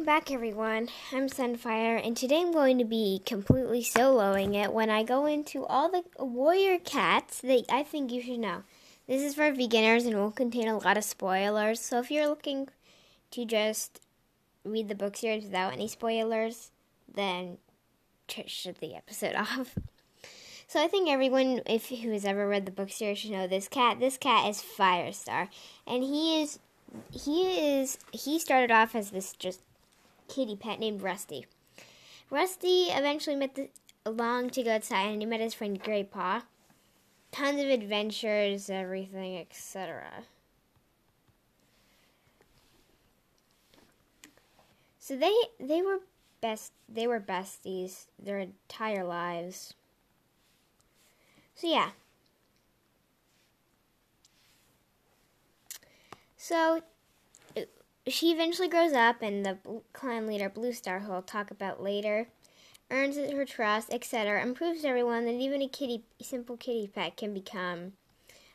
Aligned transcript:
welcome 0.00 0.14
back, 0.14 0.30
everyone. 0.30 0.88
I'm 1.12 1.28
Sunfire, 1.28 2.02
and 2.02 2.16
today 2.16 2.40
I'm 2.40 2.52
going 2.52 2.78
to 2.78 2.86
be 2.86 3.20
completely 3.26 3.82
soloing 3.82 4.54
it 4.54 4.72
when 4.72 4.88
I 4.88 5.02
go 5.02 5.26
into 5.26 5.66
all 5.66 5.90
the 5.90 6.04
warrior 6.18 6.78
cats 6.78 7.42
that 7.42 7.66
I 7.68 7.82
think 7.82 8.10
you 8.10 8.22
should 8.22 8.38
know. 8.38 8.62
This 9.06 9.20
is 9.20 9.34
for 9.34 9.52
beginners 9.52 10.06
and 10.06 10.16
will 10.16 10.30
contain 10.30 10.68
a 10.68 10.78
lot 10.78 10.96
of 10.96 11.04
spoilers, 11.04 11.80
so 11.80 11.98
if 11.98 12.10
you're 12.10 12.28
looking 12.28 12.68
to 13.32 13.44
just 13.44 14.00
read 14.64 14.88
the 14.88 14.94
book 14.94 15.18
series 15.18 15.44
without 15.44 15.74
any 15.74 15.86
spoilers, 15.86 16.70
then 17.14 17.58
shut 18.46 18.78
the 18.78 18.94
episode 18.94 19.34
off. 19.36 19.76
So 20.66 20.82
I 20.82 20.88
think 20.88 21.10
everyone, 21.10 21.60
if 21.66 21.90
who 21.90 22.10
has 22.12 22.24
ever 22.24 22.48
read 22.48 22.64
the 22.64 22.72
book 22.72 22.90
series, 22.90 23.18
should 23.18 23.32
know 23.32 23.46
this 23.46 23.68
cat. 23.68 24.00
This 24.00 24.16
cat 24.16 24.48
is 24.48 24.62
Firestar, 24.62 25.48
and 25.86 26.02
he 26.02 26.40
is 26.40 26.58
he 27.12 27.78
is 27.78 27.98
he 28.12 28.38
started 28.38 28.70
off 28.70 28.94
as 28.94 29.10
this 29.10 29.34
just 29.34 29.60
kitty 30.30 30.56
pet 30.56 30.78
named 30.78 31.02
Rusty. 31.02 31.46
Rusty 32.30 32.84
eventually 32.84 33.36
met 33.36 33.54
the 33.54 33.68
to 34.04 34.62
go 34.62 34.72
outside 34.72 35.06
and 35.06 35.20
he 35.20 35.26
met 35.26 35.40
his 35.40 35.54
friend 35.54 35.82
Graypaw. 35.82 36.42
Tons 37.32 37.60
of 37.60 37.68
adventures, 37.68 38.70
everything, 38.70 39.38
etc. 39.38 40.24
So 44.98 45.16
they 45.16 45.34
they 45.58 45.82
were 45.82 45.98
best 46.40 46.72
they 46.88 47.06
were 47.06 47.20
besties 47.20 48.06
their 48.18 48.38
entire 48.38 49.04
lives. 49.04 49.74
So 51.54 51.66
yeah. 51.66 51.90
So 56.36 56.82
she 58.10 58.32
eventually 58.32 58.68
grows 58.68 58.92
up, 58.92 59.22
and 59.22 59.44
the 59.44 59.58
clan 59.92 60.26
leader 60.26 60.48
Blue 60.48 60.72
Star, 60.72 61.00
who 61.00 61.12
I'll 61.12 61.22
talk 61.22 61.50
about 61.50 61.82
later, 61.82 62.28
earns 62.90 63.16
her 63.16 63.44
trust, 63.44 63.92
etc., 63.92 64.40
and 64.40 64.56
proves 64.56 64.82
to 64.82 64.88
everyone 64.88 65.24
that 65.26 65.34
even 65.34 65.62
a 65.62 65.68
kitty, 65.68 66.04
simple 66.20 66.56
kitty 66.56 66.90
pet 66.92 67.16
can 67.16 67.32
become 67.32 67.92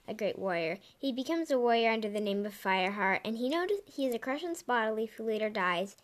a 0.08 0.14
great 0.14 0.38
warrior. 0.38 0.80
He 0.97 1.12
becomes 1.12 1.52
a 1.52 1.59
warrior 1.59 1.92
under 1.92 2.09
the 2.09 2.20
name 2.20 2.45
of 2.45 2.53
Fireheart, 2.53 3.22
and 3.23 3.38
he 3.38 3.50
notices 3.50 3.84
he 3.95 4.06
has 4.06 4.14
a 4.14 4.20
crush 4.20 4.44
on 4.44 4.56
Spottedleaf, 4.56 5.12
who 5.12 5.23
later 5.23 5.50
dies, 5.50 5.95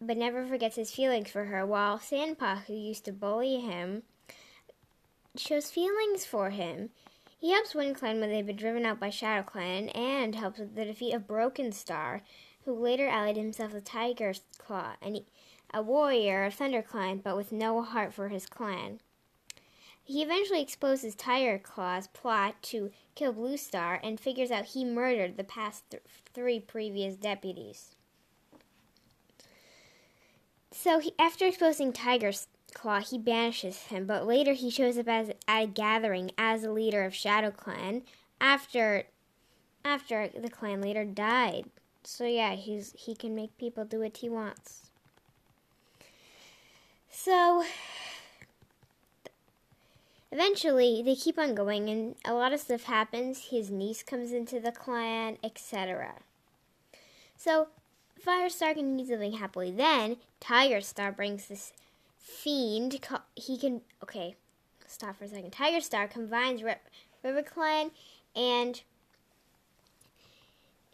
but 0.00 0.16
never 0.16 0.46
forgets 0.46 0.76
his 0.76 0.90
feelings 0.90 1.30
for 1.30 1.46
her. 1.46 1.64
While 1.64 1.98
Sandpaw, 1.98 2.64
who 2.64 2.74
used 2.74 3.04
to 3.04 3.12
bully 3.12 3.60
him, 3.60 4.02
shows 5.36 5.70
feelings 5.70 6.24
for 6.24 6.50
him. 6.50 6.90
He 7.38 7.52
helps 7.52 7.74
WindClan 7.74 8.18
when 8.18 8.30
they've 8.30 8.46
been 8.46 8.56
driven 8.56 8.86
out 8.86 8.98
by 8.98 9.10
ShadowClan, 9.10 9.96
and 9.96 10.34
helps 10.34 10.58
with 10.58 10.74
the 10.74 10.86
defeat 10.86 11.12
of 11.12 11.26
Broken 11.26 11.70
Star, 11.70 12.22
who 12.66 12.74
later 12.74 13.06
allied 13.06 13.36
himself 13.36 13.72
with 13.72 13.84
Tiger 13.84 14.34
Claw, 14.58 14.96
and 15.00 15.22
a 15.72 15.80
warrior 15.80 16.44
of 16.44 16.54
ThunderClan, 16.54 17.22
but 17.22 17.36
with 17.36 17.52
no 17.52 17.80
heart 17.80 18.12
for 18.12 18.28
his 18.28 18.44
clan. 18.44 19.00
He 20.02 20.22
eventually 20.22 20.60
exposes 20.60 21.14
Tiger 21.14 21.58
Claw's 21.58 22.08
plot 22.08 22.62
to 22.64 22.90
kill 23.14 23.32
Blue 23.32 23.56
Star 23.56 24.00
and 24.02 24.20
figures 24.20 24.50
out 24.50 24.66
he 24.66 24.84
murdered 24.84 25.36
the 25.36 25.44
past 25.44 25.84
th- 25.90 26.02
three 26.34 26.60
previous 26.60 27.16
deputies. 27.16 27.94
So, 30.70 30.98
he, 30.98 31.12
after 31.18 31.46
exposing 31.46 31.92
Tiger 31.92 32.32
Claw, 32.74 33.00
he 33.00 33.16
banishes 33.16 33.84
him, 33.84 34.06
but 34.06 34.26
later 34.26 34.52
he 34.52 34.70
shows 34.70 34.98
up 34.98 35.08
as, 35.08 35.30
at 35.48 35.62
a 35.62 35.66
gathering 35.66 36.32
as 36.36 36.64
a 36.64 36.70
leader 36.70 37.04
of 37.04 37.14
Shadow 37.14 37.50
Clan 37.50 38.02
after 38.40 39.06
after 39.84 40.28
the 40.28 40.50
clan 40.50 40.80
leader 40.80 41.04
died. 41.04 41.66
So 42.06 42.24
yeah, 42.24 42.54
he's 42.54 42.94
he 42.96 43.16
can 43.16 43.34
make 43.34 43.58
people 43.58 43.84
do 43.84 43.98
what 43.98 44.16
he 44.18 44.28
wants. 44.28 44.90
So 47.10 47.64
eventually 50.30 51.02
they 51.04 51.16
keep 51.16 51.36
on 51.36 51.56
going 51.56 51.88
and 51.88 52.14
a 52.24 52.32
lot 52.32 52.52
of 52.52 52.60
stuff 52.60 52.84
happens. 52.84 53.48
His 53.50 53.72
niece 53.72 54.04
comes 54.04 54.30
into 54.30 54.60
the 54.60 54.70
clan, 54.70 55.38
etc. 55.42 56.14
So 57.36 57.68
Firestar 58.24 58.74
continues 58.74 59.08
living 59.08 59.32
happily. 59.32 59.72
Then 59.72 60.18
Tiger 60.38 60.80
Star 60.80 61.10
brings 61.10 61.48
this 61.48 61.72
fiend. 62.18 63.00
He 63.34 63.58
can 63.58 63.80
okay. 64.02 64.36
Stop 64.86 65.18
for 65.18 65.24
a 65.24 65.28
second. 65.28 65.50
Tiger 65.50 65.80
Star 65.80 66.06
combines 66.06 66.62
River 66.62 67.42
Clan 67.42 67.90
and 68.36 68.82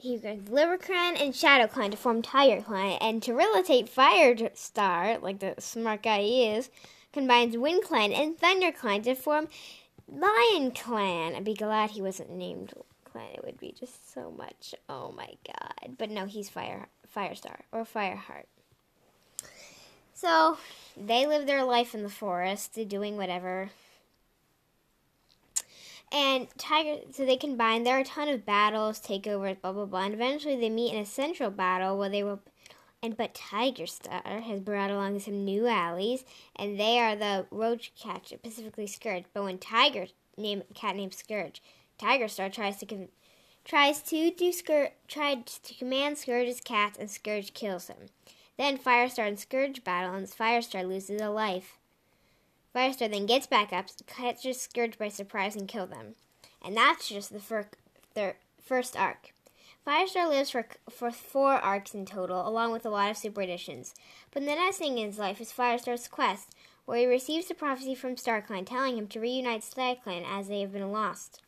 he 0.03 0.15
uses 0.15 0.39
RiverClan 0.41 1.21
and 1.23 1.33
ShadowClan 1.33 1.93
to 1.93 1.97
form 1.97 2.23
Tiger 2.23 2.61
Clan, 2.61 2.99
and 3.01 3.23
to 3.23 3.33
realitate 3.33 3.87
Firestar, 3.87 5.23
like 5.23 5.39
the 5.39 5.55
smart 5.61 6.03
guy 6.03 6.23
he 6.23 6.49
is, 6.49 6.71
combines 7.13 7.57
Wind 7.57 7.85
Clan 7.85 8.13
and 8.13 8.37
Thunder 8.37 8.73
Clan 8.73 9.03
to 9.03 9.15
form 9.15 9.47
Lion 10.09 10.73
Clan. 10.73 11.37
I'd 11.37 11.45
be 11.45 11.55
glad 11.55 11.91
he 11.91 12.03
wasn't 12.03 12.31
named 12.31 12.73
Clan. 13.05 13.31
It 13.33 13.45
would 13.45 13.61
be 13.61 13.75
just 13.79 14.13
so 14.13 14.33
much. 14.37 14.75
Oh 14.89 15.13
my 15.17 15.35
god! 15.47 15.97
But 15.97 16.11
no, 16.11 16.27
he's 16.27 16.49
Fire 16.49 16.89
Firestar 17.15 17.61
or 17.71 17.85
Fireheart. 17.85 18.47
So 20.15 20.59
they 20.97 21.27
live 21.27 21.47
their 21.47 21.63
life 21.63 21.95
in 21.95 22.03
the 22.03 22.11
forest, 22.11 22.77
doing 22.89 23.17
whatever 23.17 23.71
and 26.13 26.47
Tiger, 26.59 27.01
so 27.11 27.25
they 27.25 27.37
combine. 27.37 27.85
There 27.85 27.97
are 27.97 28.01
a 28.01 28.05
ton 28.05 28.29
of 28.29 28.45
battles, 28.45 29.01
takeovers, 29.01 29.61
blah 29.61 29.73
blah 29.73 29.87
blah, 29.87 30.05
and 30.05 30.15
eventually 30.15 30.57
they 30.57 30.71
meet 30.71 30.93
in 30.93 31.01
a 31.01 31.07
central 31.07 31.51
battle 31.51 31.97
where 31.99 32.11
they 32.11 32.23
will. 32.23 32.41
And 33.03 33.17
but 33.17 33.35
Tiger 33.35 33.87
Star 33.87 34.23
has 34.25 34.61
brought 34.61 34.91
along 34.91 35.19
some 35.19 35.45
new 35.45 35.67
allies, 35.67 36.25
and 36.55 36.79
they 36.79 37.01
are 37.01 37.17
the 37.17 37.47
roach 37.51 37.93
catcher, 38.01 38.37
specifically 38.37 38.87
Scourge. 38.87 39.25
But 39.33 39.43
when 39.43 39.59
Tiger 39.59 40.07
name 40.37 40.63
cat 40.75 40.95
named 40.95 41.15
Scourge, 41.15 41.63
Tiger 41.99 42.29
Star 42.29 42.49
tries 42.49 42.77
to 42.77 42.87
con- 42.87 43.09
tries 43.65 44.03
to 44.03 44.31
do 44.31 44.53
Scourge 44.53 44.93
tried 45.09 45.47
to 45.47 45.75
command 45.75 46.19
Scourge's 46.19 46.61
cats, 46.61 46.99
and 46.99 47.11
Scourge 47.11 47.55
kills 47.55 47.89
him. 47.89 48.11
Then 48.59 48.79
Firestar 48.79 49.27
and 49.27 49.41
Scourge 49.41 49.83
battle, 49.83 50.15
and 50.15 50.29
Firestar 50.29 50.87
loses 50.87 51.21
a 51.21 51.31
life. 51.31 51.79
Firestar 52.75 53.11
then 53.11 53.27
gets 53.27 53.47
back 53.47 53.73
up, 53.73 53.87
catches 54.07 54.61
Scourge 54.61 54.99
by 54.99 55.09
surprise, 55.09 55.57
and 55.57 55.69
kills 55.69 55.91
them. 55.91 56.15
And 56.65 56.77
that's 56.77 57.09
just 57.09 57.33
the 57.33 57.41
fir- 57.41 57.69
their 58.15 58.37
first 58.61 58.97
arc. 58.97 59.33
Firestar 59.87 60.29
lives 60.29 60.51
for, 60.51 60.67
for 60.89 61.11
four 61.11 61.55
arcs 61.55 61.93
in 61.93 62.07
total, 62.07 62.47
along 62.47 62.73
with 62.73 62.87
a 62.87 62.91
lot 62.91 63.11
of 63.11 63.17
super 63.17 63.43
editions. 63.43 63.95
But 64.31 64.45
the 64.45 64.55
next 64.55 64.79
thing 64.79 64.97
in 64.97 65.07
his 65.07 65.19
life 65.19 65.41
is 65.41 65.53
Firestar's 65.53 66.07
quest, 66.09 66.55
where 66.85 66.99
he 66.99 67.07
receives 67.07 67.51
a 67.51 67.55
prophecy 67.55 67.95
from 67.95 68.15
StarClan 68.15 68.67
telling 68.67 68.97
him 68.97 69.09
to 69.09 69.21
reunite 69.21 69.63
SkyClan 69.63 70.25
as 70.27 70.49
they 70.49 70.61
have 70.61 70.73
been 70.73 70.93
lost. 70.93 71.43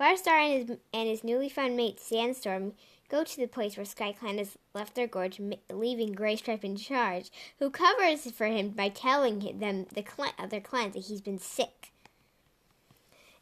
Firestar 0.00 0.40
and 0.40 0.68
his, 0.68 0.78
and 0.94 1.08
his 1.08 1.22
newly 1.22 1.50
found 1.50 1.76
mate 1.76 2.00
Sandstorm 2.00 2.72
go 3.10 3.24
to 3.24 3.36
the 3.36 3.48
place 3.48 3.76
where 3.76 3.84
SkyClan 3.84 4.38
has 4.38 4.56
left 4.72 4.94
their 4.94 5.06
gorge, 5.06 5.40
leaving 5.70 6.14
Graystripe 6.14 6.64
in 6.64 6.76
charge, 6.76 7.30
who 7.58 7.70
covers 7.70 8.30
for 8.30 8.46
him 8.46 8.70
by 8.70 8.88
telling 8.88 9.58
them 9.58 9.86
the 9.92 10.04
cl- 10.04 10.32
other 10.38 10.60
clans 10.60 10.94
that 10.94 11.06
he's 11.06 11.20
been 11.20 11.38
sick. 11.38 11.92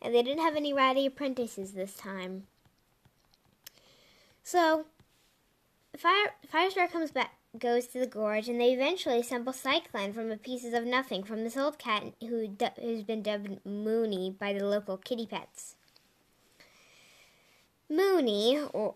And 0.01 0.15
they 0.15 0.23
didn't 0.23 0.43
have 0.43 0.57
any 0.57 0.73
ratty 0.73 1.07
apprentices 1.07 1.73
this 1.73 1.95
time. 1.95 2.45
So, 4.43 4.87
Fire, 5.97 6.35
Firestar 6.51 6.91
comes 6.91 7.11
back, 7.11 7.35
goes 7.59 7.89
to 7.89 7.99
the 7.99 8.07
gorge, 8.07 8.49
and 8.49 8.61
they 8.61 8.73
eventually 8.73 9.19
assemble 9.19 9.53
SkyClan 9.53 10.15
from 10.15 10.29
the 10.29 10.37
pieces 10.37 10.73
of 10.73 10.85
nothing 10.85 11.25
from 11.25 11.45
this 11.45 11.57
old 11.57 11.79
cat 11.79 12.05
who 12.21 12.49
who's 12.81 13.03
been 13.03 13.23
dubbed 13.23 13.59
Mooney 13.67 14.35
by 14.39 14.53
the 14.53 14.65
local 14.65 14.97
kitty 14.97 15.27
pets. 15.27 15.75
Mooney, 17.91 18.59
or 18.73 18.95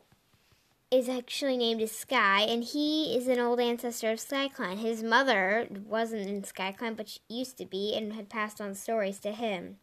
is 0.93 1.09
actually 1.09 1.56
named 1.56 1.89
Sky, 1.89 2.43
and 2.43 2.62
he 2.62 3.17
is 3.17 3.27
an 3.27 3.41
old 3.41 3.59
ancestor 3.59 4.11
of 4.11 4.19
SkyClan. 4.19 4.77
His 4.77 5.03
mother 5.03 5.67
wasn't 5.87 6.29
in 6.29 6.43
SkyClan, 6.43 6.99
but 6.99 7.09
she 7.09 7.21
used 7.29 7.56
to 7.56 7.65
be, 7.65 7.94
and 7.97 8.12
had 8.12 8.29
passed 8.29 8.61
on 8.61 8.75
stories 8.75 9.19
to 9.21 9.33
him. 9.33 9.79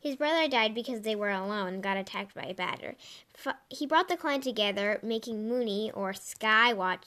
His 0.00 0.16
brother 0.16 0.48
died 0.48 0.74
because 0.74 1.02
they 1.02 1.14
were 1.14 1.30
alone 1.30 1.74
and 1.74 1.82
got 1.82 1.96
attacked 1.96 2.34
by 2.34 2.42
a 2.42 2.54
badger. 2.54 2.96
He 3.68 3.86
brought 3.86 4.08
the 4.08 4.16
clan 4.16 4.40
together, 4.40 4.98
making 5.00 5.48
Mooney 5.48 5.92
or 5.94 6.12
Sky 6.12 6.72
Watch 6.72 7.06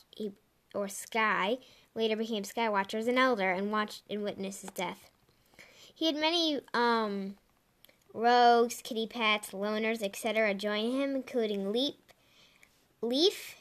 or 0.74 0.88
Sky 0.88 1.58
later 1.94 2.16
became 2.16 2.44
Skywatcher 2.44 2.96
as 2.96 3.08
an 3.08 3.18
elder 3.18 3.52
and 3.52 3.74
watched 3.74 4.04
and 4.10 4.24
witnessed 4.24 4.62
his 4.62 4.72
death. 4.72 5.10
He 5.94 6.06
had 6.06 6.16
many 6.16 6.62
um, 6.74 7.36
rogues, 8.14 8.82
kitty 8.82 9.08
pets, 9.08 9.52
loners, 9.52 10.02
etc. 10.02 10.54
join 10.54 10.92
him, 10.92 11.16
including 11.16 11.74
Leap, 11.74 12.05
Leaf, 13.08 13.56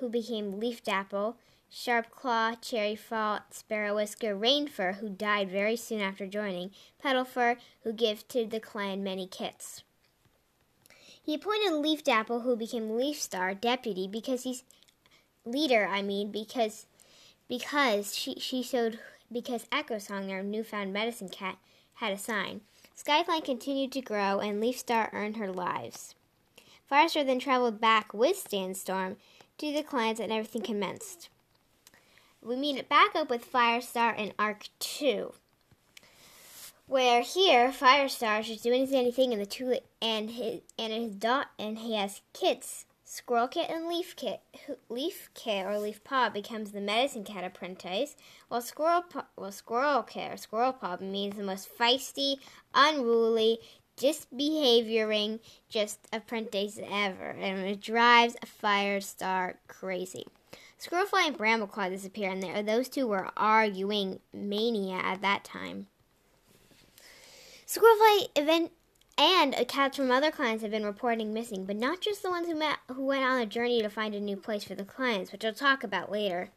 who 0.00 0.08
became 0.08 0.58
Leaf 0.58 0.82
Dapple, 0.82 1.36
Sharpclaw, 1.70 2.60
Cherryfall, 2.60 3.42
Sparrow 3.50 3.94
Whisker, 3.94 4.34
Rainfur, 4.34 4.96
who 4.96 5.08
died 5.08 5.50
very 5.50 5.76
soon 5.76 6.00
after 6.00 6.26
joining, 6.26 6.70
Petalfur, 7.02 7.58
who 7.84 7.92
gifted 7.92 8.50
the 8.50 8.58
clan 8.58 9.04
many 9.04 9.26
kits. 9.26 9.82
He 11.22 11.34
appointed 11.34 11.74
Leaf 11.74 12.02
Dapple, 12.02 12.40
who 12.40 12.56
became 12.56 12.96
Leaf 12.96 13.20
Star, 13.20 13.54
deputy 13.54 14.08
because 14.08 14.42
he's 14.44 14.64
leader, 15.44 15.86
I 15.86 16.02
mean, 16.02 16.30
because 16.30 16.86
because 17.48 18.16
she 18.16 18.34
she 18.40 18.62
showed 18.62 18.98
because 19.30 19.66
Echo 19.70 19.98
Song, 19.98 20.26
their 20.26 20.42
newfound 20.42 20.92
medicine 20.92 21.28
cat, 21.28 21.58
had 21.94 22.12
a 22.12 22.18
sign. 22.18 22.62
Skyclan 22.96 23.44
continued 23.44 23.92
to 23.92 24.00
grow, 24.00 24.40
and 24.40 24.60
Leaf 24.60 24.78
Star 24.78 25.10
earned 25.12 25.36
her 25.36 25.52
lives. 25.52 26.14
Firestar 26.90 27.24
then 27.24 27.38
traveled 27.38 27.80
back 27.80 28.14
with 28.14 28.36
Sandstorm 28.48 29.16
to 29.58 29.72
the 29.72 29.82
clans, 29.82 30.20
and 30.20 30.32
everything 30.32 30.62
commenced. 30.62 31.28
We 32.42 32.56
meet 32.56 32.76
it 32.76 32.88
back 32.88 33.14
up 33.14 33.30
with 33.30 33.50
Firestar 33.50 34.16
in 34.16 34.32
Arc 34.38 34.68
2. 34.78 35.32
Where 36.86 37.22
here, 37.22 37.70
Firestar 37.70 38.40
is 38.40 38.62
doing 38.62 38.82
his 38.82 38.92
anything, 38.92 39.32
and 39.32 39.42
the 39.42 39.46
two 39.46 39.78
and 40.00 40.30
his 40.30 40.60
and 40.78 40.92
his 40.92 41.14
dot 41.14 41.48
and 41.58 41.78
he 41.78 41.96
has 41.96 42.22
kits 42.32 42.86
Squirrel 43.10 43.48
Kit 43.48 43.70
and 43.70 43.88
Leaf 43.88 44.14
Kit. 44.16 44.42
Leaf 44.90 45.30
Kit 45.32 45.64
or 45.64 45.78
Leaf 45.78 46.04
Paw 46.04 46.28
becomes 46.28 46.72
the 46.72 46.80
medicine 46.82 47.24
cat 47.24 47.42
apprentice, 47.42 48.16
while 48.48 48.60
Squirrel 48.60 49.00
Paw, 49.00 49.24
well, 49.34 49.50
Squirrel 49.50 50.02
Kit 50.02 50.30
or 50.30 50.36
Squirrel 50.36 50.74
Paw 50.74 50.98
means 51.00 51.36
the 51.36 51.42
most 51.42 51.74
feisty, 51.74 52.36
unruly, 52.74 53.60
disbehavioring, 53.98 55.40
just 55.68 55.98
apprentice 56.12 56.78
ever, 56.78 57.30
and 57.30 57.66
it 57.66 57.80
drives 57.80 58.36
a 58.42 58.46
Firestar 58.46 59.54
crazy. 59.66 60.26
Squirrelflight 60.80 61.28
and 61.28 61.38
Brambleclaw 61.38 61.90
disappear, 61.90 62.30
and 62.30 62.42
there, 62.42 62.62
those 62.62 62.88
two 62.88 63.06
were 63.06 63.30
arguing 63.36 64.20
mania 64.32 64.96
at 64.96 65.20
that 65.22 65.44
time. 65.44 65.88
Squirrelflight 67.66 68.28
event 68.36 68.72
and 69.18 69.54
a 69.54 69.64
cats 69.64 69.96
from 69.96 70.12
other 70.12 70.30
clans 70.30 70.62
have 70.62 70.70
been 70.70 70.84
reporting 70.86 71.34
missing, 71.34 71.64
but 71.64 71.76
not 71.76 72.00
just 72.00 72.22
the 72.22 72.30
ones 72.30 72.46
who 72.46 72.54
met 72.54 72.78
who 72.92 73.04
went 73.04 73.24
on 73.24 73.40
a 73.40 73.46
journey 73.46 73.82
to 73.82 73.90
find 73.90 74.14
a 74.14 74.20
new 74.20 74.36
place 74.36 74.64
for 74.64 74.76
the 74.76 74.84
clans, 74.84 75.32
which 75.32 75.44
I'll 75.44 75.52
talk 75.52 75.82
about 75.82 76.12
later. 76.12 76.50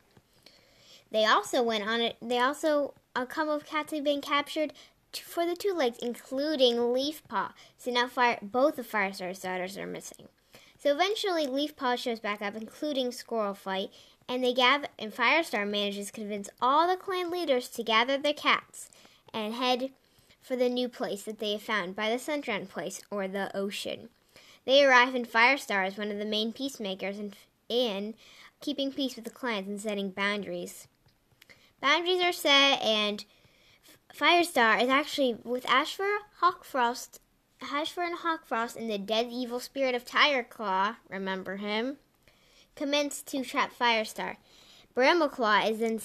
They 1.11 1.25
also 1.25 1.63
went 1.63 1.85
on 1.85 1.99
it. 2.01 2.15
They 2.21 2.39
also 2.39 2.93
a 3.15 3.25
couple 3.25 3.53
of 3.53 3.65
cats 3.65 3.91
have 3.91 4.03
been 4.03 4.21
captured 4.21 4.73
for 5.19 5.45
the 5.45 5.55
two 5.55 5.73
legs, 5.73 5.97
including 6.01 6.75
Leafpaw. 6.75 7.51
So 7.77 7.91
now 7.91 8.07
fire, 8.07 8.39
both 8.41 8.79
of 8.79 8.89
Firestar's 8.89 9.39
daughters 9.39 9.77
are 9.77 9.87
missing. 9.87 10.27
So 10.77 10.91
eventually, 10.91 11.45
Leafpaw 11.45 11.97
shows 11.97 12.19
back 12.19 12.41
up, 12.41 12.55
including 12.55 13.11
Squirrel 13.11 13.53
Flight, 13.53 13.91
and 14.27 14.43
they 14.43 14.53
gather. 14.53 14.87
And 14.97 15.13
Firestar 15.13 15.67
manages 15.67 16.07
to 16.07 16.13
convince 16.13 16.49
all 16.61 16.87
the 16.87 16.95
clan 16.95 17.29
leaders 17.29 17.67
to 17.69 17.83
gather 17.83 18.17
their 18.17 18.33
cats 18.33 18.89
and 19.33 19.53
head 19.53 19.91
for 20.41 20.55
the 20.55 20.69
new 20.69 20.89
place 20.89 21.23
that 21.23 21.39
they 21.39 21.53
have 21.53 21.61
found 21.61 21.95
by 21.95 22.09
the 22.09 22.17
Sunshine 22.17 22.65
Place 22.65 23.01
or 23.11 23.27
the 23.27 23.55
ocean. 23.55 24.09
They 24.65 24.83
arrive 24.83 25.15
and 25.15 25.27
Firestar 25.27 25.87
is 25.87 25.97
one 25.97 26.11
of 26.11 26.17
the 26.17 26.25
main 26.25 26.51
peacemakers 26.53 27.19
in, 27.19 27.33
in 27.69 28.15
keeping 28.59 28.91
peace 28.91 29.15
with 29.15 29.25
the 29.25 29.31
clans 29.31 29.67
and 29.67 29.79
setting 29.79 30.09
boundaries. 30.09 30.87
Boundaries 31.81 32.21
are 32.21 32.31
set, 32.31 32.81
and 32.81 33.25
Firestar 34.13 34.81
is 34.81 34.89
actually 34.89 35.37
with 35.43 35.67
Ashfur, 35.69 36.19
Hawkfrost, 36.41 37.19
Ashfur 37.61 38.01
and 38.01 38.17
Hawkfrost, 38.19 38.75
and 38.75 38.89
the 38.89 38.97
dead 38.97 39.27
evil 39.31 39.59
spirit 39.59 39.95
of 39.95 40.05
Tigerclaw. 40.05 40.97
Remember 41.09 41.57
him? 41.57 41.97
Commence 42.75 43.21
to 43.23 43.43
trap 43.43 43.71
Firestar. 43.77 44.37
Brambleclaw 44.95 45.69
is 45.69 45.79
then, 45.79 45.99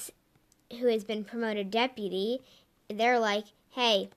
who 0.79 0.87
has 0.87 1.05
been 1.05 1.25
promoted 1.25 1.70
deputy. 1.70 2.41
They're 2.88 3.19
like, 3.19 3.47
"Hey, 3.70 4.11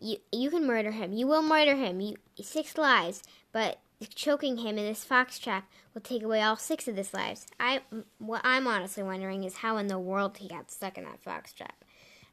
you 0.00 0.18
you 0.32 0.50
can 0.50 0.66
murder 0.66 0.92
him. 0.92 1.12
You 1.12 1.26
will 1.26 1.42
murder 1.42 1.76
him. 1.76 2.00
You 2.00 2.16
six 2.42 2.76
lives, 2.76 3.22
but 3.52 3.78
choking 4.14 4.58
him 4.58 4.78
in 4.78 4.84
this 4.84 5.04
fox 5.04 5.38
trap 5.38 5.70
will 5.94 6.00
take 6.00 6.22
away 6.22 6.42
all 6.42 6.56
six 6.56 6.88
of 6.88 6.96
his 6.96 7.14
lives. 7.14 7.46
I 7.58 7.80
what 8.18 8.40
I'm 8.44 8.66
honestly 8.66 9.02
wondering 9.02 9.44
is 9.44 9.56
how 9.56 9.76
in 9.76 9.86
the 9.86 9.98
world 9.98 10.38
he 10.38 10.48
got 10.48 10.70
stuck 10.70 10.98
in 10.98 11.04
that 11.04 11.22
fox 11.22 11.52
trap. 11.52 11.81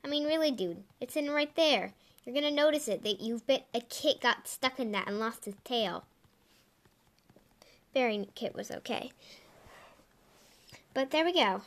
I 0.03 0.07
mean, 0.07 0.25
really, 0.25 0.51
dude, 0.51 0.83
it's 0.99 1.15
in 1.15 1.29
right 1.29 1.53
there. 1.55 1.93
You're 2.25 2.35
gonna 2.35 2.51
notice 2.51 2.87
it 2.87 3.03
that 3.03 3.21
you've 3.21 3.47
been 3.47 3.61
a 3.73 3.81
kit 3.81 4.21
got 4.21 4.47
stuck 4.47 4.79
in 4.79 4.91
that 4.91 5.07
and 5.07 5.19
lost 5.19 5.45
his 5.45 5.55
tail. 5.63 6.05
Berry 7.93 8.27
Kit 8.35 8.55
was 8.55 8.69
okay. 8.71 9.11
But 10.93 11.11
there 11.11 11.25
we 11.25 11.33
go. 11.33 11.61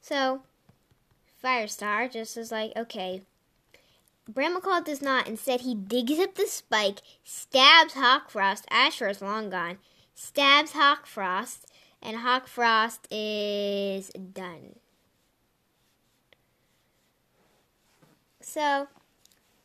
So, 0.00 0.42
Firestar 1.42 2.10
just 2.12 2.36
was 2.36 2.52
like, 2.52 2.72
okay, 2.76 3.22
Brambleclaw 4.30 4.84
does 4.84 5.00
not. 5.00 5.28
Instead, 5.28 5.60
he 5.62 5.74
digs 5.74 6.18
up 6.18 6.34
the 6.34 6.46
spike, 6.46 7.00
stabs 7.24 7.94
Hawkfrost. 7.94 8.64
Ashfur 8.70 9.08
is 9.08 9.22
long 9.22 9.50
gone. 9.50 9.78
Stabs 10.14 10.72
Hawkfrost, 10.72 11.64
and 12.02 12.18
Hawkfrost 12.18 13.00
is 13.10 14.08
done. 14.10 14.76
So, 18.48 18.86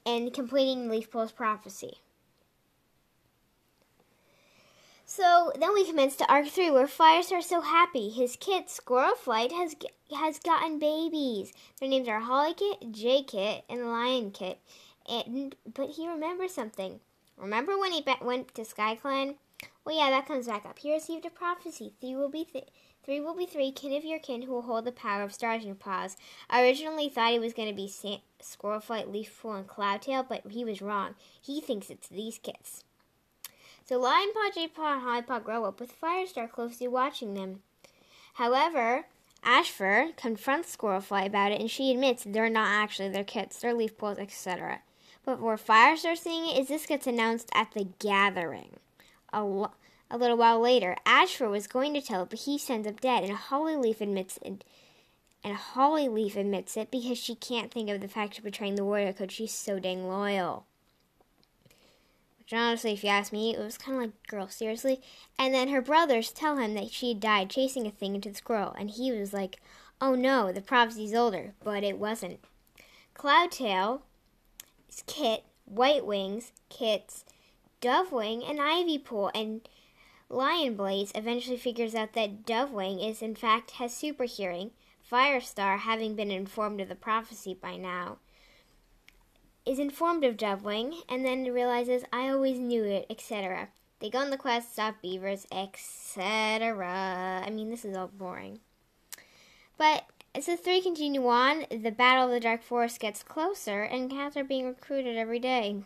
and 0.07 0.33
completing 0.33 0.89
Leaf 0.89 1.05
Leafpool's 1.05 1.31
prophecy. 1.31 1.99
So 5.05 5.51
then 5.57 5.73
we 5.75 5.85
commence 5.85 6.15
to 6.15 6.31
Arc 6.31 6.47
3, 6.47 6.71
where 6.71 6.87
Firestar 6.87 7.43
so 7.43 7.61
happy. 7.61 8.09
His 8.09 8.35
kit, 8.35 8.71
Squirrel 8.71 9.15
Flight, 9.15 9.51
has 9.51 9.75
has 10.17 10.39
gotten 10.39 10.79
babies. 10.79 11.53
Their 11.79 11.89
names 11.89 12.07
are 12.07 12.21
Holly 12.21 12.55
Kit, 12.55 12.91
Jay 12.91 13.21
Kit, 13.21 13.63
and 13.69 13.87
Lion 13.87 14.31
Kit. 14.31 14.59
And 15.07 15.55
but 15.71 15.91
he 15.91 16.07
remembers 16.07 16.53
something. 16.53 16.99
Remember 17.37 17.77
when 17.77 17.91
he 17.91 18.03
went 18.19 18.55
to 18.55 18.63
SkyClan? 18.63 19.35
Well, 19.85 19.95
yeah, 19.95 20.09
that 20.09 20.25
comes 20.25 20.47
back 20.47 20.65
up. 20.65 20.79
He 20.79 20.91
received 20.91 21.25
a 21.25 21.29
prophecy. 21.29 21.93
Three 22.01 22.15
will 22.15 22.29
be 22.29 22.45
th- 22.45 22.67
three 23.03 23.19
will 23.19 23.36
be 23.36 23.45
three 23.45 23.71
kin 23.71 23.94
of 23.94 24.06
your 24.06 24.19
kin 24.19 24.44
who 24.44 24.51
will 24.51 24.62
hold 24.63 24.86
the 24.86 24.92
power 24.92 25.24
of 25.24 25.33
stars 25.33 25.62
in 25.62 25.68
your 25.68 25.75
paws. 25.75 26.18
I 26.50 26.63
originally 26.63 27.09
thought 27.09 27.33
it 27.33 27.42
was 27.42 27.53
going 27.53 27.69
to 27.69 27.75
be 27.75 27.88
Sa- 27.88 28.21
Squirrel 28.39 28.80
Flight, 28.80 29.12
Leafpool, 29.12 29.57
and 29.57 29.68
Cloudtail, 29.68 30.27
but 30.27 30.51
he 30.51 30.63
was 30.63 30.81
wrong. 30.81 31.15
He 31.42 31.62
thinks 31.62 31.89
it's 31.89 32.07
these 32.07 32.38
kits. 32.38 32.83
So 33.86 34.00
Lion 34.00 34.31
Paw, 34.33 34.51
Jay 34.53 34.68
Paw, 34.68 34.94
and 34.94 35.01
Holly 35.01 35.21
Paw 35.21 35.39
grow 35.39 35.65
up 35.65 35.80
with 35.80 36.00
Firestar 36.00 36.50
closely 36.50 36.88
watching 36.88 37.33
them. 37.33 37.62
However, 38.36 39.06
Ashfur 39.44 40.09
confronts 40.15 40.75
Squirrelflight 40.75 41.25
about 41.25 41.51
it, 41.51 41.59
and 41.59 41.69
she 41.69 41.92
admits 41.92 42.24
they're 42.24 42.50
not 42.50 42.69
actually 42.69 43.09
their 43.09 43.24
kits, 43.24 43.59
they're 43.59 43.74
leaf 43.74 43.98
pools, 43.98 44.19
etc. 44.19 44.81
But 45.25 45.41
where 45.41 45.58
Firestar 45.58 46.17
seeing 46.17 46.50
it 46.50 46.60
is 46.60 46.67
this 46.67 46.86
gets 46.86 47.08
announced 47.08 47.50
at 47.53 47.72
the 47.72 47.88
gathering. 48.00 48.77
A, 49.34 49.67
a 50.12 50.18
little 50.18 50.38
while 50.38 50.60
later, 50.60 50.98
Ashfur 51.06 51.50
was 51.50 51.68
going 51.68 51.94
to 51.94 52.01
tell 52.01 52.24
it, 52.24 52.30
but 52.30 52.39
he 52.39 52.60
ends 52.70 52.88
up 52.88 53.00
dead, 53.00 53.24
and 53.24 53.34
Hollyleaf 53.36 54.01
admits 54.01 54.38
it. 54.41 54.63
And 55.44 55.58
Hollyleaf 55.58 56.36
admits 56.36 56.77
it 56.77 56.91
because 56.91 57.18
she 57.18 57.34
can't 57.34 57.72
think 57.72 57.89
of 57.89 58.01
the 58.01 58.08
fact 58.08 58.38
of 58.38 58.44
betraying 58.44 58.75
the 58.75 58.84
warrior 58.84 59.13
code. 59.13 59.32
She's 59.32 59.53
so 59.53 59.80
dang 59.80 60.08
loyal. 60.08 60.65
Which 62.38 62.53
honestly, 62.53 62.91
if 62.91 63.03
you 63.03 63.10
ask 63.10 63.32
me, 63.32 63.56
it 63.56 63.60
was 63.60 63.77
kind 63.77 63.98
of 63.98 64.03
like, 64.03 64.27
girl, 64.27 64.48
seriously? 64.50 65.01
And 65.39 65.53
then 65.53 65.70
her 65.70 65.82
brothers 65.82 66.32
tell 66.32 66.58
him 66.58 66.74
that 66.74 66.91
she 66.91 67.13
died 67.13 67.50
chasing 67.50 67.88
a 67.88 67.91
thing 67.91 68.13
into 68.13 68.30
the 68.30 68.36
squirrel, 68.36 68.75
and 68.77 68.91
he 68.91 69.12
was 69.12 69.34
like, 69.34 69.62
oh 70.01 70.13
no, 70.13 70.51
the 70.51 70.62
prophecy's 70.62 71.13
older, 71.13 71.53
but 71.63 71.84
it 71.84 71.98
wasn't. 71.98 72.39
Cloudtail, 73.15 74.01
is 74.89 75.03
Kit, 75.08 75.46
White 75.65 76.06
Wings, 76.06 76.51
Kits, 76.70 77.24
Dovewing, 77.82 78.48
and 78.48 78.60
Ivypool, 78.60 79.32
and 79.34 79.62
Lion 80.31 80.75
Blaze 80.75 81.11
eventually 81.13 81.57
figures 81.57 81.93
out 81.93 82.13
that 82.13 82.45
Dovewing 82.45 83.07
is 83.07 83.21
in 83.21 83.35
fact 83.35 83.71
has 83.71 83.93
super 83.93 84.23
hearing, 84.23 84.71
Firestar 85.11 85.79
having 85.79 86.15
been 86.15 86.31
informed 86.31 86.79
of 86.79 86.88
the 86.88 86.95
prophecy 86.95 87.53
by 87.53 87.75
now 87.75 88.17
is 89.65 89.77
informed 89.77 90.23
of 90.23 90.38
Dovewing 90.38 90.95
and 91.07 91.25
then 91.25 91.51
realizes 91.51 92.03
I 92.11 92.29
always 92.29 92.57
knew 92.57 92.83
it, 92.83 93.05
etc. 93.09 93.69
They 94.00 94.09
go 94.09 94.19
on 94.19 94.29
the 94.29 94.38
quest, 94.38 94.73
stop 94.73 95.01
beavers, 95.01 95.45
etc. 95.51 97.43
I 97.45 97.50
mean, 97.50 97.69
this 97.69 97.85
is 97.85 97.95
all 97.95 98.07
boring. 98.07 98.59
But 99.77 100.05
as 100.33 100.47
the 100.47 100.57
three 100.57 100.81
continue 100.81 101.27
on, 101.27 101.65
the 101.69 101.91
Battle 101.91 102.25
of 102.25 102.31
the 102.31 102.39
Dark 102.39 102.63
Forest 102.63 103.00
gets 103.00 103.21
closer, 103.21 103.83
and 103.83 104.09
cats 104.09 104.38
are 104.38 104.43
being 104.43 104.65
recruited 104.65 105.17
every 105.17 105.39
day. 105.39 105.83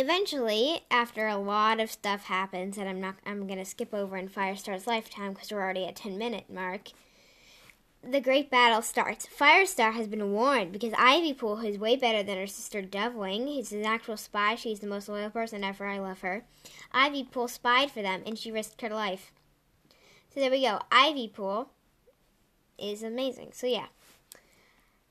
Eventually, 0.00 0.80
after 0.90 1.26
a 1.26 1.36
lot 1.36 1.78
of 1.78 1.90
stuff 1.90 2.24
happens 2.24 2.76
that 2.76 2.86
I'm 2.86 3.00
not, 3.00 3.16
I'm 3.26 3.46
gonna 3.46 3.64
skip 3.64 3.92
over 3.92 4.16
in 4.16 4.28
Firestar's 4.28 4.86
lifetime 4.86 5.34
because 5.34 5.52
we're 5.52 5.60
already 5.60 5.86
at 5.86 5.96
10 5.96 6.16
minute 6.16 6.44
mark 6.48 6.90
the 8.02 8.20
great 8.20 8.50
battle 8.50 8.82
starts. 8.82 9.26
Firestar 9.26 9.92
has 9.92 10.06
been 10.06 10.32
warned 10.32 10.72
because 10.72 10.92
Ivypool, 10.92 11.60
who's 11.60 11.78
way 11.78 11.96
better 11.96 12.22
than 12.22 12.38
her 12.38 12.46
sister 12.46 12.82
Dovewing, 12.82 13.58
is 13.58 13.72
an 13.72 13.84
actual 13.84 14.16
spy. 14.16 14.54
She's 14.54 14.80
the 14.80 14.86
most 14.86 15.08
loyal 15.08 15.30
person 15.30 15.62
ever. 15.62 15.86
I 15.86 15.98
love 15.98 16.20
her. 16.20 16.44
Ivypool 16.94 17.50
spied 17.50 17.90
for 17.90 18.02
them, 18.02 18.22
and 18.26 18.38
she 18.38 18.50
risked 18.50 18.80
her 18.80 18.88
life. 18.88 19.32
So 20.32 20.40
there 20.40 20.50
we 20.50 20.62
go. 20.62 20.80
Ivypool 20.90 21.68
is 22.78 23.02
amazing. 23.02 23.50
So 23.52 23.66
yeah, 23.66 23.86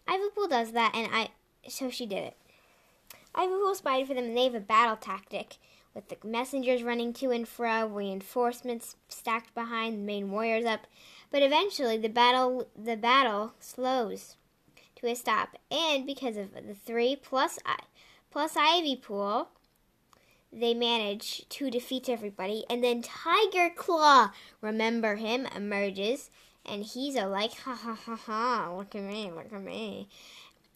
Ivypool 0.07 0.49
does 0.49 0.71
that, 0.71 0.93
and 0.95 1.09
I 1.13 1.29
so 1.67 1.89
she 1.89 2.05
did 2.05 2.23
it. 2.23 2.37
Ivypool 3.35 3.75
spider 3.75 4.05
for 4.05 4.13
them, 4.13 4.25
and 4.25 4.37
they 4.37 4.45
have 4.45 4.55
a 4.55 4.59
battle 4.59 4.95
tactic 4.95 5.57
with 5.93 6.07
the 6.09 6.17
messengers 6.27 6.83
running 6.83 7.13
to 7.13 7.31
and 7.31 7.47
fro, 7.47 7.87
reinforcements 7.87 8.95
stacked 9.07 9.53
behind 9.53 9.93
the 9.93 10.03
main 10.03 10.31
warriors 10.31 10.65
up. 10.65 10.87
But 11.31 11.43
eventually, 11.43 11.97
the 11.97 12.09
battle 12.09 12.67
the 12.75 12.95
battle 12.95 13.53
slows 13.59 14.35
to 14.95 15.07
a 15.07 15.15
stop, 15.15 15.57
and 15.71 16.05
because 16.05 16.37
of 16.37 16.53
the 16.53 16.75
three 16.75 17.15
plus 17.15 17.59
plus 18.31 18.55
Ivy 18.57 18.95
pool, 18.95 19.49
they 20.51 20.73
manage 20.73 21.47
to 21.49 21.69
defeat 21.69 22.09
everybody. 22.09 22.65
And 22.69 22.83
then 22.83 23.01
Tiger 23.01 23.69
Claw, 23.75 24.31
remember 24.61 25.15
him, 25.15 25.47
emerges, 25.55 26.29
and 26.65 26.83
he's 26.83 27.15
a 27.15 27.27
like, 27.27 27.53
ha 27.59 27.75
ha 27.75 27.93
ha 27.93 28.15
ha, 28.15 28.73
look 28.75 28.95
at 28.95 29.03
me, 29.03 29.31
look 29.31 29.51
at 29.53 29.61
me. 29.61 30.07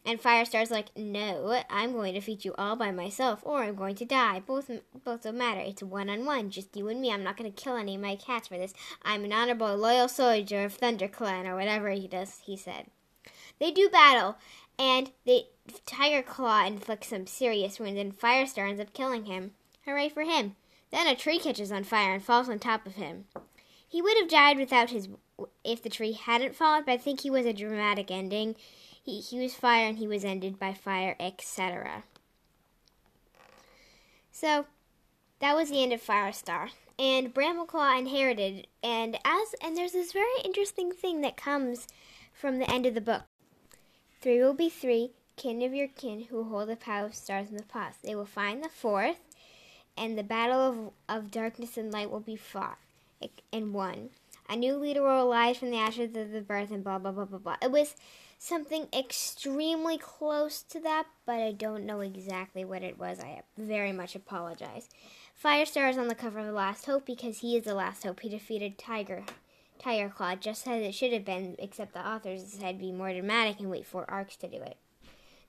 And 0.05 0.21
Firestar's 0.21 0.69
like, 0.69 0.89
no, 0.97 1.63
I'm 1.69 1.93
going 1.93 2.13
to 2.13 2.19
feed 2.21 2.43
you 2.43 2.53
all 2.57 2.75
by 2.75 2.91
myself, 2.91 3.39
or 3.43 3.63
I'm 3.63 3.75
going 3.75 3.95
to 3.95 4.05
die. 4.05 4.41
Both 4.45 4.69
both 5.05 5.23
don't 5.23 5.37
matter. 5.37 5.61
It's 5.61 5.81
one 5.81 6.09
on 6.09 6.25
one, 6.25 6.49
just 6.49 6.75
you 6.75 6.89
and 6.89 6.99
me. 6.99 7.11
I'm 7.11 7.23
not 7.23 7.37
going 7.37 7.51
to 7.51 7.63
kill 7.63 7.77
any 7.77 7.95
of 7.95 8.01
my 8.01 8.17
cats 8.17 8.49
for 8.49 8.57
this. 8.57 8.73
I'm 9.03 9.23
an 9.23 9.31
honorable, 9.31 9.75
loyal 9.77 10.09
soldier 10.09 10.65
of 10.65 10.77
ThunderClan, 10.77 11.45
or 11.45 11.55
whatever 11.55 11.89
he 11.91 12.07
does. 12.07 12.41
He 12.45 12.57
said. 12.57 12.87
They 13.59 13.71
do 13.71 13.89
battle, 13.89 14.35
and 14.77 15.11
they 15.25 15.47
Tiger 15.85 16.21
Claw 16.21 16.65
inflicts 16.65 17.07
some 17.07 17.25
serious 17.25 17.79
wounds, 17.79 17.99
and 17.99 18.17
Firestar 18.17 18.67
ends 18.67 18.81
up 18.81 18.93
killing 18.93 19.25
him. 19.25 19.51
Hooray 19.85 20.09
for 20.09 20.23
him! 20.23 20.57
Then 20.91 21.07
a 21.07 21.15
tree 21.15 21.39
catches 21.39 21.71
on 21.71 21.85
fire 21.85 22.13
and 22.13 22.23
falls 22.23 22.49
on 22.49 22.59
top 22.59 22.85
of 22.85 22.95
him. 22.95 23.25
He 23.87 24.01
would 24.01 24.17
have 24.17 24.29
died 24.29 24.57
without 24.57 24.89
his 24.89 25.07
if 25.63 25.81
the 25.81 25.89
tree 25.89 26.11
hadn't 26.13 26.55
fallen, 26.55 26.83
but 26.85 26.91
I 26.91 26.97
think 26.97 27.21
he 27.21 27.29
was 27.29 27.45
a 27.45 27.53
dramatic 27.53 28.11
ending. 28.11 28.55
He, 29.03 29.19
he 29.19 29.39
was 29.39 29.53
fire 29.53 29.87
and 29.87 29.97
he 29.97 30.07
was 30.07 30.23
ended 30.23 30.57
by 30.57 30.73
fire, 30.73 31.15
etc. 31.19 32.03
So 34.31 34.65
that 35.39 35.55
was 35.55 35.69
the 35.69 35.83
end 35.83 35.93
of 35.93 36.01
Firestar. 36.01 36.69
And 36.97 37.33
Brambleclaw 37.33 37.99
inherited 37.99 38.67
and 38.81 39.17
as 39.25 39.55
and 39.61 39.75
there's 39.75 39.91
this 39.91 40.13
very 40.13 40.41
interesting 40.45 40.91
thing 40.91 41.21
that 41.21 41.35
comes 41.35 41.87
from 42.33 42.59
the 42.59 42.69
end 42.69 42.85
of 42.85 42.93
the 42.93 43.01
book. 43.01 43.23
Three 44.21 44.39
will 44.39 44.53
be 44.53 44.69
three, 44.69 45.11
kin 45.35 45.61
of 45.61 45.73
your 45.73 45.89
kin 45.89 46.27
who 46.29 46.45
hold 46.45 46.69
the 46.69 46.75
power 46.75 47.05
of 47.05 47.15
stars 47.15 47.49
in 47.49 47.57
the 47.57 47.63
past. 47.63 48.03
They 48.03 48.15
will 48.15 48.25
find 48.25 48.63
the 48.63 48.69
fourth, 48.69 49.19
and 49.97 50.17
the 50.17 50.23
battle 50.23 50.93
of, 51.09 51.17
of 51.17 51.31
darkness 51.31 51.77
and 51.77 51.91
light 51.91 52.09
will 52.09 52.21
be 52.21 52.37
fought 52.37 52.77
and 53.51 53.73
won. 53.73 54.11
A 54.49 54.55
new 54.55 54.75
leader 54.75 55.01
will 55.01 55.29
arise 55.29 55.57
from 55.57 55.71
the 55.71 55.77
ashes 55.77 56.15
of 56.15 56.31
the 56.31 56.41
birth 56.41 56.71
and 56.71 56.83
blah 56.83 56.99
blah 56.99 57.11
blah 57.11 57.25
blah 57.25 57.39
blah. 57.39 57.57
It 57.61 57.71
was 57.71 57.95
something 58.43 58.87
extremely 58.91 59.97
close 59.97 60.61
to 60.63 60.77
that, 60.81 61.05
but 61.25 61.39
I 61.39 61.53
don't 61.53 61.85
know 61.85 62.01
exactly 62.01 62.65
what 62.65 62.83
it 62.83 62.99
was. 62.99 63.19
I 63.21 63.41
very 63.57 63.93
much 63.93 64.15
apologize. 64.15 64.89
Firestar 65.41 65.89
is 65.89 65.97
on 65.97 66.09
the 66.09 66.15
cover 66.15 66.39
of 66.39 66.45
The 66.45 66.51
Last 66.51 66.85
Hope 66.85 67.05
because 67.05 67.39
he 67.39 67.55
is 67.55 67.63
the 67.63 67.73
last 67.73 68.03
hope. 68.03 68.19
He 68.19 68.27
defeated 68.27 68.77
Tiger 68.77 69.23
Tiger 69.79 70.09
Claw 70.09 70.35
just 70.35 70.67
as 70.67 70.81
it 70.81 70.93
should 70.93 71.13
have 71.13 71.23
been, 71.23 71.55
except 71.57 71.93
the 71.93 72.05
authors 72.05 72.43
decided 72.43 72.79
to 72.79 72.85
be 72.85 72.91
more 72.91 73.13
dramatic 73.13 73.61
and 73.61 73.71
wait 73.71 73.85
for 73.85 74.09
arcs 74.09 74.35
to 74.37 74.47
do 74.47 74.57
it. 74.57 74.77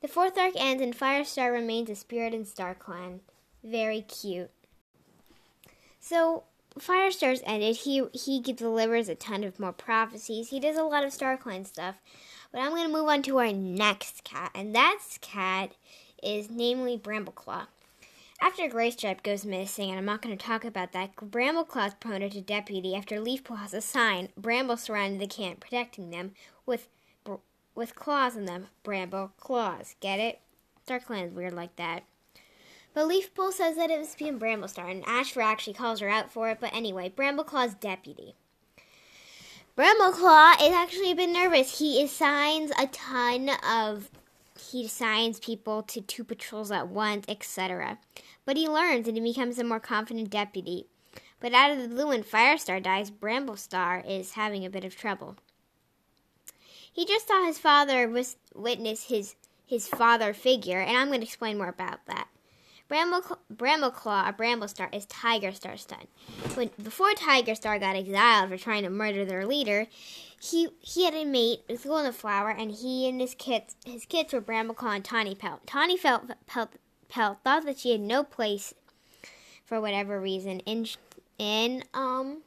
The 0.01 0.09
fourth 0.09 0.39
arc 0.39 0.55
ends 0.57 0.83
and 0.83 0.97
Firestar 0.97 1.53
remains 1.53 1.91
a 1.91 1.97
spirit 1.97 2.33
in 2.33 2.45
Star 2.45 2.75
Clan. 2.75 3.21
Very 3.65 4.03
cute. 4.03 4.51
So 5.99 6.45
Firestar's 6.79 7.43
ended. 7.45 7.77
He 7.77 8.05
he 8.13 8.41
delivers 8.41 9.09
a 9.09 9.15
ton 9.15 9.43
of 9.43 9.59
more 9.59 9.73
prophecies. 9.73 10.51
He 10.51 10.61
does 10.61 10.77
a 10.77 10.85
lot 10.85 11.05
of 11.05 11.13
Star 11.13 11.37
StarClan 11.37 11.67
stuff. 11.67 11.97
But 12.55 12.63
I'm 12.63 12.71
going 12.71 12.87
to 12.87 12.93
move 12.93 13.09
on 13.09 13.23
to 13.23 13.39
our 13.39 13.53
next 13.53 14.23
cat, 14.23 14.53
and 14.55 14.77
that 14.77 15.01
cat 15.21 15.73
is 16.23 16.49
namely 16.49 16.97
Brambleclaw. 16.97 17.67
After 18.41 18.69
Graystripe 18.69 19.25
goes 19.25 19.45
missing, 19.45 19.91
and 19.91 19.99
I'm 19.99 20.05
not 20.05 20.23
going 20.23 20.39
to 20.39 20.47
talk 20.47 20.65
about 20.65 20.93
that, 20.93 21.17
Brambleclaw 21.17 21.89
is 21.89 21.95
promoted 21.95 22.31
to 22.31 22.41
deputy 22.41 22.95
after 22.95 23.17
Leafpool 23.17 23.59
has 23.59 23.75
a 23.75 23.81
sign. 23.81 24.29
Bramble 24.37 24.77
surrounded 24.77 25.21
the 25.21 25.27
camp, 25.27 25.59
protecting 25.59 26.11
them 26.11 26.31
with 26.65 26.87
with 27.75 27.97
claws 27.97 28.37
in 28.37 28.45
them. 28.45 28.69
Bramble 28.85 29.33
claws. 29.41 29.97
Get 29.99 30.21
it? 30.21 30.39
StarClan 30.87 31.27
is 31.27 31.33
weird 31.33 31.55
like 31.55 31.75
that. 31.75 32.05
But 32.95 33.09
Leafpool 33.09 33.53
says 33.53 33.75
that 33.75 33.91
it 33.91 33.99
was 33.99 34.15
being 34.15 34.39
Bramblestar, 34.39 34.89
and 34.89 35.03
Ashfur 35.09 35.41
actually 35.41 35.75
calls 35.75 35.99
her 35.99 36.09
out 36.09 36.31
for 36.31 36.51
it. 36.51 36.59
But 36.61 36.73
anyway, 36.73 37.11
Brambleclaw's 37.11 37.75
deputy. 37.75 38.37
Brambleclaw 39.77 40.63
is 40.63 40.73
actually 40.73 41.11
a 41.11 41.17
bit 41.17 41.31
nervous. 41.31 41.81
He 41.81 42.01
assigns 42.01 42.71
a 42.79 42.87
ton 42.87 43.51
of 43.69 44.09
he 44.71 44.85
assigns 44.85 45.41
people 45.41 45.83
to 45.83 46.01
two 46.01 46.23
patrols 46.23 46.71
at 46.71 46.87
once, 46.87 47.25
etc. 47.29 47.99
But 48.45 48.57
he 48.57 48.69
learns 48.69 49.09
and 49.09 49.17
he 49.17 49.23
becomes 49.23 49.59
a 49.59 49.65
more 49.65 49.81
confident 49.81 50.31
deputy. 50.31 50.87
But 51.41 51.55
out 51.55 51.73
of 51.73 51.83
the 51.83 51.89
blue, 51.89 52.09
when 52.09 52.23
Firestar 52.23 52.81
dies, 52.81 53.11
Bramblestar 53.11 54.09
is 54.09 54.33
having 54.33 54.65
a 54.65 54.71
bit 54.71 54.85
of 54.85 54.97
trouble. 54.97 55.37
He 56.93 57.05
just 57.05 57.27
saw 57.27 57.45
his 57.45 57.59
father 57.59 58.09
witness 58.55 59.09
his 59.09 59.35
his 59.67 59.89
father 59.89 60.33
figure, 60.33 60.79
and 60.79 60.97
I'm 60.97 61.09
going 61.09 61.21
to 61.21 61.27
explain 61.27 61.59
more 61.59 61.69
about 61.69 62.07
that. 62.07 62.29
Bramble, 62.95 63.39
Brambleclaw, 63.53 64.29
or 64.29 64.33
Bramblestar, 64.33 64.95
is 64.95 65.05
Tiger 65.07 65.51
Star's 65.51 65.85
son. 65.85 66.07
When 66.55 66.71
before 66.81 67.13
Tiger 67.15 67.57
Star 67.57 67.77
got 67.81 67.97
exiled 67.97 68.51
for 68.51 68.57
trying 68.57 68.85
to 68.85 68.89
murder 68.89 69.25
their 69.25 69.45
leader, 69.45 69.89
he 70.41 70.69
he 70.79 71.05
had 71.05 71.13
a 71.13 71.25
mate 71.25 71.63
with 71.69 71.83
Golden 71.83 72.13
Flower, 72.13 72.51
and 72.51 72.71
he 72.71 73.09
and 73.09 73.21
his 73.21 73.35
kids 73.35 73.75
his 73.85 74.07
kids 74.07 74.33
were 74.33 74.41
Brambleclaw 74.41 74.95
and 74.95 75.05
Tawny 75.05 75.35
Pelt. 75.35 75.67
Tawny 75.67 75.99
Pelt, 75.99 76.31
Pelt, 76.47 76.69
Pelt 77.09 77.39
thought 77.43 77.65
that 77.65 77.81
she 77.81 77.91
had 77.91 78.01
no 78.01 78.23
place 78.23 78.75
for 79.65 79.81
whatever 79.81 80.21
reason 80.21 80.61
in 80.61 80.87
in 81.37 81.83
um 81.95 82.43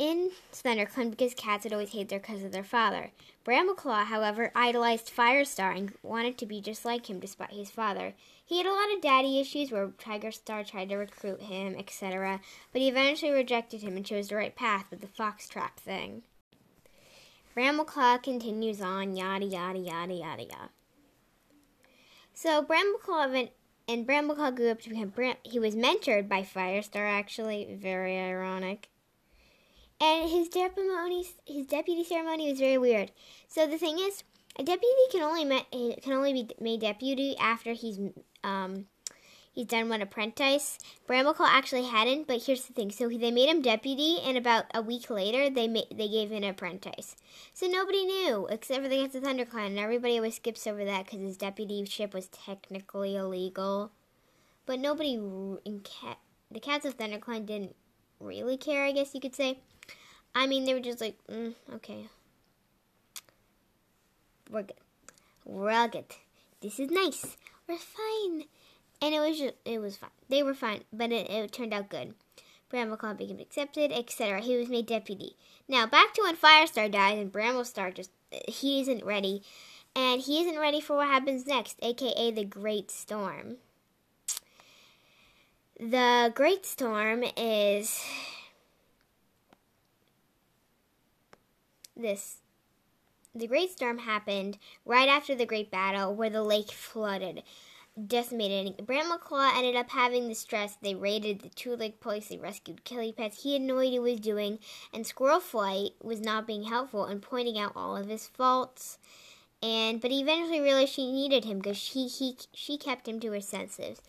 in 0.00 0.30
ThunderClan 0.50 1.10
because 1.10 1.34
cats 1.34 1.64
had 1.64 1.74
always 1.74 1.90
hated 1.92 2.08
their 2.08 2.18
because 2.18 2.42
of 2.42 2.52
their 2.52 2.64
father. 2.64 3.10
Brambleclaw, 3.44 4.06
however, 4.06 4.50
idolized 4.54 5.12
Firestar 5.14 5.76
and 5.76 5.92
wanted 6.02 6.38
to 6.38 6.46
be 6.46 6.62
just 6.62 6.86
like 6.86 7.10
him 7.10 7.20
despite 7.20 7.50
his 7.50 7.70
father. 7.70 8.14
He 8.42 8.56
had 8.56 8.66
a 8.66 8.72
lot 8.72 8.92
of 8.94 9.02
daddy 9.02 9.38
issues 9.38 9.70
where 9.70 9.92
Tiger 9.98 10.32
Star 10.32 10.64
tried 10.64 10.88
to 10.88 10.96
recruit 10.96 11.42
him, 11.42 11.76
etc., 11.78 12.40
but 12.72 12.80
he 12.80 12.88
eventually 12.88 13.30
rejected 13.30 13.82
him 13.82 13.94
and 13.94 14.06
chose 14.06 14.28
the 14.28 14.36
right 14.36 14.56
path 14.56 14.86
with 14.90 15.02
the 15.02 15.06
foxtrot 15.06 15.76
thing. 15.76 16.22
Brambleclaw 17.54 18.22
continues 18.22 18.80
on, 18.80 19.16
yada 19.16 19.44
yada 19.44 19.78
yada 19.78 20.14
yada 20.14 20.42
yada. 20.44 20.70
So 22.32 22.64
Brambleclaw 22.64 23.50
and 23.86 24.06
Brambleclaw 24.06 24.56
grew 24.56 24.70
up 24.70 24.80
to 24.80 24.88
become 24.88 25.08
Bram- 25.08 25.36
he 25.42 25.58
was 25.58 25.74
mentored 25.74 26.26
by 26.26 26.42
Firestar 26.42 27.06
actually, 27.06 27.76
very 27.78 28.18
ironic. 28.18 28.89
And 30.00 30.30
his 30.30 30.48
deputy 30.48 31.28
his 31.46 31.66
deputy 31.66 32.04
ceremony 32.04 32.50
was 32.50 32.58
very 32.58 32.78
weird. 32.78 33.12
So 33.48 33.66
the 33.66 33.76
thing 33.76 33.98
is, 33.98 34.24
a 34.58 34.62
deputy 34.62 34.94
can 35.10 35.22
only 35.22 35.96
can 36.02 36.12
only 36.14 36.32
be 36.32 36.48
made 36.58 36.80
deputy 36.80 37.36
after 37.38 37.72
he's 37.72 37.98
um 38.42 38.86
he's 39.52 39.66
done 39.66 39.90
one 39.90 40.00
apprentice. 40.00 40.78
Brambleclaw 41.06 41.48
actually 41.48 41.84
hadn't, 41.84 42.26
but 42.26 42.42
here's 42.44 42.64
the 42.64 42.72
thing: 42.72 42.90
so 42.90 43.08
they 43.08 43.30
made 43.30 43.50
him 43.50 43.60
deputy, 43.60 44.18
and 44.24 44.38
about 44.38 44.64
a 44.72 44.80
week 44.80 45.10
later, 45.10 45.50
they 45.50 45.68
ma- 45.68 45.90
they 45.90 46.08
gave 46.08 46.30
him 46.30 46.44
an 46.44 46.50
apprentice. 46.50 47.16
So 47.52 47.66
nobody 47.66 48.06
knew 48.06 48.46
except 48.50 48.82
for 48.82 48.88
the 48.88 48.96
Cats 48.96 49.14
of 49.14 49.22
ThunderClan, 49.22 49.66
and 49.66 49.78
everybody 49.78 50.16
always 50.16 50.36
skips 50.36 50.66
over 50.66 50.84
that 50.84 51.04
because 51.04 51.20
his 51.20 51.36
deputyship 51.36 52.14
was 52.14 52.28
technically 52.28 53.16
illegal. 53.16 53.92
But 54.64 54.78
nobody 54.80 55.14
in 55.14 55.82
the 56.50 56.60
Cats 56.60 56.86
of 56.86 56.96
ThunderClan 56.96 57.44
didn't 57.44 57.76
really 58.18 58.56
care, 58.56 58.84
I 58.84 58.92
guess 58.92 59.14
you 59.14 59.20
could 59.20 59.34
say. 59.34 59.58
I 60.34 60.46
mean, 60.46 60.64
they 60.64 60.74
were 60.74 60.80
just 60.80 61.00
like, 61.00 61.16
mm, 61.30 61.54
okay, 61.74 62.06
we're 64.50 64.62
good. 64.62 64.76
We're 65.44 65.70
all 65.70 65.88
good. 65.88 66.04
This 66.60 66.78
is 66.78 66.90
nice. 66.90 67.36
We're 67.68 67.78
fine. 67.78 68.44
And 69.02 69.14
it 69.14 69.20
was 69.20 69.38
just, 69.38 69.54
it 69.64 69.80
was 69.80 69.96
fine. 69.96 70.10
They 70.28 70.42
were 70.42 70.54
fine, 70.54 70.84
but 70.92 71.10
it, 71.10 71.30
it 71.30 71.52
turned 71.52 71.72
out 71.72 71.88
good. 71.88 72.14
Brambleclaw 72.70 73.16
became 73.16 73.40
accepted, 73.40 73.90
etc. 73.92 74.40
He 74.40 74.56
was 74.56 74.68
made 74.68 74.86
deputy. 74.86 75.34
Now 75.68 75.86
back 75.86 76.14
to 76.14 76.22
when 76.22 76.36
Firestar 76.36 76.90
dies 76.90 77.18
and 77.18 77.32
Bramblestar 77.32 77.94
just 77.94 78.10
he 78.46 78.80
isn't 78.80 79.04
ready, 79.04 79.42
and 79.96 80.20
he 80.20 80.40
isn't 80.40 80.58
ready 80.58 80.80
for 80.80 80.96
what 80.96 81.08
happens 81.08 81.46
next, 81.46 81.78
aka 81.82 82.30
the 82.30 82.44
Great 82.44 82.90
Storm. 82.90 83.56
The 85.78 86.30
Great 86.34 86.64
Storm 86.64 87.24
is 87.36 88.00
this 92.00 92.38
the 93.34 93.46
Great 93.46 93.70
Storm 93.70 93.98
happened 93.98 94.58
right 94.84 95.08
after 95.08 95.34
the 95.34 95.46
Great 95.46 95.70
Battle, 95.70 96.14
where 96.14 96.30
the 96.30 96.42
lake 96.42 96.72
flooded, 96.72 97.44
decimated. 98.06 98.84
Brambleclaw 98.86 99.56
ended 99.56 99.76
up 99.76 99.90
having 99.90 100.26
the 100.26 100.34
stress. 100.34 100.76
They 100.82 100.96
raided 100.96 101.40
the 101.40 101.48
two 101.50 101.76
lake 101.76 102.00
place. 102.00 102.28
They 102.28 102.38
rescued 102.38 102.84
Kitty 102.84 103.12
Pets. 103.12 103.44
He 103.44 103.52
had 103.52 103.62
no 103.62 103.78
idea 103.78 104.00
what 104.00 104.08
he 104.10 104.14
was 104.14 104.20
doing, 104.20 104.58
and 104.92 105.06
Squirrel 105.06 105.38
Flight 105.40 105.90
was 106.02 106.20
not 106.20 106.46
being 106.46 106.64
helpful 106.64 107.04
and 107.04 107.22
pointing 107.22 107.58
out 107.58 107.72
all 107.76 107.96
of 107.96 108.08
his 108.08 108.26
faults. 108.26 108.98
And 109.62 110.00
but 110.00 110.10
he 110.10 110.22
eventually 110.22 110.60
realized 110.60 110.92
she 110.94 111.12
needed 111.12 111.44
him 111.44 111.58
because 111.58 111.76
she 111.76 112.06
he 112.08 112.36
she 112.52 112.76
kept 112.78 113.06
him 113.06 113.20
to 113.20 113.30
her 113.32 113.40
senses. 113.40 114.00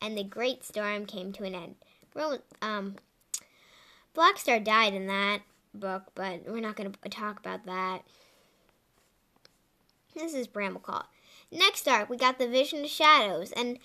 and 0.00 0.16
the 0.16 0.24
great 0.24 0.64
storm 0.64 1.06
came 1.06 1.32
to 1.32 1.44
an 1.44 1.54
end. 1.54 1.74
Um, 2.62 2.96
Blackstar 4.14 4.62
died 4.62 4.94
in 4.94 5.06
that 5.06 5.40
book, 5.74 6.04
but 6.14 6.42
we're 6.46 6.60
not 6.60 6.76
going 6.76 6.92
to 6.92 7.08
talk 7.08 7.38
about 7.38 7.66
that. 7.66 8.02
This 10.14 10.34
is 10.34 10.48
Brambleclaw. 10.48 11.04
Next 11.50 11.86
arc, 11.86 12.10
we 12.10 12.16
got 12.16 12.38
the 12.38 12.48
Vision 12.48 12.84
of 12.84 12.90
Shadows, 12.90 13.52
and 13.52 13.78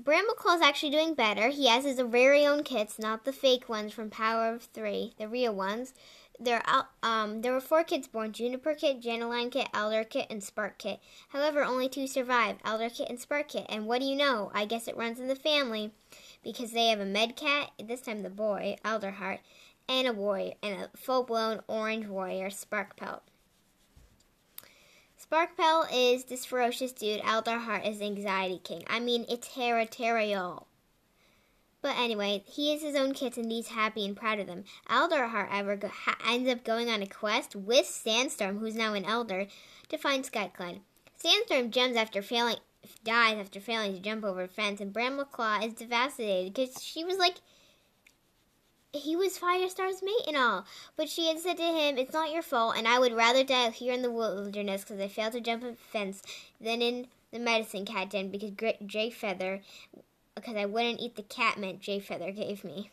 Brambleclaw 0.00 0.56
is 0.56 0.62
actually 0.62 0.90
doing 0.90 1.14
better. 1.14 1.48
He 1.48 1.68
has 1.68 1.84
his 1.84 2.00
very 2.00 2.46
own 2.46 2.62
kits, 2.62 2.98
not 2.98 3.24
the 3.24 3.32
fake 3.32 3.68
ones 3.68 3.92
from 3.92 4.10
Power 4.10 4.54
of 4.54 4.64
Three, 4.64 5.14
the 5.18 5.28
real 5.28 5.54
ones. 5.54 5.94
There, 6.40 6.62
um, 7.02 7.42
there 7.42 7.52
were 7.52 7.60
four 7.60 7.82
kids 7.82 8.06
born: 8.06 8.32
Juniper 8.32 8.74
Kit, 8.74 9.00
Jennaline 9.00 9.50
Kit, 9.50 9.68
Alder 9.74 10.04
Kit, 10.04 10.28
and 10.30 10.42
Spark 10.42 10.78
Kit. 10.78 11.00
However, 11.30 11.64
only 11.64 11.88
two 11.88 12.06
survive: 12.06 12.58
Alder 12.64 12.90
Kit 12.90 13.08
and 13.08 13.18
Spark 13.18 13.48
Kit. 13.48 13.66
And 13.68 13.86
what 13.86 14.00
do 14.00 14.06
you 14.06 14.14
know? 14.14 14.52
I 14.54 14.64
guess 14.64 14.86
it 14.86 14.96
runs 14.96 15.18
in 15.18 15.26
the 15.26 15.34
family 15.34 15.90
because 16.44 16.70
they 16.70 16.88
have 16.88 17.00
a 17.00 17.04
med 17.04 17.34
cat. 17.34 17.72
This 17.82 18.02
time, 18.02 18.22
the 18.22 18.30
boy, 18.30 18.76
Alderheart, 18.84 19.40
and 19.88 20.06
a 20.06 20.12
warrior, 20.12 20.54
and 20.62 20.82
a 20.82 20.96
full-blown 20.96 21.60
orange 21.66 22.06
warrior, 22.06 22.50
Sparkpelt. 22.50 23.20
Sparkpelt 25.18 25.88
is 25.92 26.24
this 26.24 26.44
ferocious 26.44 26.92
dude. 26.92 27.20
Alderheart 27.22 27.88
is 27.88 28.00
Anxiety 28.00 28.60
King. 28.62 28.84
I 28.86 29.00
mean, 29.00 29.26
it's 29.28 29.54
territorial. 29.54 30.68
But 31.80 31.96
anyway, 31.96 32.42
he 32.46 32.72
has 32.72 32.82
his 32.82 32.96
own 32.96 33.14
kits 33.14 33.36
and 33.36 33.50
he's 33.50 33.68
happy 33.68 34.04
and 34.04 34.16
proud 34.16 34.40
of 34.40 34.46
them. 34.46 34.64
Alder, 34.88 35.28
however, 35.28 35.76
go, 35.76 35.88
ha, 35.88 36.16
ends 36.28 36.50
up 36.50 36.64
going 36.64 36.88
on 36.88 37.02
a 37.02 37.06
quest 37.06 37.54
with 37.54 37.86
Sandstorm, 37.86 38.58
who's 38.58 38.74
now 38.74 38.94
an 38.94 39.04
Elder, 39.04 39.46
to 39.88 39.98
find 39.98 40.24
SkyClan. 40.24 40.80
Sandstorm 41.16 41.70
jumps 41.70 41.96
after 41.96 42.22
failing, 42.22 42.56
dies 43.04 43.38
after 43.38 43.60
failing 43.60 43.94
to 43.94 44.00
jump 44.00 44.24
over 44.24 44.42
a 44.42 44.48
fence, 44.48 44.80
and 44.80 44.92
Brambleclaw 44.92 45.64
is 45.64 45.74
devastated 45.74 46.52
because 46.52 46.82
she 46.82 47.04
was 47.04 47.18
like, 47.18 47.36
he 48.92 49.16
was 49.16 49.38
Firestar's 49.38 50.02
mate 50.02 50.26
and 50.26 50.36
all. 50.36 50.64
But 50.96 51.08
she 51.08 51.28
had 51.28 51.38
said 51.38 51.56
to 51.58 51.62
him, 51.62 51.98
It's 51.98 52.12
not 52.12 52.32
your 52.32 52.42
fault, 52.42 52.76
and 52.76 52.88
I 52.88 52.98
would 52.98 53.12
rather 53.12 53.44
die 53.44 53.66
out 53.66 53.74
here 53.74 53.92
in 53.92 54.02
the 54.02 54.10
wilderness 54.10 54.82
because 54.82 55.00
I 55.00 55.08
failed 55.08 55.32
to 55.32 55.40
jump 55.40 55.62
a 55.64 55.74
fence 55.74 56.22
than 56.60 56.82
in 56.82 57.08
the 57.30 57.38
medicine 57.38 57.84
cat 57.84 58.10
den 58.10 58.30
because 58.30 58.52
Jay 58.86 59.10
Feather 59.10 59.60
because 60.34 60.56
I 60.56 60.66
wouldn't 60.66 61.00
eat 61.00 61.16
the 61.16 61.22
catmint 61.22 61.80
Jay 61.80 61.98
Feather 61.98 62.30
gave 62.32 62.64
me. 62.64 62.90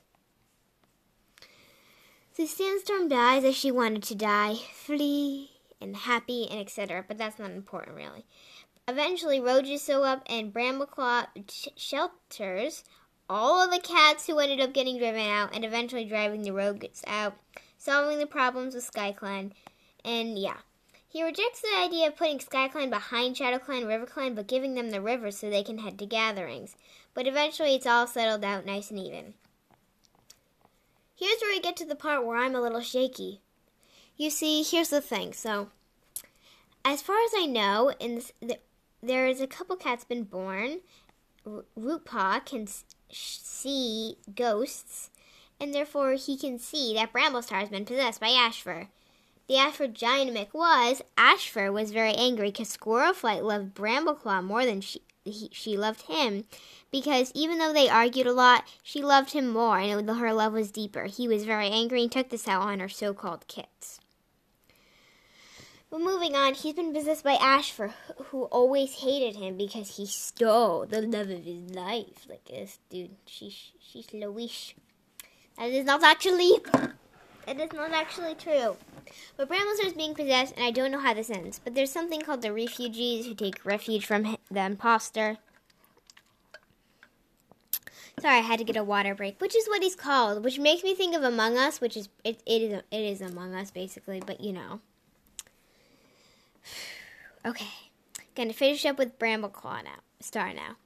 So 2.33 2.45
Sandstorm 2.45 3.07
dies 3.07 3.45
as 3.45 3.55
she 3.55 3.71
wanted 3.71 4.03
to 4.03 4.15
die, 4.15 4.55
flee 4.73 5.51
and 5.79 5.95
happy 5.95 6.47
and 6.49 6.59
etc. 6.59 7.05
But 7.07 7.17
that's 7.17 7.39
not 7.39 7.51
important 7.51 7.95
really. 7.95 8.25
Eventually, 8.87 9.39
Roaches 9.39 9.85
show 9.85 10.03
up 10.03 10.21
and 10.27 10.53
Brambleclaw 10.53 11.27
sh- 11.49 11.69
shelters 11.75 12.83
all 13.29 13.63
of 13.63 13.71
the 13.71 13.79
cats 13.79 14.27
who 14.27 14.39
ended 14.39 14.61
up 14.61 14.73
getting 14.73 14.97
driven 14.97 15.21
out 15.21 15.55
and 15.55 15.65
eventually 15.65 16.05
driving 16.05 16.43
the 16.43 16.53
rogues 16.53 17.01
out, 17.07 17.35
solving 17.77 18.19
the 18.19 18.27
problems 18.27 18.75
with 18.75 18.89
SkyClan. 18.91 19.51
And 20.03 20.37
yeah. 20.37 20.57
He 21.07 21.23
rejects 21.23 21.61
the 21.61 21.77
idea 21.77 22.07
of 22.07 22.17
putting 22.17 22.39
SkyClan 22.39 22.89
behind 22.89 23.37
ShadowClan 23.37 23.83
and 23.83 23.87
RiverClan, 23.87 24.35
but 24.35 24.47
giving 24.47 24.75
them 24.75 24.89
the 24.89 24.99
river 24.99 25.31
so 25.31 25.49
they 25.49 25.63
can 25.63 25.77
head 25.77 25.97
to 25.99 26.05
gatherings 26.05 26.75
but 27.15 27.25
eventually 27.25 27.73
it's 27.73 27.87
all 27.87 28.05
settled 28.05 28.43
out 28.43 28.67
nice 28.67 28.91
and 28.91 28.99
even. 28.99 29.33
Here's 31.15 31.39
where 31.41 31.51
we 31.51 31.61
get 31.61 31.77
to 31.77 31.85
the 31.85 31.95
part 31.95 32.25
where 32.25 32.37
I'm 32.37 32.53
a 32.53 32.61
little 32.61 32.81
shaky. 32.81 33.41
You 34.17 34.29
see, 34.29 34.61
here's 34.61 34.89
the 34.89 35.01
thing. 35.01 35.33
So, 35.33 35.69
as 36.83 37.01
far 37.01 37.15
as 37.23 37.31
I 37.35 37.45
know, 37.45 37.93
in 37.99 38.15
this, 38.15 38.33
the, 38.41 38.59
there 39.01 39.27
is 39.27 39.39
a 39.39 39.47
couple 39.47 39.77
cats 39.77 40.03
been 40.03 40.23
born. 40.23 40.81
R- 41.47 41.63
Rootpaw 41.79 42.45
can 42.45 42.67
see 43.15 44.17
ghosts, 44.35 45.09
and 45.59 45.73
therefore 45.73 46.13
he 46.13 46.37
can 46.37 46.59
see 46.59 46.93
that 46.93 47.13
Bramblestar 47.13 47.59
has 47.59 47.69
been 47.69 47.85
possessed 47.85 48.19
by 48.19 48.29
Ashfur. 48.29 48.89
The 49.47 49.57
Ashfur 49.57 49.87
dynamic 49.87 50.53
was 50.53 51.01
Ashfur 51.17 51.71
was 51.71 51.91
very 51.91 52.13
angry 52.13 52.49
because 52.51 52.75
Squirrelflight 52.75 53.43
loved 53.43 53.75
Brambleclaw 53.75 54.43
more 54.43 54.65
than 54.65 54.81
she 54.81 55.01
he, 55.23 55.49
she 55.51 55.75
loved 55.75 56.03
him, 56.03 56.45
because 56.91 57.31
even 57.33 57.57
though 57.57 57.73
they 57.73 57.89
argued 57.89 58.27
a 58.27 58.33
lot, 58.33 58.63
she 58.83 59.01
loved 59.01 59.31
him 59.31 59.47
more 59.47 59.79
and 59.79 60.07
her 60.07 60.33
love 60.33 60.53
was 60.53 60.71
deeper. 60.71 61.05
He 61.05 61.27
was 61.27 61.45
very 61.45 61.67
angry 61.67 62.03
and 62.03 62.11
took 62.11 62.29
this 62.29 62.47
out 62.47 62.61
on 62.61 62.79
her 62.79 62.89
so 62.89 63.13
called 63.13 63.47
kits. 63.47 63.99
But 65.89 66.01
moving 66.01 66.35
on, 66.35 66.55
he's 66.55 66.73
been 66.73 66.93
possessed 66.93 67.23
by 67.23 67.33
Ashfur, 67.33 67.93
who 68.25 68.43
always 68.45 68.95
hated 68.95 69.37
him 69.37 69.55
because 69.55 69.97
he 69.97 70.05
stole 70.05 70.85
the 70.85 71.01
love 71.01 71.29
of 71.29 71.45
his 71.45 71.71
life. 71.73 72.25
Like 72.27 72.45
this 72.45 72.79
dude, 72.89 73.15
she's 73.25 73.71
she's 73.79 74.13
Louise. 74.13 74.73
That 75.57 75.69
is 75.69 75.85
not 75.85 76.03
actually 76.03 76.51
that 77.45 77.59
is 77.59 77.71
not 77.73 77.91
actually 77.91 78.35
true. 78.35 78.77
But 79.37 79.49
Bramblestar 79.49 79.85
is 79.85 79.93
being 79.93 80.15
possessed, 80.15 80.55
and 80.55 80.65
I 80.65 80.71
don't 80.71 80.91
know 80.91 80.99
how 80.99 81.13
this 81.13 81.29
ends. 81.29 81.61
But 81.63 81.75
there's 81.75 81.91
something 81.91 82.21
called 82.21 82.41
the 82.41 82.51
refugees 82.51 83.27
who 83.27 83.35
take 83.35 83.63
refuge 83.63 84.05
from 84.05 84.37
the 84.49 84.65
imposter. 84.65 85.37
Sorry, 88.19 88.37
I 88.37 88.41
had 88.41 88.59
to 88.59 88.65
get 88.65 88.77
a 88.77 88.83
water 88.83 89.13
break, 89.13 89.39
which 89.39 89.55
is 89.55 89.67
what 89.67 89.83
he's 89.83 89.95
called, 89.95 90.43
which 90.43 90.57
makes 90.57 90.83
me 90.83 90.95
think 90.95 91.15
of 91.15 91.21
Among 91.21 91.57
Us, 91.57 91.79
which 91.79 91.95
is 91.95 92.09
it, 92.23 92.41
it 92.45 92.61
is 92.61 92.81
it 92.91 92.99
is 92.99 93.21
Among 93.21 93.53
Us 93.53 93.69
basically, 93.69 94.21
but 94.25 94.41
you 94.41 94.53
know. 94.53 94.79
Okay, 97.45 97.67
gonna 98.35 98.53
finish 98.53 98.85
up 98.85 98.97
with 98.97 99.19
Brambleclaw 99.19 99.83
now, 99.83 99.99
Star 100.19 100.53
now. 100.53 100.77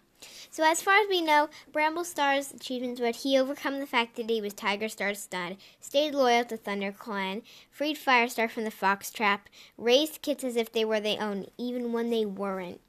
So 0.51 0.63
as 0.63 0.81
far 0.81 0.95
as 0.95 1.07
we 1.07 1.21
know, 1.21 1.49
Bramblestar's 1.71 2.51
achievements 2.51 2.99
were 2.99 3.11
he 3.11 3.37
overcome 3.37 3.79
the 3.79 3.85
fact 3.85 4.15
that 4.15 4.29
he 4.29 4.41
was 4.41 4.53
Tiger 4.53 4.89
Star's 4.89 5.19
stud, 5.19 5.57
stayed 5.79 6.13
loyal 6.13 6.43
to 6.45 6.57
Thunder 6.57 6.91
Clan, 6.91 7.43
freed 7.71 7.97
Firestar 7.97 8.49
from 8.49 8.63
the 8.63 8.71
fox 8.71 9.11
trap, 9.11 9.47
raised 9.77 10.21
kits 10.21 10.43
as 10.43 10.55
if 10.55 10.71
they 10.71 10.83
were 10.83 10.99
their 10.99 11.21
own, 11.21 11.45
even 11.57 11.93
when 11.93 12.09
they 12.09 12.25
weren't. 12.25 12.81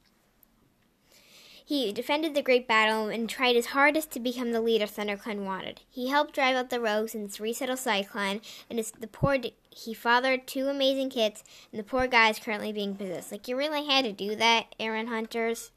He 1.71 1.93
defended 1.93 2.35
the 2.35 2.43
great 2.43 2.67
battle 2.67 3.07
and 3.07 3.31
tried 3.31 3.55
his 3.55 3.67
hardest 3.67 4.11
to 4.11 4.19
become 4.19 4.51
the 4.51 4.61
leader 4.61 4.87
ThunderClan 4.87 5.45
wanted. 5.45 5.83
He 5.89 6.09
helped 6.09 6.35
drive 6.35 6.57
out 6.57 6.69
the 6.69 6.81
rogues 6.81 7.15
and 7.15 7.31
resettle 7.39 7.77
SkyClan, 7.77 8.41
and 8.69 8.85
the 8.99 9.07
poor 9.07 9.39
he 9.71 9.95
fathered 9.95 10.49
two 10.49 10.67
amazing 10.67 11.11
kits, 11.11 11.45
and 11.71 11.79
the 11.79 11.85
poor 11.85 12.09
guy 12.09 12.31
is 12.31 12.41
currently 12.41 12.73
being 12.73 12.97
possessed. 12.97 13.31
Like 13.31 13.47
you 13.47 13.57
really 13.57 13.87
had 13.87 14.05
to 14.05 14.11
do 14.11 14.35
that, 14.35 14.75
Erin 14.81 15.07
Hunters. 15.07 15.71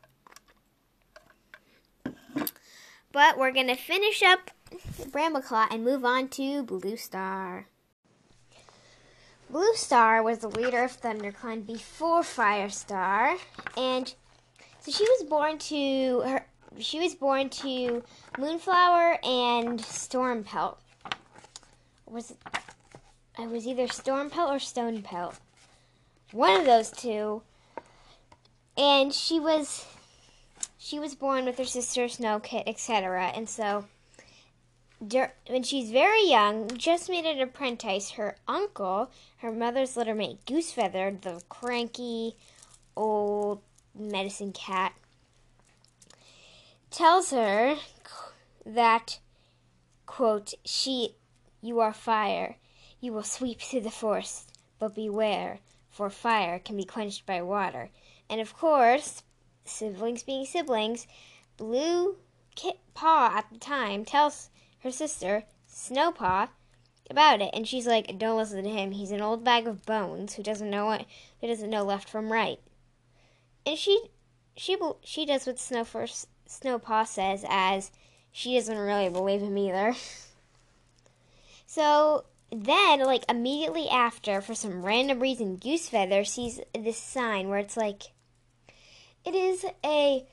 But 3.11 3.37
we're 3.37 3.51
gonna 3.51 3.75
finish 3.75 4.23
up 4.23 4.49
Brambleclaw 5.11 5.67
and 5.69 5.83
move 5.83 6.03
on 6.03 6.27
to 6.29 6.63
Blue 6.63 6.97
Star. 6.97 7.67
Blue 9.47 9.75
Star 9.75 10.23
was 10.23 10.39
the 10.39 10.49
leader 10.49 10.83
of 10.83 10.99
ThunderClan 10.99 11.67
before 11.67 12.23
Firestar, 12.23 13.37
and 13.77 14.15
so 14.83 14.91
she 14.91 15.03
was 15.03 15.23
born 15.29 15.57
to 15.57 16.19
her. 16.21 16.45
She 16.77 16.99
was 16.99 17.15
born 17.15 17.49
to 17.49 18.03
Moonflower 18.37 19.17
and 19.23 19.79
Stormpelt. 19.79 20.75
Was 22.05 22.31
it, 22.31 22.37
I 23.37 23.47
was 23.47 23.65
either 23.65 23.87
Stormpelt 23.87 24.49
or 24.49 24.59
Stonepelt. 24.59 25.35
One 26.33 26.59
of 26.59 26.65
those 26.65 26.91
two. 26.91 27.43
And 28.77 29.13
she 29.13 29.39
was 29.39 29.85
she 30.77 30.99
was 30.99 31.15
born 31.15 31.45
with 31.45 31.57
her 31.59 31.65
sister 31.65 32.05
Snowkit, 32.05 32.63
etc. 32.67 33.31
And 33.33 33.47
so 33.47 33.85
when 34.99 35.63
she's 35.63 35.91
very 35.91 36.27
young, 36.27 36.67
just 36.77 37.09
made 37.09 37.25
an 37.25 37.39
apprentice. 37.39 38.11
Her 38.11 38.35
uncle, 38.49 39.09
her 39.37 39.51
mother's 39.51 39.95
little 39.95 40.15
mate, 40.15 40.39
Goosefeather, 40.45 41.21
the 41.21 41.41
cranky 41.47 42.35
old 42.97 43.61
medicine 43.93 44.51
cat, 44.51 44.93
tells 46.89 47.31
her 47.31 47.77
that, 48.65 49.19
quote, 50.05 50.53
she, 50.63 51.15
you 51.61 51.79
are 51.79 51.93
fire. 51.93 52.57
You 52.99 53.13
will 53.13 53.23
sweep 53.23 53.59
through 53.59 53.81
the 53.81 53.91
forest, 53.91 54.51
but 54.79 54.95
beware, 54.95 55.59
for 55.89 56.09
fire 56.09 56.59
can 56.59 56.77
be 56.77 56.85
quenched 56.85 57.25
by 57.25 57.41
water. 57.41 57.89
And 58.29 58.39
of 58.39 58.55
course, 58.55 59.23
siblings 59.65 60.23
being 60.23 60.45
siblings, 60.45 61.07
Blue 61.57 62.17
Kit 62.55 62.79
Paw 62.93 63.37
at 63.37 63.51
the 63.51 63.59
time 63.59 64.05
tells 64.05 64.49
her 64.79 64.91
sister, 64.91 65.43
Snowpaw, 65.67 66.49
about 67.09 67.41
it, 67.41 67.49
and 67.53 67.67
she's 67.67 67.85
like, 67.87 68.17
"Don't 68.17 68.37
listen 68.37 68.63
to 68.63 68.69
him. 68.69 68.91
He's 68.91 69.11
an 69.11 69.21
old 69.21 69.43
bag 69.43 69.67
of 69.67 69.85
bones 69.85 70.35
who 70.35 70.43
doesn't 70.43 70.69
know 70.69 70.85
what 70.85 71.05
who 71.41 71.47
doesn't 71.47 71.69
know 71.69 71.83
left 71.83 72.07
from 72.07 72.31
right." 72.31 72.59
And 73.65 73.77
she 73.77 73.99
she 74.55 74.77
she 75.03 75.25
does 75.25 75.45
what 75.45 75.59
Snow 75.59 75.83
first 75.83 76.27
Snowpaw 76.47 77.07
says, 77.07 77.45
as 77.47 77.91
she 78.31 78.55
doesn't 78.55 78.77
really 78.77 79.09
believe 79.09 79.41
him 79.41 79.57
either. 79.57 79.95
so 81.65 82.25
then, 82.51 82.99
like 83.01 83.23
immediately 83.29 83.87
after, 83.89 84.41
for 84.41 84.53
some 84.53 84.85
random 84.85 85.19
reason, 85.19 85.57
Goosefeather 85.57 86.25
sees 86.25 86.59
this 86.77 86.97
sign 86.97 87.49
where 87.49 87.59
it's 87.59 87.77
like 87.77 88.11
it 89.25 89.35
is 89.35 89.65
a 89.83 90.25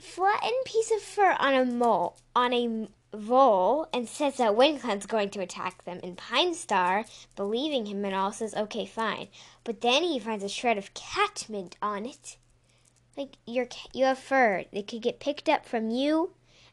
flattened 0.00 0.64
piece 0.64 0.90
of 0.90 1.00
fur 1.00 1.36
on 1.38 1.54
a 1.54 1.64
mole 1.64 2.16
on 2.34 2.52
a 2.52 2.88
vole 3.18 3.88
and 3.92 4.08
says 4.08 4.36
that 4.36 4.52
WindClan's 4.52 5.06
going 5.06 5.30
to 5.30 5.40
attack 5.40 5.84
them. 5.84 6.00
And 6.02 6.16
Pine 6.16 6.54
Star, 6.54 7.04
believing 7.36 7.86
him 7.86 8.04
and 8.04 8.14
all, 8.14 8.32
says, 8.32 8.54
"Okay, 8.54 8.86
fine." 8.86 9.28
But 9.64 9.80
then 9.80 10.02
he 10.02 10.18
finds 10.18 10.44
a 10.44 10.48
shred 10.48 10.78
of 10.78 10.94
catmint 10.94 11.76
on 11.80 12.06
it. 12.06 12.36
Like 13.16 13.36
your 13.46 13.68
you 13.92 14.04
have 14.04 14.18
fur, 14.18 14.64
that 14.72 14.88
could 14.88 15.02
get 15.02 15.20
picked 15.20 15.48
up 15.48 15.64
from 15.66 15.90
you, 15.90 16.32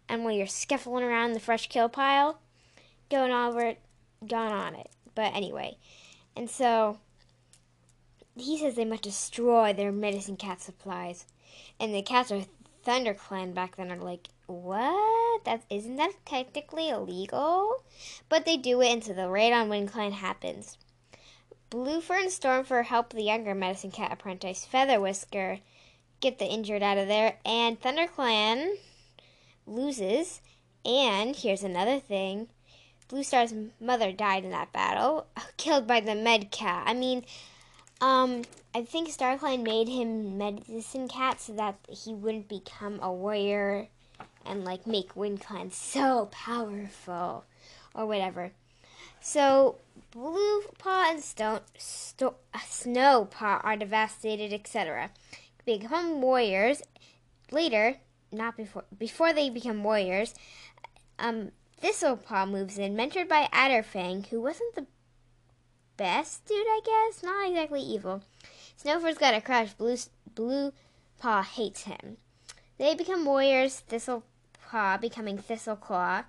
and 0.10 0.24
while 0.24 0.34
you're 0.34 0.48
scuffling 0.48 1.04
around 1.04 1.34
the 1.34 1.40
fresh 1.40 1.68
kill 1.68 1.90
pile, 1.90 2.40
going 3.10 3.32
over 3.32 3.62
it, 3.62 3.80
gone 4.28 4.52
on 4.52 4.76
it. 4.76 4.90
But 5.14 5.36
anyway, 5.36 5.78
and 6.36 6.50
so 6.50 7.00
he 8.36 8.58
says 8.58 8.76
they 8.76 8.86
must 8.86 9.04
destroy 9.04 9.74
their 9.74 9.92
medicine 9.92 10.38
cat 10.38 10.62
supplies, 10.62 11.26
and 11.80 11.94
the 11.94 12.02
cats 12.02 12.32
of 12.32 12.48
ThunderClan 12.86 13.54
back 13.54 13.76
then 13.76 13.92
are 13.92 13.98
like, 13.98 14.28
what? 14.48 15.44
That 15.46 15.64
isn't 15.70 15.96
that 15.98 16.14
technically 16.26 16.90
illegal? 16.90 17.84
But 18.30 18.46
they 18.46 18.58
do 18.58 18.82
it, 18.82 18.92
and 18.92 19.04
so 19.04 19.14
the 19.14 19.30
raid 19.30 19.54
on 19.54 19.70
WindClan 19.70 20.14
happens. 20.14 20.78
Bluefur 21.70 22.20
and 22.20 22.30
Stormfur 22.30 22.86
help 22.86 23.12
the 23.12 23.24
younger 23.24 23.56
medicine 23.56 23.92
cat 23.92 24.12
apprentice 24.12 24.68
Featherwhisker 24.72 25.62
get 26.20 26.38
the 26.38 26.46
injured 26.46 26.84
out 26.84 26.98
of 26.98 27.08
there, 27.08 27.38
and 27.46 27.80
ThunderClan 27.80 28.76
loses. 29.66 30.42
And 30.84 31.36
here's 31.36 31.64
another 31.64 32.00
thing. 32.00 32.48
Bluestar's 33.08 33.54
mother 33.80 34.12
died 34.12 34.44
in 34.44 34.52
that 34.52 34.72
battle, 34.72 35.28
killed 35.58 35.88
by 35.88 36.00
the 36.00 36.16
med 36.16 36.52
cat. 36.52 36.84
I 36.88 36.94
mean, 36.94 37.26
um, 38.02 38.42
I 38.74 38.84
think 38.84 39.10
StarClan 39.10 39.64
made 39.64 39.88
him 39.88 40.38
medicine 40.38 41.08
cat 41.08 41.40
so 41.40 41.54
that 41.54 41.78
he 41.88 42.14
wouldn't 42.14 42.50
become 42.50 43.00
a 43.02 43.12
warrior 43.12 43.88
and 44.46 44.66
like 44.66 44.88
make 44.88 45.14
WindClan 45.14 45.72
so 45.72 46.28
powerful 46.32 47.46
or 47.94 48.06
whatever. 48.06 48.52
So 49.22 49.78
Blue 50.10 50.64
Paw 50.80 51.12
and 51.12 51.24
Stone 51.24 51.62
Sto- 51.78 52.36
Snow 52.66 53.26
Paw 53.30 53.62
are 53.64 53.78
devastated, 53.78 54.52
etc. 54.52 55.12
Become 55.66 56.22
warriors 56.22 56.82
later, 57.52 57.98
not 58.32 58.58
before. 58.58 58.86
Before 58.98 59.32
they 59.32 59.50
become 59.50 59.84
warriors, 59.84 60.34
um, 61.20 61.52
Thistlepaw 61.82 62.50
moves 62.50 62.78
in, 62.78 62.96
mentored 62.96 63.28
by 63.28 63.48
Adderfang, 63.54 64.28
who 64.28 64.42
wasn't 64.42 64.76
the 64.76 64.86
best 66.02 66.46
dude, 66.46 66.58
I 66.58 66.82
guess. 66.84 67.22
Not 67.22 67.48
exactly 67.48 67.80
evil. 67.80 68.24
Snowfur's 68.76 69.20
got 69.20 69.36
a 69.36 69.42
crush. 69.42 69.74
Blue, 69.74 69.96
Blue 70.34 70.74
Paw 71.20 71.44
hates 71.44 71.84
him. 71.84 72.18
They 72.80 72.96
become 72.96 73.24
warriors. 73.24 73.84
Thistlepaw 73.88 75.00
becoming 75.00 75.38
Thistleclaw 75.38 76.24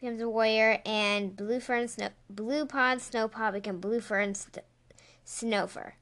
becomes 0.00 0.22
a 0.22 0.28
warrior, 0.28 0.80
and 0.86 1.36
Blue 1.36 1.60
Fern, 1.60 1.86
Snow, 1.88 2.08
Blue 2.30 2.64
Paw 2.64 2.92
and 2.92 3.00
Snowpaw 3.00 3.52
become 3.52 3.78
Blue 3.78 4.00
Fern, 4.00 4.34
St- 4.34 4.64
Snowfur. 5.26 5.92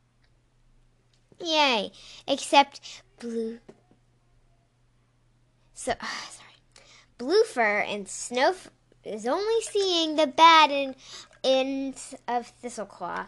Yay! 1.40 1.90
Except 2.28 3.02
Blue. 3.18 3.58
So 5.74 5.90
uh, 5.92 5.96
sorry, 6.30 6.54
Bluefur 7.18 7.84
and 7.84 8.08
Snow 8.08 8.54
is 9.04 9.26
only 9.26 9.60
seeing 9.62 10.16
the 10.16 10.26
bad 10.26 10.70
in 10.70 10.94
ends 11.44 12.14
of 12.28 12.52
Thistleclaw. 12.62 13.26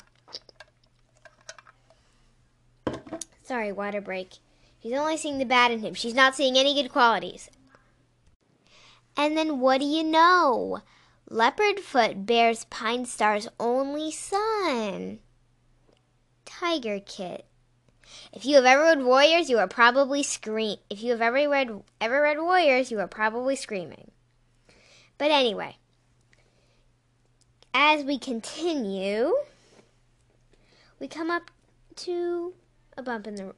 Sorry, 3.43 3.73
water 3.73 4.01
break. 4.01 4.35
She's 4.83 4.95
only 4.95 5.17
seeing 5.17 5.39
the 5.39 5.45
bad 5.45 5.71
in 5.71 5.81
him. 5.81 5.95
She's 5.95 6.15
not 6.15 6.35
seeing 6.35 6.57
any 6.57 6.75
good 6.75 6.91
qualities. 6.91 7.51
And 9.17 9.37
then 9.37 9.61
what 9.61 9.81
do 9.81 9.87
you 9.87 10.03
know? 10.03 10.81
Leopardfoot 11.31 12.27
bears 12.27 12.65
Pine 12.67 13.07
Star's 13.07 13.49
only 13.59 14.11
son, 14.11 15.21
Tiger 16.45 17.01
Kit. 17.01 17.47
If 18.33 18.45
you 18.45 18.57
have 18.57 18.65
ever 18.65 18.83
read 18.83 19.03
Warriors, 19.03 19.49
you 19.49 19.59
are 19.59 19.67
probably 19.67 20.23
scream. 20.23 20.77
If 20.91 21.03
you 21.03 21.13
have 21.13 21.23
ever 21.23 21.49
read 21.49 21.83
ever 22.01 22.23
read 22.23 22.39
Warriors, 22.39 22.91
you 22.91 23.01
are 23.01 23.09
probably 23.09 23.57
screaming. 23.57 24.11
But 25.18 25.31
anyway, 25.31 25.77
as 27.72 28.05
we 28.05 28.18
continue, 28.18 29.35
we 30.98 31.09
come 31.09 31.31
up 31.31 31.50
to 31.96 32.55
a 32.96 33.03
bump 33.03 33.27
in 33.27 33.37
the. 33.37 33.55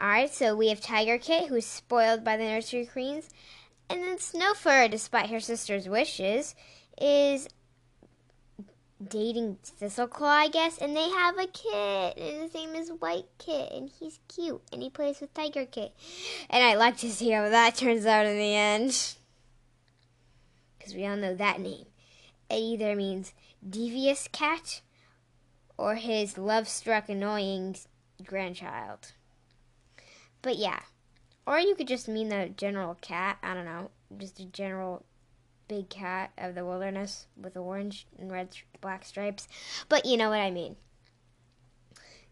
Alright, 0.00 0.32
so 0.32 0.56
we 0.56 0.68
have 0.68 0.80
Tiger 0.80 1.18
Kit, 1.18 1.48
who's 1.48 1.66
spoiled 1.66 2.24
by 2.24 2.36
the 2.36 2.44
nursery 2.44 2.86
queens, 2.86 3.28
and 3.88 4.02
then 4.02 4.16
Snowfur, 4.16 4.90
despite 4.90 5.30
her 5.30 5.38
sister's 5.38 5.88
wishes, 5.88 6.54
is 7.00 7.48
dating 9.08 9.58
Thistleclaw, 9.80 10.22
I 10.22 10.48
guess, 10.48 10.78
and 10.78 10.96
they 10.96 11.08
have 11.08 11.38
a 11.38 11.46
kit, 11.46 12.16
and 12.16 12.42
his 12.42 12.54
name 12.54 12.74
is 12.74 12.90
White 12.90 13.26
Kit, 13.38 13.70
and 13.72 13.90
he's 13.98 14.18
cute, 14.28 14.62
and 14.72 14.82
he 14.82 14.90
plays 14.90 15.20
with 15.20 15.34
Tiger 15.34 15.66
Kit. 15.66 15.92
And 16.48 16.64
I'd 16.64 16.78
like 16.78 16.96
to 16.98 17.10
see 17.10 17.30
how 17.30 17.48
that 17.48 17.76
turns 17.76 18.06
out 18.06 18.26
in 18.26 18.36
the 18.38 18.54
end. 18.54 19.16
Because 20.82 20.96
we 20.96 21.06
all 21.06 21.16
know 21.16 21.34
that 21.36 21.60
name. 21.60 21.86
It 22.50 22.56
either 22.56 22.96
means 22.96 23.32
devious 23.68 24.28
cat 24.32 24.80
or 25.78 25.94
his 25.94 26.36
love 26.36 26.66
struck, 26.66 27.08
annoying 27.08 27.76
grandchild. 28.24 29.12
But 30.42 30.56
yeah. 30.56 30.80
Or 31.46 31.58
you 31.58 31.76
could 31.76 31.88
just 31.88 32.08
mean 32.08 32.28
the 32.28 32.50
general 32.56 32.96
cat. 33.00 33.38
I 33.42 33.54
don't 33.54 33.64
know. 33.64 33.90
Just 34.18 34.40
a 34.40 34.44
general 34.44 35.04
big 35.68 35.88
cat 35.88 36.32
of 36.36 36.54
the 36.54 36.64
wilderness 36.64 37.26
with 37.36 37.56
orange 37.56 38.06
and 38.18 38.30
red 38.30 38.56
black 38.80 39.04
stripes. 39.04 39.46
But 39.88 40.04
you 40.04 40.16
know 40.16 40.30
what 40.30 40.40
I 40.40 40.50
mean. 40.50 40.76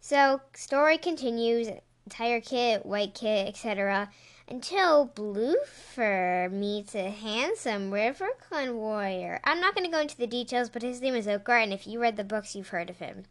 So, 0.01 0.41
story 0.55 0.99
continues. 0.99 1.69
Tiger 2.09 2.41
Kit, 2.41 2.85
White 2.85 3.15
Kit, 3.15 3.47
etc. 3.47 4.11
Until 4.51 5.07
Bluefur 5.07 6.51
meets 6.51 6.97
a 6.97 7.11
handsome 7.11 7.93
RiverClan 7.93 8.75
warrior. 8.75 9.41
I'm 9.45 9.61
not 9.61 9.77
going 9.77 9.87
to 9.87 9.93
go 9.93 10.01
into 10.01 10.17
the 10.17 10.27
details, 10.27 10.69
but 10.69 10.83
his 10.83 11.01
name 11.01 11.15
is 11.15 11.29
Oakheart, 11.29 11.63
and 11.63 11.73
if 11.73 11.87
you 11.87 12.01
read 12.01 12.17
the 12.17 12.25
books, 12.25 12.57
you've 12.57 12.71
heard 12.71 12.91
of 12.91 12.99
him. 12.99 13.27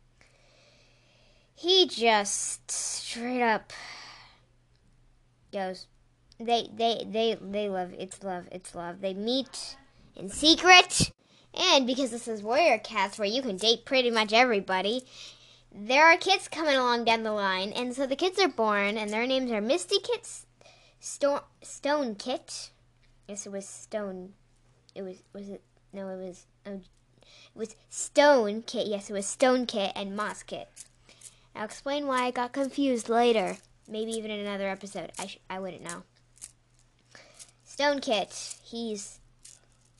He 1.53 1.87
just 1.87 2.71
straight 2.71 3.41
up 3.41 3.73
goes. 5.51 5.87
They 6.39 6.69
they 6.73 7.05
they 7.05 7.37
they 7.41 7.67
love 7.67 7.93
it's 7.99 8.23
love 8.23 8.47
it's 8.49 8.73
love. 8.73 9.01
They 9.01 9.13
meet 9.13 9.75
in 10.15 10.29
secret, 10.29 11.11
and 11.53 11.85
because 11.85 12.11
this 12.11 12.29
is 12.29 12.41
Warrior 12.41 12.77
Cats, 12.77 13.19
where 13.19 13.27
you 13.27 13.41
can 13.41 13.57
date 13.57 13.83
pretty 13.83 14.09
much 14.09 14.31
everybody, 14.31 15.03
there 15.69 16.05
are 16.05 16.15
kids 16.15 16.47
coming 16.47 16.77
along 16.77 17.03
down 17.03 17.23
the 17.23 17.33
line, 17.33 17.73
and 17.73 17.93
so 17.93 18.07
the 18.07 18.15
kids 18.15 18.39
are 18.39 18.47
born, 18.47 18.97
and 18.97 19.09
their 19.11 19.27
names 19.27 19.51
are 19.51 19.59
Misty 19.59 19.99
Kit, 19.99 20.45
Sto- 20.99 21.43
Stone 21.61 22.15
Kit. 22.15 22.71
Yes, 23.27 23.45
it 23.45 23.51
was 23.51 23.67
Stone. 23.67 24.33
It 24.95 25.01
was 25.03 25.23
was 25.33 25.49
it? 25.49 25.61
No, 25.93 26.09
it 26.09 26.17
was. 26.17 26.45
Oh, 26.65 26.81
it 27.23 27.55
was 27.55 27.75
Stone 27.89 28.63
Kit. 28.63 28.87
Yes, 28.87 29.09
it 29.09 29.13
was 29.13 29.25
Stone 29.25 29.65
Kit 29.65 29.91
and 29.95 30.15
Moss 30.15 30.43
Kit. 30.43 30.67
I'll 31.55 31.65
explain 31.65 32.07
why 32.07 32.23
I 32.25 32.31
got 32.31 32.53
confused 32.53 33.09
later. 33.09 33.57
Maybe 33.87 34.11
even 34.11 34.31
in 34.31 34.39
another 34.39 34.69
episode. 34.69 35.11
I 35.17 35.27
sh- 35.27 35.39
I 35.49 35.59
wouldn't 35.59 35.83
know. 35.83 36.03
Stone 37.65 38.01
Kit. 38.01 38.57
He's 38.63 39.19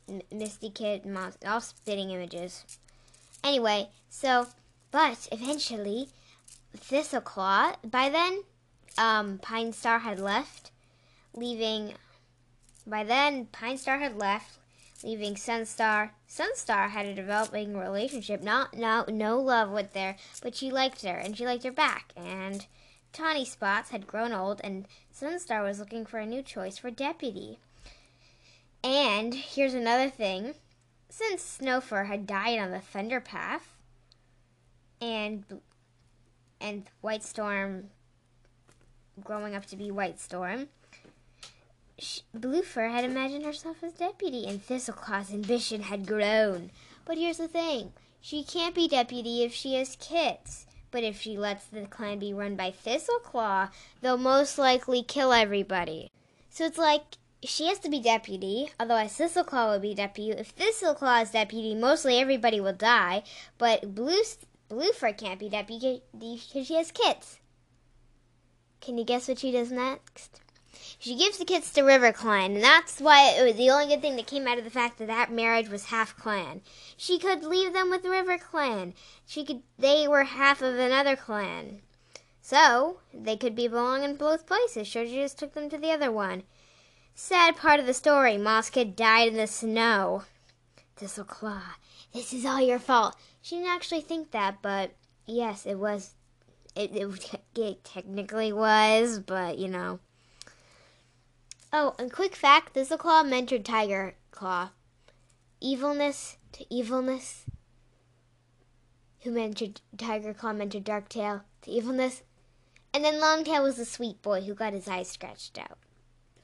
M- 0.08 0.22
Misty 0.32 0.70
Kit. 0.70 1.06
Moss. 1.06 1.38
All 1.46 1.62
spitting 1.62 2.12
images. 2.12 2.66
Anyway, 3.44 3.90
so 4.10 4.48
but 4.92 5.28
eventually, 5.32 6.10
Thistleclaw. 6.78 7.76
By 7.90 8.10
then, 8.10 8.44
um, 8.98 9.38
Pine 9.40 9.72
Star 9.72 10.00
had 10.00 10.20
left, 10.20 10.72
leaving. 11.34 11.94
By 12.86 13.04
then, 13.04 13.48
Pine 13.48 13.78
Star 13.78 14.00
had 14.00 14.18
left, 14.18 14.58
leaving 15.04 15.36
Sunstar. 15.36 16.12
Sunstar 16.28 16.90
had 16.90 17.06
a 17.06 17.14
developing 17.14 17.78
relationship, 17.78 18.42
not 18.42 18.76
no 18.76 19.06
no 19.08 19.40
love 19.40 19.70
with 19.72 19.96
her, 19.96 20.16
but 20.42 20.56
she 20.56 20.72
liked 20.72 21.04
her 21.04 21.18
and 21.18 21.38
she 21.38 21.46
liked 21.46 21.64
her 21.64 21.72
back. 21.72 22.14
And 22.16 22.66
Tawny 23.12 23.46
Spots 23.46 23.90
had 23.90 24.08
grown 24.08 24.34
old, 24.34 24.62
and 24.64 24.88
Sunstar 25.14 25.64
was 25.64 25.80
looking 25.80 26.06
for 26.06 26.20
a 26.20 26.26
new 26.26 26.42
choice 26.42 26.78
for 26.78 26.92
deputy. 26.92 27.60
And 28.84 29.34
here's 29.34 29.74
another 29.74 30.10
thing: 30.10 30.56
since 31.10 31.42
Snowfur 31.42 32.06
had 32.06 32.28
died 32.28 32.60
on 32.60 32.72
the 32.72 32.80
Thunder 32.80 33.20
Path, 33.20 33.76
and 35.02 35.44
and 36.62 36.90
White 37.02 37.24
Storm 37.24 37.90
growing 39.24 39.56
up 39.56 39.66
to 39.68 39.76
be 39.76 39.92
White 39.92 40.20
Storm, 40.20 40.70
Bluefur 42.36 42.92
had 42.92 43.04
imagined 43.04 43.46
herself 43.46 43.84
as 43.84 43.94
deputy, 43.94 44.46
and 44.46 44.66
Thistleclaw's 44.66 45.34
ambition 45.34 45.84
had 45.84 46.08
grown. 46.08 46.72
But 47.06 47.18
here's 47.18 47.38
the 47.38 47.48
thing 47.48 47.94
she 48.22 48.44
can't 48.44 48.76
be 48.76 48.88
deputy 48.88 49.44
if 49.44 49.54
she 49.54 49.76
has 49.76 49.96
kits. 50.00 50.66
But 50.92 51.04
if 51.04 51.22
she 51.22 51.38
lets 51.38 51.66
the 51.66 51.86
clan 51.86 52.20
be 52.20 52.34
run 52.34 52.56
by 52.56 52.72
Thistleclaw, 52.72 53.70
they'll 54.02 54.18
most 54.18 54.58
likely 54.58 55.04
kill 55.04 55.32
everybody. 55.32 56.10
So 56.50 56.66
it's 56.66 56.78
like 56.78 57.18
she 57.44 57.68
has 57.68 57.80
to 57.80 57.90
be 57.90 58.02
deputy, 58.02 58.72
otherwise 58.80 59.18
Thistleclaw 59.18 59.74
will 59.74 59.80
be 59.80 59.94
deputy. 59.94 60.32
If 60.32 60.56
Thistleclaw 60.56 61.24
is 61.24 61.32
deputy, 61.32 61.76
mostly 61.76 62.20
everybody 62.20 62.60
will 62.60 62.74
die, 62.74 63.24
but 63.58 63.94
Blue 63.94 64.24
Bluefur 64.70 65.18
can't 65.18 65.40
be 65.40 65.50
deputy 65.50 66.02
because 66.12 66.68
she 66.68 66.76
has 66.76 66.92
kits. 66.92 67.40
Can 68.82 68.98
you 68.98 69.04
guess 69.04 69.28
what 69.28 69.40
she 69.40 69.52
does 69.52 69.72
next? 69.72 70.42
She 71.02 71.16
gives 71.16 71.38
the 71.38 71.46
kids 71.46 71.72
to 71.72 71.84
River 71.84 72.12
Clan, 72.12 72.56
and 72.56 72.64
that's 72.64 73.00
why 73.00 73.30
it 73.30 73.42
was 73.42 73.56
the 73.56 73.70
only 73.70 73.88
good 73.88 74.02
thing 74.02 74.18
that 74.18 74.28
came 74.28 74.46
out 74.46 74.58
of 74.58 74.66
the 74.66 74.70
fact 74.70 74.98
that 74.98 75.08
that 75.08 75.32
marriage 75.32 75.70
was 75.70 75.86
half 75.86 76.14
clan. 76.18 76.60
She 76.98 77.18
could 77.18 77.42
leave 77.42 77.72
them 77.72 77.90
with 77.90 78.04
River 78.04 78.38
Clan. 78.38 78.94
She 79.26 79.46
could. 79.46 79.62
They 79.78 80.10
were 80.10 80.26
half 80.26 80.62
of 80.62 80.78
another 80.78 81.16
clan, 81.16 81.80
so 82.42 83.00
they 83.14 83.38
could 83.38 83.56
be 83.56 83.70
belong 83.70 84.04
in 84.04 84.18
both 84.18 84.46
places. 84.46 84.92
So 84.92 85.06
she 85.06 85.16
just 85.16 85.40
took 85.40 85.54
them 85.54 85.70
to 85.70 85.78
the 85.78 85.92
other 85.92 86.12
one. 86.12 86.44
Sad 87.16 87.56
part 87.56 87.80
of 87.80 87.86
the 87.86 87.94
story: 87.94 88.38
Kid 88.70 88.98
died 88.98 89.30
in 89.30 89.38
the 89.38 89.48
snow. 89.48 90.24
Thistleclaw, 90.98 91.62
this 92.14 92.34
is 92.34 92.46
all 92.46 92.60
your 92.60 92.78
fault. 92.78 93.16
She 93.42 93.56
didn't 93.56 93.72
actually 93.72 94.02
think 94.02 94.32
that, 94.32 94.62
but 94.62 94.92
yes, 95.26 95.66
it 95.66 95.80
was. 95.80 96.16
It, 96.76 96.94
it, 96.94 97.38
it 97.56 97.84
technically 97.86 98.52
was, 98.52 99.20
but 99.20 99.58
you 99.58 99.70
know. 99.70 100.02
Oh, 101.72 101.94
and 102.00 102.12
quick 102.12 102.36
fact 102.36 102.74
Thistleclaw 102.74 103.24
mentored 103.26 103.64
Tiger 103.64 104.16
Claw. 104.32 104.70
Evilness 105.62 106.38
to 106.54 106.66
evilness. 106.74 107.46
Who 109.22 109.32
mentored 109.32 109.82
Tiger 109.98 110.34
Claw 110.34 110.54
mentored 110.54 110.84
Darktail 110.84 111.42
to 111.62 111.72
evilness. 111.72 112.24
And 112.94 113.06
then 113.06 113.20
Longtail 113.20 113.64
was 113.64 113.78
the 113.78 113.86
sweet 113.86 114.22
boy 114.22 114.42
who 114.42 114.56
got 114.56 114.74
his 114.74 114.88
eyes 114.88 115.10
scratched 115.10 115.60
out. 115.60 115.78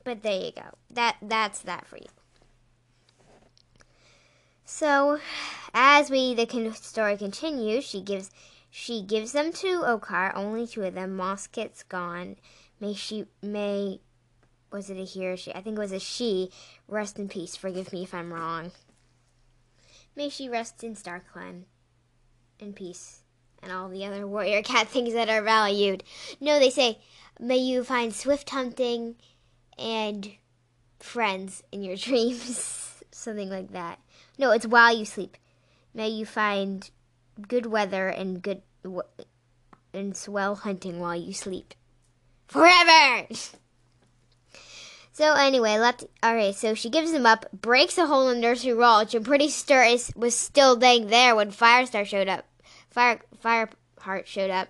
But 0.03 0.21
there 0.21 0.39
you 0.39 0.51
go. 0.51 0.77
That 0.91 1.17
that's 1.21 1.59
that 1.61 1.87
for 1.87 1.97
you. 1.97 2.05
So, 4.63 5.19
as 5.73 6.11
we 6.11 6.35
the 6.35 6.73
story 6.73 7.17
continues, 7.17 7.83
she 7.83 8.01
gives 8.01 8.29
she 8.69 9.01
gives 9.01 9.31
them 9.31 9.51
to 9.53 9.81
Oakheart, 9.81 10.35
Only 10.35 10.67
two 10.67 10.83
of 10.83 10.93
them. 10.93 11.15
Moss 11.15 11.47
Kit's 11.47 11.81
gone. 11.81 12.35
May 12.79 12.93
she 12.93 13.25
may 13.41 14.01
was 14.75 14.89
it 14.89 14.97
a 14.97 15.05
he 15.05 15.25
or 15.25 15.37
she? 15.37 15.53
I 15.55 15.61
think 15.61 15.77
it 15.77 15.81
was 15.81 15.93
a 15.93 15.99
she. 15.99 16.51
Rest 16.87 17.17
in 17.17 17.29
peace. 17.29 17.55
Forgive 17.55 17.93
me 17.93 18.03
if 18.03 18.13
I'm 18.13 18.33
wrong. 18.33 18.71
May 20.15 20.29
she 20.29 20.49
rest 20.49 20.83
in 20.83 20.95
StarClan. 20.95 21.63
In 22.59 22.73
peace. 22.73 23.21
And 23.63 23.71
all 23.71 23.89
the 23.89 24.05
other 24.05 24.27
warrior 24.27 24.61
cat 24.61 24.89
things 24.89 25.13
that 25.13 25.29
are 25.29 25.41
valued. 25.41 26.03
No, 26.41 26.59
they 26.59 26.69
say, 26.69 26.99
may 27.39 27.57
you 27.57 27.83
find 27.83 28.13
swift 28.13 28.49
hunting 28.49 29.15
and 29.79 30.29
friends 30.99 31.63
in 31.71 31.81
your 31.81 31.95
dreams. 32.07 33.01
Something 33.11 33.49
like 33.49 33.71
that. 33.71 33.99
No, 34.37 34.51
it's 34.51 34.67
while 34.67 34.95
you 34.95 35.05
sleep. 35.05 35.37
May 35.93 36.09
you 36.09 36.25
find 36.25 36.89
good 37.47 37.65
weather 37.65 38.09
and 38.09 38.41
good 38.41 38.61
and 39.93 40.17
swell 40.17 40.55
hunting 40.55 40.99
while 40.99 41.15
you 41.15 41.31
sleep. 41.33 41.73
Forever! 42.47 43.27
So 45.15 45.33
anyway, 45.33 45.77
let 45.77 46.03
alright, 46.21 46.53
so 46.55 46.73
she 46.73 46.89
gives 46.89 47.13
him 47.13 47.25
up, 47.25 47.45
breaks 47.53 47.97
a 47.97 48.05
hole 48.05 48.27
in 48.27 48.41
Nursery 48.41 48.73
Wall, 48.73 48.99
which 48.99 49.15
I'm 49.15 49.23
pretty 49.23 49.47
sure 49.47 49.81
is, 49.81 50.11
was 50.13 50.35
still 50.35 50.75
dang 50.75 51.07
there 51.07 51.37
when 51.37 51.51
Firestar 51.51 52.05
showed 52.05 52.27
up. 52.27 52.43
Fire 52.89 53.21
Fireheart 53.41 54.25
showed 54.25 54.49
up. 54.49 54.67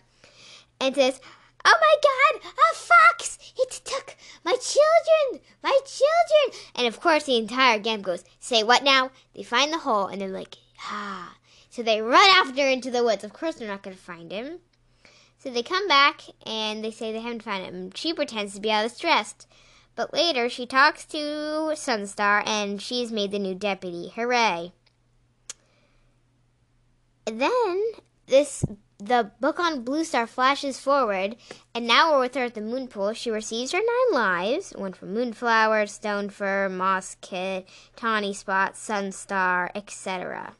And 0.80 0.94
says, 0.94 1.20
Oh 1.66 1.74
my 1.82 1.96
god, 2.04 2.52
a 2.72 2.76
fox! 2.76 3.40
It 3.58 3.82
took 3.86 4.16
my 4.44 4.56
children! 4.58 5.44
My 5.64 5.80
children! 5.84 6.62
And 6.76 6.86
of 6.86 7.02
course 7.02 7.24
the 7.24 7.38
entire 7.38 7.80
game 7.80 8.04
goes, 8.04 8.24
Say 8.40 8.62
what 8.62 8.84
now? 8.84 9.10
They 9.34 9.42
find 9.42 9.74
the 9.74 9.80
hole 9.80 10.06
and 10.06 10.22
they're 10.22 10.30
like, 10.30 10.58
ah. 10.84 11.38
So 11.72 11.82
they 11.82 12.04
run 12.04 12.30
after 12.36 12.70
into 12.70 12.92
the 12.92 13.04
woods. 13.04 13.24
Of 13.24 13.34
course 13.34 13.56
they're 13.56 13.68
not 13.68 13.82
gonna 13.82 13.96
find 13.96 14.32
him. 14.32 14.60
So 15.40 15.50
they 15.50 15.64
come 15.64 15.88
back 15.88 16.22
and 16.46 16.86
they 16.86 16.92
say 16.92 17.12
they 17.12 17.22
haven't 17.22 17.42
found 17.42 17.66
him. 17.66 17.92
She 17.96 18.14
pretends 18.14 18.54
to 18.54 18.62
be 18.62 18.72
all 18.72 18.84
distressed. 18.84 19.48
But 19.96 20.14
later, 20.14 20.50
she 20.50 20.66
talks 20.66 21.06
to 21.06 21.18
Sunstar 21.76 22.44
and 22.46 22.82
she's 22.82 23.12
made 23.12 23.32
the 23.32 23.40
new 23.40 23.56
deputy. 23.56 24.12
Hooray! 24.16 24.74
Then 27.26 27.84
this 28.28 28.64
the 28.98 29.32
book 29.40 29.60
on 29.60 29.84
Blue 29.84 30.04
Star 30.04 30.26
flashes 30.26 30.80
forward, 30.80 31.36
and 31.74 31.86
now 31.86 32.14
we're 32.14 32.22
with 32.22 32.36
her 32.36 32.46
at 32.46 32.54
the 32.54 32.62
moon 32.62 32.88
pool. 32.88 33.14
She 33.14 33.30
receives 33.30 33.72
her 33.72 33.80
nine 33.80 34.14
lives 34.14 34.74
one 34.76 34.94
from 34.94 35.14
Moonflower, 35.14 35.86
Stonefur, 35.86 36.72
Moss 36.72 37.18
Kit, 37.22 37.68
Tawny 37.96 38.34
Spot, 38.34 38.74
Sunstar, 38.74 39.70
etc. 39.76 40.56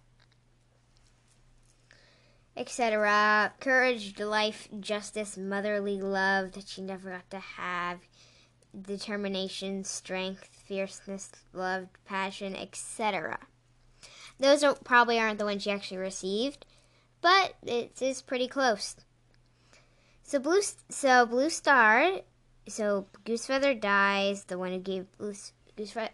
etc. 2.58 3.54
Courage, 3.60 4.20
life, 4.20 4.68
justice, 4.80 5.38
motherly 5.38 6.02
love 6.02 6.54
that 6.54 6.68
she 6.68 6.82
never 6.82 7.12
got 7.12 7.30
to 7.30 7.40
have 7.40 8.00
determination, 8.82 9.84
strength, 9.84 10.50
fierceness, 10.66 11.32
love, 11.54 11.88
passion, 12.06 12.56
etc. 12.56 13.40
Those 14.40 14.64
are, 14.64 14.76
probably 14.76 15.20
aren't 15.20 15.40
the 15.40 15.46
ones 15.46 15.64
she 15.64 15.72
actually 15.72 15.98
received, 15.98 16.66
but 17.22 17.56
it 17.66 18.02
is 18.02 18.22
pretty 18.22 18.48
close. 18.48 18.96
So 20.24 20.40
blue, 20.40 20.62
so 20.90 21.26
blue 21.26 21.50
star, 21.50 22.22
so 22.68 23.08
Goosefeather 23.26 23.80
dies. 23.80 24.46
The 24.46 24.58
one 24.58 24.72
who 24.72 24.80
gave 24.80 25.06
blue 25.18 25.34
Goosefeather, 25.78 26.10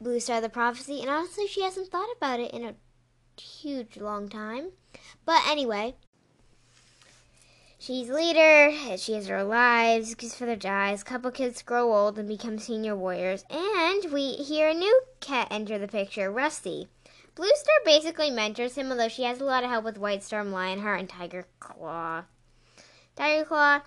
blue 0.00 0.20
star 0.20 0.40
the 0.40 0.48
prophecy, 0.48 1.00
and 1.00 1.10
honestly, 1.10 1.46
she 1.46 1.62
hasn't 1.62 1.88
thought 1.88 2.14
about 2.16 2.40
it 2.40 2.52
in 2.52 2.64
a 2.64 2.74
huge 3.40 3.96
long 3.96 4.28
time. 4.28 4.70
But 5.24 5.42
anyway, 5.46 5.96
She's 7.82 8.10
leader, 8.10 8.76
she 8.98 9.14
has 9.14 9.28
her 9.28 9.42
lives, 9.42 10.14
Goosefeather 10.14 10.58
dies, 10.58 11.02
couple 11.02 11.30
kids 11.30 11.62
grow 11.62 11.94
old 11.94 12.18
and 12.18 12.28
become 12.28 12.58
senior 12.58 12.94
warriors, 12.94 13.42
and 13.48 14.12
we 14.12 14.32
hear 14.32 14.68
a 14.68 14.74
new 14.74 15.00
cat 15.20 15.48
enter 15.50 15.78
the 15.78 15.88
picture, 15.88 16.30
Rusty. 16.30 16.88
Blue 17.34 17.48
Star 17.54 17.74
basically 17.86 18.30
mentors 18.30 18.74
him, 18.74 18.90
although 18.90 19.08
she 19.08 19.22
has 19.22 19.40
a 19.40 19.44
lot 19.44 19.64
of 19.64 19.70
help 19.70 19.86
with 19.86 19.96
White 19.96 20.22
Storm, 20.22 20.52
Lionheart, 20.52 21.00
and 21.00 21.08
Tiger 21.08 21.46
Claw. 21.58 22.24
Tiger 23.16 23.46
Claw. 23.46 23.80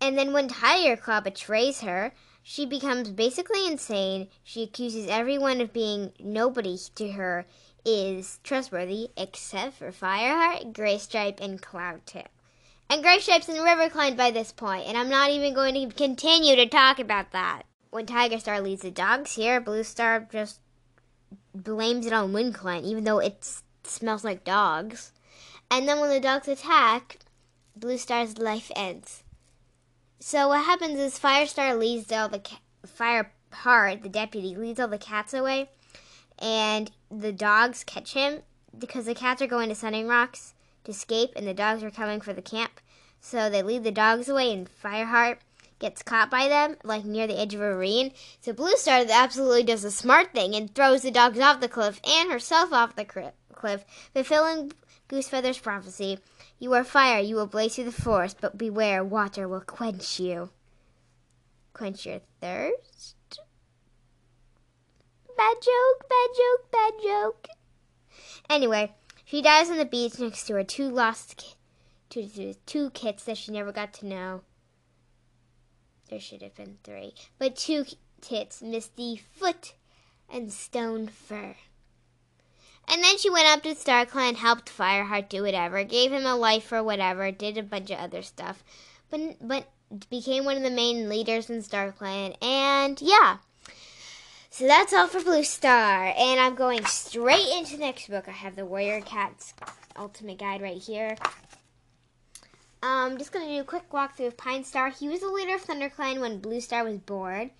And 0.00 0.18
then 0.18 0.32
when 0.32 0.48
Tiger 0.48 1.00
Claw 1.00 1.20
betrays 1.20 1.82
her, 1.82 2.12
she 2.42 2.66
becomes 2.66 3.12
basically 3.12 3.64
insane. 3.64 4.26
She 4.42 4.64
accuses 4.64 5.06
everyone 5.08 5.60
of 5.60 5.72
being 5.72 6.10
nobody 6.18 6.78
to 6.96 7.12
her, 7.12 7.46
is 7.84 8.40
trustworthy 8.42 9.08
except 9.16 9.74
for 9.74 9.92
Fireheart, 9.92 10.72
Graystripe, 10.72 11.40
and 11.40 11.60
Cloudtail. 11.60 12.26
And 12.88 13.02
Graystripe's 13.02 13.48
in 13.48 13.56
RiverClan 13.56 14.16
by 14.16 14.30
this 14.30 14.52
point, 14.52 14.86
and 14.86 14.96
I'm 14.96 15.08
not 15.08 15.30
even 15.30 15.54
going 15.54 15.74
to 15.74 15.94
continue 15.94 16.56
to 16.56 16.66
talk 16.66 16.98
about 16.98 17.32
that. 17.32 17.62
When 17.90 18.06
Tiger 18.06 18.38
Star 18.38 18.60
leads 18.60 18.82
the 18.82 18.90
dogs 18.90 19.34
here, 19.34 19.60
Blue 19.60 19.84
Star 19.84 20.26
just 20.30 20.60
blames 21.54 22.06
it 22.06 22.12
on 22.12 22.32
WindClan, 22.32 22.84
even 22.84 23.04
though 23.04 23.20
it 23.20 23.48
smells 23.84 24.24
like 24.24 24.44
dogs. 24.44 25.12
And 25.70 25.88
then 25.88 26.00
when 26.00 26.10
the 26.10 26.20
dogs 26.20 26.48
attack, 26.48 27.18
Blue 27.76 27.98
Star's 27.98 28.38
life 28.38 28.70
ends. 28.76 29.22
So 30.20 30.48
what 30.48 30.64
happens 30.64 30.98
is 30.98 31.18
Firestar 31.18 31.78
leads 31.78 32.10
all 32.12 32.28
the 32.28 32.40
ca- 32.40 32.60
Fireheart, 32.86 34.02
the 34.02 34.08
deputy, 34.08 34.54
leads 34.56 34.80
all 34.80 34.88
the 34.88 34.98
cats 34.98 35.34
away, 35.34 35.70
and 36.44 36.90
the 37.10 37.32
dogs 37.32 37.84
catch 37.84 38.12
him 38.12 38.42
because 38.78 39.06
the 39.06 39.14
cats 39.14 39.40
are 39.40 39.46
going 39.46 39.70
to 39.70 39.74
Sunning 39.74 40.06
Rocks 40.06 40.52
to 40.84 40.90
escape, 40.90 41.30
and 41.34 41.46
the 41.46 41.54
dogs 41.54 41.82
are 41.82 41.90
coming 41.90 42.20
for 42.20 42.34
the 42.34 42.42
camp. 42.42 42.80
So 43.18 43.48
they 43.48 43.62
lead 43.62 43.82
the 43.82 43.90
dogs 43.90 44.28
away, 44.28 44.52
and 44.52 44.68
Fireheart 44.68 45.38
gets 45.78 46.02
caught 46.02 46.30
by 46.30 46.48
them, 46.48 46.76
like 46.84 47.06
near 47.06 47.26
the 47.26 47.40
edge 47.40 47.54
of 47.54 47.62
a 47.62 47.74
ravine. 47.74 48.12
So 48.42 48.52
Blue 48.52 48.76
Star 48.76 49.06
absolutely 49.10 49.62
does 49.62 49.84
a 49.84 49.90
smart 49.90 50.34
thing 50.34 50.54
and 50.54 50.72
throws 50.74 51.00
the 51.00 51.10
dogs 51.10 51.40
off 51.40 51.60
the 51.60 51.68
cliff 51.68 51.98
and 52.06 52.30
herself 52.30 52.74
off 52.74 52.94
the 52.94 53.06
cliff, 53.06 53.84
fulfilling 54.12 54.72
Goosefeather's 55.08 55.58
prophecy. 55.58 56.18
You 56.58 56.74
are 56.74 56.84
fire, 56.84 57.20
you 57.20 57.36
will 57.36 57.46
blaze 57.46 57.76
through 57.76 57.84
the 57.84 57.92
forest, 57.92 58.36
but 58.42 58.58
beware, 58.58 59.02
water 59.02 59.48
will 59.48 59.62
quench 59.62 60.20
you. 60.20 60.50
Quench 61.72 62.04
your 62.04 62.20
thirst? 62.40 63.13
Bad 65.36 65.56
joke, 65.60 66.08
bad 66.08 66.28
joke, 66.36 66.70
bad 66.70 66.92
joke. 67.02 67.48
Anyway, 68.48 68.94
she 69.24 69.42
dies 69.42 69.70
on 69.70 69.78
the 69.78 69.84
beach 69.84 70.18
next 70.18 70.44
to 70.44 70.54
her 70.54 70.64
two 70.64 70.88
lost 70.88 71.36
ki- 71.36 71.54
two, 72.08 72.54
two 72.66 72.90
kits 72.90 73.24
that 73.24 73.38
she 73.38 73.52
never 73.52 73.72
got 73.72 73.92
to 73.94 74.06
know. 74.06 74.42
There 76.08 76.20
should 76.20 76.42
have 76.42 76.54
been 76.54 76.78
three, 76.84 77.14
but 77.38 77.56
two 77.56 77.84
tits, 78.20 78.62
Misty 78.62 79.16
Foot 79.16 79.74
and 80.30 80.52
Stone 80.52 81.08
Fur. 81.08 81.56
And 82.86 83.02
then 83.02 83.16
she 83.18 83.30
went 83.30 83.48
up 83.48 83.62
to 83.62 83.74
StarClan, 83.74 84.36
helped 84.36 84.70
Fireheart 84.70 85.28
do 85.30 85.42
whatever, 85.42 85.82
gave 85.84 86.12
him 86.12 86.26
a 86.26 86.36
life 86.36 86.70
or 86.70 86.82
whatever, 86.82 87.30
did 87.30 87.56
a 87.56 87.62
bunch 87.62 87.90
of 87.90 87.98
other 87.98 88.22
stuff, 88.22 88.62
but 89.10 89.36
but 89.40 89.68
became 90.10 90.44
one 90.44 90.56
of 90.56 90.62
the 90.62 90.70
main 90.70 91.08
leaders 91.08 91.48
in 91.48 91.62
StarClan, 91.62 92.36
and 92.42 93.00
yeah. 93.00 93.38
So 94.56 94.68
that's 94.68 94.92
all 94.92 95.08
for 95.08 95.20
Blue 95.20 95.42
Star, 95.42 96.14
and 96.16 96.38
I'm 96.38 96.54
going 96.54 96.84
straight 96.84 97.48
into 97.58 97.72
the 97.72 97.80
next 97.82 98.08
book. 98.08 98.28
I 98.28 98.30
have 98.30 98.54
the 98.54 98.64
Warrior 98.64 99.00
Cats 99.00 99.52
Ultimate 99.98 100.38
Guide 100.38 100.62
right 100.62 100.80
here. 100.80 101.16
I'm 102.80 103.14
um, 103.14 103.18
just 103.18 103.32
going 103.32 103.48
to 103.48 103.52
do 103.52 103.62
a 103.62 103.64
quick 103.64 103.90
walkthrough 103.90 104.28
of 104.28 104.36
Pine 104.36 104.62
Star. 104.62 104.90
He 104.90 105.08
was 105.08 105.22
the 105.22 105.28
leader 105.28 105.56
of 105.56 105.64
ThunderClan 105.64 106.20
when 106.20 106.38
Blue 106.38 106.60
Star 106.60 106.84
was 106.84 106.98
born. 106.98 107.50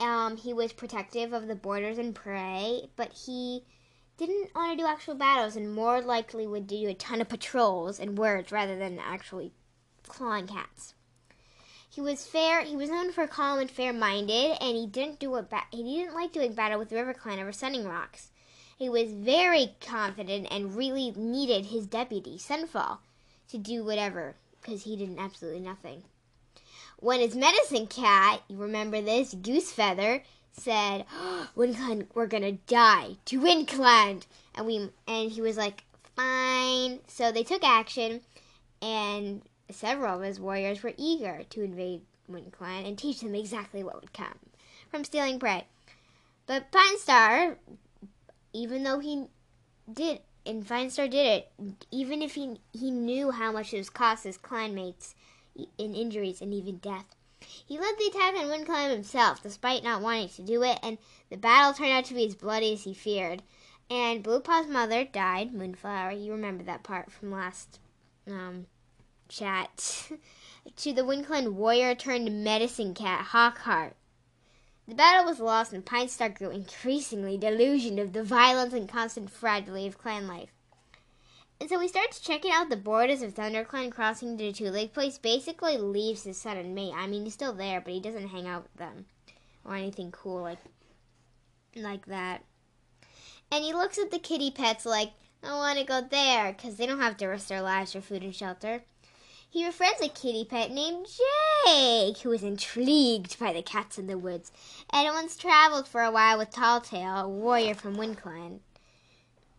Um, 0.00 0.36
he 0.36 0.52
was 0.52 0.74
protective 0.74 1.32
of 1.32 1.48
the 1.48 1.54
borders 1.54 1.96
and 1.96 2.14
prey, 2.14 2.90
but 2.94 3.14
he 3.14 3.64
didn't 4.18 4.54
want 4.54 4.70
to 4.70 4.76
do 4.76 4.86
actual 4.86 5.14
battles 5.14 5.56
and 5.56 5.74
more 5.74 6.02
likely 6.02 6.46
would 6.46 6.66
do 6.66 6.86
a 6.90 6.92
ton 6.92 7.22
of 7.22 7.30
patrols 7.30 7.98
and 7.98 8.18
words 8.18 8.52
rather 8.52 8.76
than 8.76 8.98
actually 8.98 9.54
clawing 10.06 10.48
cats. 10.48 10.92
He 11.94 12.00
was 12.00 12.26
fair. 12.26 12.62
He 12.62 12.74
was 12.74 12.90
known 12.90 13.12
for 13.12 13.28
calm 13.28 13.60
and 13.60 13.70
fair-minded, 13.70 14.56
and 14.60 14.76
he 14.76 14.84
didn't 14.84 15.20
do 15.20 15.36
a 15.36 15.42
ba- 15.42 15.68
he 15.70 15.82
didn't 15.82 16.14
like 16.14 16.32
doing 16.32 16.52
battle 16.52 16.80
with 16.80 16.90
RiverClan 16.90 17.40
over 17.40 17.52
Sunning 17.52 17.86
Rocks. 17.86 18.30
He 18.76 18.88
was 18.88 19.12
very 19.12 19.76
confident 19.80 20.48
and 20.50 20.74
really 20.74 21.12
needed 21.12 21.66
his 21.66 21.86
deputy 21.86 22.36
Sunfall 22.36 22.98
to 23.48 23.58
do 23.58 23.84
whatever 23.84 24.34
because 24.60 24.82
he 24.82 24.96
did 24.96 25.16
absolutely 25.16 25.60
nothing. 25.60 26.02
When 26.98 27.20
his 27.20 27.36
medicine 27.36 27.86
cat, 27.86 28.42
you 28.48 28.56
remember 28.56 29.00
this, 29.00 29.32
Goosefeather, 29.32 30.22
said, 30.52 31.04
oh, 31.12 31.48
"WindClan, 31.56 32.08
we're 32.12 32.26
gonna 32.26 32.52
die 32.52 33.18
to 33.26 33.38
WindClan," 33.38 34.22
and 34.56 34.66
we 34.66 34.90
and 35.06 35.30
he 35.30 35.40
was 35.40 35.56
like, 35.56 35.84
"Fine." 36.16 37.00
So 37.06 37.30
they 37.30 37.44
took 37.44 37.62
action, 37.62 38.22
and 38.82 39.42
several 39.70 40.16
of 40.16 40.22
his 40.22 40.40
warriors 40.40 40.82
were 40.82 40.94
eager 40.96 41.42
to 41.50 41.62
invade 41.62 42.02
WindClan 42.30 42.86
and 42.86 42.98
teach 42.98 43.20
them 43.20 43.34
exactly 43.34 43.82
what 43.82 44.00
would 44.00 44.12
come 44.12 44.38
from 44.90 45.04
stealing 45.04 45.38
prey. 45.38 45.66
But 46.46 46.70
Pine 46.70 46.98
Star, 46.98 47.56
even 48.52 48.82
though 48.82 48.98
he 48.98 49.26
did, 49.92 50.20
and 50.46 50.66
Pine 50.66 50.90
Star 50.90 51.08
did 51.08 51.26
it, 51.26 51.52
even 51.90 52.22
if 52.22 52.34
he 52.34 52.60
he 52.72 52.90
knew 52.90 53.30
how 53.30 53.52
much 53.52 53.72
it 53.72 53.78
was 53.78 53.90
cost 53.90 54.24
his 54.24 54.38
clanmates 54.38 55.14
in 55.78 55.94
injuries 55.94 56.40
and 56.40 56.52
even 56.52 56.78
death. 56.78 57.14
He 57.40 57.78
led 57.78 57.96
the 57.98 58.06
attack 58.06 58.34
on 58.34 58.46
WindClan 58.46 58.90
himself, 58.90 59.42
despite 59.42 59.84
not 59.84 60.02
wanting 60.02 60.28
to 60.30 60.42
do 60.42 60.62
it, 60.62 60.78
and 60.82 60.98
the 61.30 61.36
battle 61.36 61.72
turned 61.72 61.92
out 61.92 62.04
to 62.06 62.14
be 62.14 62.26
as 62.26 62.34
bloody 62.34 62.72
as 62.72 62.84
he 62.84 62.94
feared. 62.94 63.42
And 63.90 64.22
Blue 64.22 64.40
Paw's 64.40 64.66
mother 64.66 65.04
died, 65.04 65.52
Moonflower. 65.52 66.12
You 66.12 66.32
remember 66.32 66.64
that 66.64 66.82
part 66.82 67.12
from 67.12 67.30
last 67.30 67.80
um, 68.26 68.66
chat. 69.28 70.10
to 70.76 70.92
the 70.92 71.02
WindClan 71.02 71.52
warrior 71.52 71.94
turned 71.94 72.44
medicine 72.44 72.94
cat, 72.94 73.26
Hawkheart. 73.32 73.92
The 74.86 74.94
battle 74.94 75.24
was 75.24 75.40
lost, 75.40 75.72
and 75.72 75.84
Pine 75.84 76.08
Star 76.08 76.28
grew 76.28 76.50
increasingly 76.50 77.38
delusioned 77.38 77.98
of 77.98 78.12
the 78.12 78.22
violence 78.22 78.74
and 78.74 78.88
constant 78.88 79.30
fragility 79.30 79.86
of 79.86 79.98
clan 79.98 80.26
life. 80.26 80.50
And 81.60 81.70
so 81.70 81.78
he 81.80 81.88
starts 81.88 82.20
checking 82.20 82.50
out 82.50 82.68
the 82.68 82.76
borders 82.76 83.22
of 83.22 83.34
ThunderClan 83.34 83.92
crossing 83.92 84.36
to 84.36 84.52
Twoleg 84.52 84.92
Place. 84.92 85.16
Basically 85.16 85.78
leaves 85.78 86.24
his 86.24 86.36
son 86.36 86.56
and 86.58 86.74
mate. 86.74 86.92
I 86.94 87.06
mean, 87.06 87.24
he's 87.24 87.34
still 87.34 87.54
there, 87.54 87.80
but 87.80 87.92
he 87.92 88.00
doesn't 88.00 88.28
hang 88.28 88.46
out 88.46 88.64
with 88.64 88.74
them 88.76 89.06
or 89.64 89.74
anything 89.74 90.10
cool 90.10 90.42
like 90.42 90.58
like 91.76 92.06
that. 92.06 92.44
And 93.50 93.64
he 93.64 93.72
looks 93.72 93.98
at 93.98 94.10
the 94.10 94.18
kitty 94.18 94.50
pets 94.50 94.84
like, 94.84 95.12
I 95.42 95.54
want 95.54 95.78
to 95.78 95.84
go 95.84 96.00
there 96.02 96.52
because 96.52 96.76
they 96.76 96.86
don't 96.86 97.00
have 97.00 97.16
to 97.18 97.26
risk 97.26 97.48
their 97.48 97.62
lives 97.62 97.92
for 97.92 98.00
food 98.00 98.22
and 98.22 98.34
shelter. 98.34 98.82
He 99.54 99.64
befriends 99.64 100.00
a 100.00 100.08
kitty 100.08 100.44
pet 100.44 100.72
named 100.72 101.06
Jake, 101.06 102.18
who 102.18 102.32
is 102.32 102.42
intrigued 102.42 103.38
by 103.38 103.52
the 103.52 103.62
cats 103.62 103.98
in 103.98 104.08
the 104.08 104.18
woods, 104.18 104.50
and 104.90 105.06
once 105.14 105.36
traveled 105.36 105.86
for 105.86 106.02
a 106.02 106.10
while 106.10 106.38
with 106.38 106.50
Talltail, 106.50 107.18
a 107.18 107.28
warrior 107.28 107.74
from 107.76 107.94
WindClan. 107.94 108.58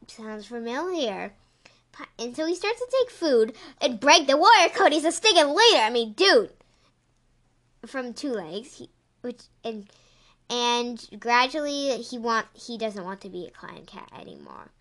Sounds 0.07 0.47
familiar. 0.47 1.31
And 2.19 2.35
so 2.35 2.45
he 2.45 2.55
starts 2.55 2.79
to 2.79 2.91
take 2.91 3.09
food 3.09 3.55
and 3.79 3.97
break 3.97 4.27
the 4.27 4.35
warrior 4.35 4.67
code. 4.67 4.91
He's 4.91 5.05
a 5.05 5.13
stinking 5.13 5.55
leader. 5.55 5.83
I 5.83 5.89
mean, 5.89 6.11
dude. 6.11 6.51
From 7.85 8.13
two 8.13 8.33
legs, 8.33 8.79
he, 8.79 8.89
which 9.21 9.43
and 9.63 9.87
and 10.49 11.07
gradually 11.21 12.01
he 12.01 12.17
want 12.17 12.47
he 12.53 12.77
doesn't 12.77 13.05
want 13.05 13.21
to 13.21 13.29
be 13.29 13.45
a 13.45 13.51
clan 13.51 13.85
cat 13.85 14.11
anymore. 14.19 14.71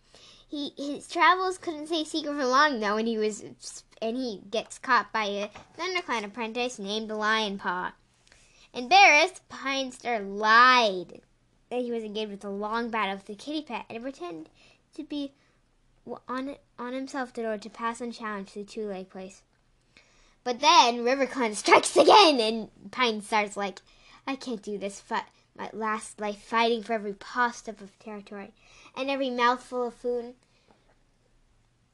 He 0.48 0.72
his 0.76 1.06
travels 1.06 1.56
couldn't 1.56 1.86
stay 1.86 2.02
secret 2.02 2.34
for 2.34 2.46
long 2.46 2.80
though, 2.80 2.96
and 2.96 3.06
he 3.06 3.16
was 3.16 3.44
and 4.04 4.18
he 4.18 4.42
gets 4.50 4.78
caught 4.78 5.10
by 5.14 5.24
a 5.24 5.50
ThunderClan 5.78 6.24
apprentice 6.24 6.78
named 6.78 7.08
Lion 7.08 7.56
Paw. 7.56 7.94
Embarrassed, 8.74 9.48
Pine 9.48 9.92
Star 9.92 10.20
lied 10.20 11.22
that 11.70 11.80
he 11.80 11.90
was 11.90 12.04
engaged 12.04 12.30
with 12.30 12.44
a 12.44 12.50
long 12.50 12.90
battle 12.90 13.14
with 13.16 13.24
the 13.24 13.34
kitty 13.34 13.62
pet 13.62 13.86
and 13.88 14.02
pretended 14.02 14.50
to 14.94 15.04
be 15.04 15.32
on 16.28 16.56
on 16.78 16.92
himself 16.92 17.36
in 17.38 17.46
order 17.46 17.62
to 17.62 17.70
pass 17.70 18.02
unchallenged 18.02 18.52
to 18.52 18.58
the 18.58 18.70
Twoleg 18.70 19.08
Place. 19.08 19.40
But 20.44 20.60
then 20.60 20.98
RiverClan 20.98 21.54
strikes 21.54 21.96
again, 21.96 22.40
and 22.40 22.90
Pine 22.90 23.22
starts 23.22 23.56
like, 23.56 23.80
I 24.26 24.36
can't 24.36 24.62
do 24.62 24.76
this. 24.76 25.02
But 25.08 25.24
my 25.56 25.70
last 25.72 26.20
life 26.20 26.42
fighting 26.42 26.82
for 26.82 26.92
every 26.92 27.14
paw 27.14 27.52
step 27.52 27.80
of 27.80 27.98
territory 27.98 28.52
and 28.94 29.08
every 29.08 29.30
mouthful 29.30 29.86
of 29.86 29.94
food. 29.94 30.34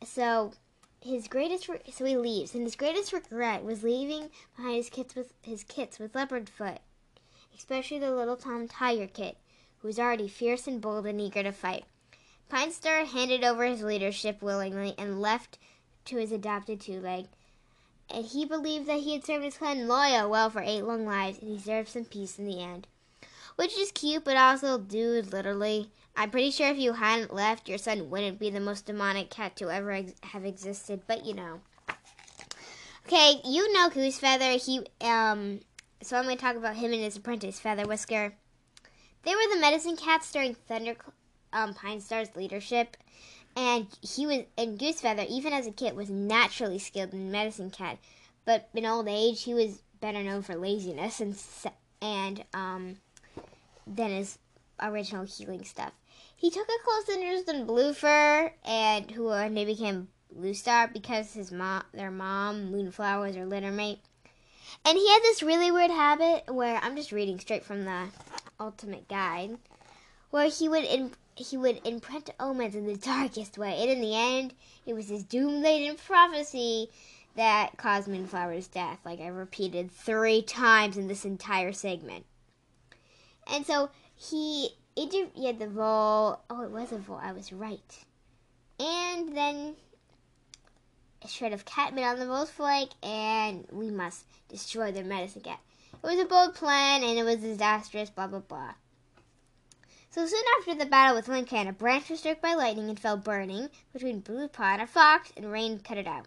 So 0.04 0.54
his 1.02 1.28
greatest 1.28 1.68
re- 1.68 1.80
so 1.92 2.04
he 2.04 2.16
leaves, 2.16 2.54
and 2.54 2.64
his 2.64 2.76
greatest 2.76 3.12
regret 3.12 3.64
was 3.64 3.82
leaving 3.82 4.30
behind 4.56 4.76
his 4.76 4.90
kits 4.90 5.14
with 5.14 5.32
his 5.42 5.64
kits 5.64 5.98
with 5.98 6.12
Leopardfoot, 6.12 6.78
especially 7.56 7.98
the 7.98 8.14
little 8.14 8.36
Tom 8.36 8.68
Tiger 8.68 9.06
kit, 9.06 9.36
who 9.78 9.88
was 9.88 9.98
already 9.98 10.28
fierce 10.28 10.66
and 10.66 10.80
bold 10.80 11.06
and 11.06 11.20
eager 11.20 11.42
to 11.42 11.52
fight. 11.52 11.84
Pine 12.48 12.72
Star 12.72 13.04
handed 13.04 13.44
over 13.44 13.64
his 13.64 13.82
leadership 13.82 14.42
willingly 14.42 14.94
and 14.98 15.20
left 15.20 15.58
to 16.06 16.16
his 16.16 16.32
adopted 16.32 16.80
two 16.80 17.00
leg. 17.00 17.26
And 18.12 18.24
he 18.24 18.44
believed 18.44 18.86
that 18.86 19.00
he 19.00 19.12
had 19.12 19.24
served 19.24 19.44
his 19.44 19.56
clan 19.56 19.86
loyal 19.86 20.28
well 20.28 20.50
for 20.50 20.60
eight 20.60 20.82
long 20.82 21.06
lives, 21.06 21.38
and 21.38 21.48
he 21.48 21.56
deserved 21.56 21.88
some 21.88 22.04
peace 22.04 22.38
in 22.38 22.44
the 22.44 22.60
end. 22.60 22.88
Which 23.54 23.78
is 23.78 23.92
cute, 23.92 24.24
but 24.24 24.36
also, 24.36 24.78
dude, 24.78 25.32
literally. 25.32 25.90
I'm 26.20 26.30
pretty 26.30 26.50
sure 26.50 26.68
if 26.68 26.76
you 26.76 26.92
hadn't 26.92 27.32
left, 27.32 27.66
your 27.66 27.78
son 27.78 28.10
wouldn't 28.10 28.38
be 28.38 28.50
the 28.50 28.60
most 28.60 28.84
demonic 28.84 29.30
cat 29.30 29.56
to 29.56 29.70
ever 29.70 29.90
ex- 29.90 30.12
have 30.22 30.44
existed, 30.44 31.00
but 31.06 31.24
you 31.24 31.32
know. 31.32 31.62
Okay, 33.06 33.40
you 33.42 33.72
know 33.72 33.88
Goose 33.88 34.18
Feather. 34.18 34.58
He, 34.58 34.80
um, 35.00 35.60
so 36.02 36.18
I'm 36.18 36.24
going 36.24 36.36
to 36.36 36.42
talk 36.42 36.56
about 36.56 36.76
him 36.76 36.92
and 36.92 37.02
his 37.02 37.16
apprentice, 37.16 37.58
Feather 37.58 37.86
Whisker. 37.86 38.34
They 39.22 39.34
were 39.34 39.54
the 39.54 39.62
medicine 39.62 39.96
cats 39.96 40.30
during 40.30 40.54
Thunder, 40.54 40.94
um, 41.54 41.72
Pine 41.72 42.02
Star's 42.02 42.36
leadership, 42.36 42.98
and 43.56 43.86
he 44.02 44.26
was 44.26 44.40
and 44.58 44.78
Goose 44.78 45.00
Feather, 45.00 45.24
even 45.26 45.54
as 45.54 45.66
a 45.66 45.72
kid, 45.72 45.96
was 45.96 46.10
naturally 46.10 46.78
skilled 46.78 47.14
in 47.14 47.30
medicine 47.30 47.70
cat, 47.70 47.96
but 48.44 48.68
in 48.74 48.84
old 48.84 49.08
age 49.08 49.44
he 49.44 49.54
was 49.54 49.80
better 50.02 50.22
known 50.22 50.42
for 50.42 50.54
laziness 50.54 51.18
and 51.18 51.42
and 52.02 52.44
um 52.52 52.96
than 53.86 54.10
his 54.10 54.38
original 54.82 55.24
healing 55.24 55.64
stuff. 55.64 55.92
He 56.40 56.48
took 56.48 56.66
a 56.66 56.84
close 56.84 57.06
interest 57.10 57.50
in 57.50 57.66
Bluefur, 57.66 58.50
and 58.64 59.10
who 59.10 59.28
uh, 59.28 59.50
they 59.50 59.66
became 59.66 60.08
Blue 60.32 60.54
Star 60.54 60.88
because 60.88 61.34
his 61.34 61.52
mom, 61.52 61.82
their 61.92 62.10
mom, 62.10 62.72
Moonflower, 62.72 63.26
was 63.26 63.36
her 63.36 63.44
litter 63.44 63.70
mate. 63.70 63.98
And 64.82 64.96
he 64.96 65.06
had 65.06 65.20
this 65.20 65.42
really 65.42 65.70
weird 65.70 65.90
habit 65.90 66.44
where 66.50 66.80
I'm 66.82 66.96
just 66.96 67.12
reading 67.12 67.38
straight 67.38 67.62
from 67.62 67.84
the 67.84 68.06
Ultimate 68.58 69.06
Guide, 69.06 69.58
where 70.30 70.48
he 70.48 70.66
would 70.66 70.84
in, 70.84 71.10
he 71.34 71.58
would 71.58 71.86
imprint 71.86 72.30
omens 72.40 72.74
in 72.74 72.86
the 72.86 72.96
darkest 72.96 73.58
way, 73.58 73.76
and 73.78 73.90
in 73.90 74.00
the 74.00 74.16
end, 74.16 74.54
it 74.86 74.94
was 74.94 75.10
his 75.10 75.24
doom-laden 75.24 75.98
prophecy 75.98 76.88
that 77.36 77.76
caused 77.76 78.08
Moonflower's 78.08 78.66
death, 78.66 79.00
like 79.04 79.20
I 79.20 79.26
repeated 79.26 79.90
three 79.90 80.40
times 80.40 80.96
in 80.96 81.06
this 81.06 81.26
entire 81.26 81.74
segment. 81.74 82.24
And 83.46 83.66
so 83.66 83.90
he 84.16 84.70
interviewed 84.96 85.58
the 85.58 85.68
vole. 85.68 86.40
Oh, 86.50 86.62
it 86.62 86.70
was 86.70 86.92
a 86.92 86.98
vole. 86.98 87.20
I 87.22 87.32
was 87.32 87.52
right. 87.52 88.04
And 88.78 89.36
then 89.36 89.76
a 91.22 91.28
shred 91.28 91.52
of 91.52 91.64
catmint 91.64 92.06
on 92.06 92.18
the 92.18 92.26
vole's 92.26 92.50
flank, 92.50 92.90
and 93.02 93.66
we 93.70 93.90
must 93.90 94.24
destroy 94.48 94.90
their 94.90 95.04
medicine 95.04 95.42
cat. 95.42 95.60
It 95.92 96.06
was 96.06 96.18
a 96.18 96.24
bold 96.24 96.54
plan, 96.54 97.02
and 97.02 97.18
it 97.18 97.24
was 97.24 97.36
disastrous. 97.36 98.10
Blah 98.10 98.28
blah 98.28 98.40
blah. 98.40 98.74
So 100.10 100.26
soon 100.26 100.42
after 100.58 100.74
the 100.74 100.86
battle 100.86 101.14
with 101.14 101.26
WindClan, 101.26 101.68
a 101.68 101.72
branch 101.72 102.10
was 102.10 102.18
struck 102.18 102.40
by 102.40 102.54
lightning 102.54 102.88
and 102.88 102.98
fell 102.98 103.16
burning 103.16 103.68
between 103.92 104.20
Blue 104.20 104.48
Paw 104.48 104.72
and 104.72 104.82
a 104.82 104.86
fox, 104.86 105.32
and 105.36 105.52
rain 105.52 105.78
cut 105.78 105.98
it 105.98 106.06
out. 106.06 106.26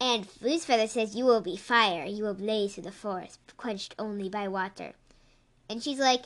And 0.00 0.26
Goosefeather 0.26 0.88
says, 0.88 1.14
You 1.14 1.24
will 1.24 1.40
be 1.40 1.56
fire, 1.56 2.04
you 2.04 2.24
will 2.24 2.34
blaze 2.34 2.74
through 2.74 2.84
the 2.84 2.92
forest, 2.92 3.38
quenched 3.56 3.94
only 3.98 4.28
by 4.28 4.48
water. 4.48 4.94
And 5.68 5.82
she's 5.82 5.98
like, 5.98 6.24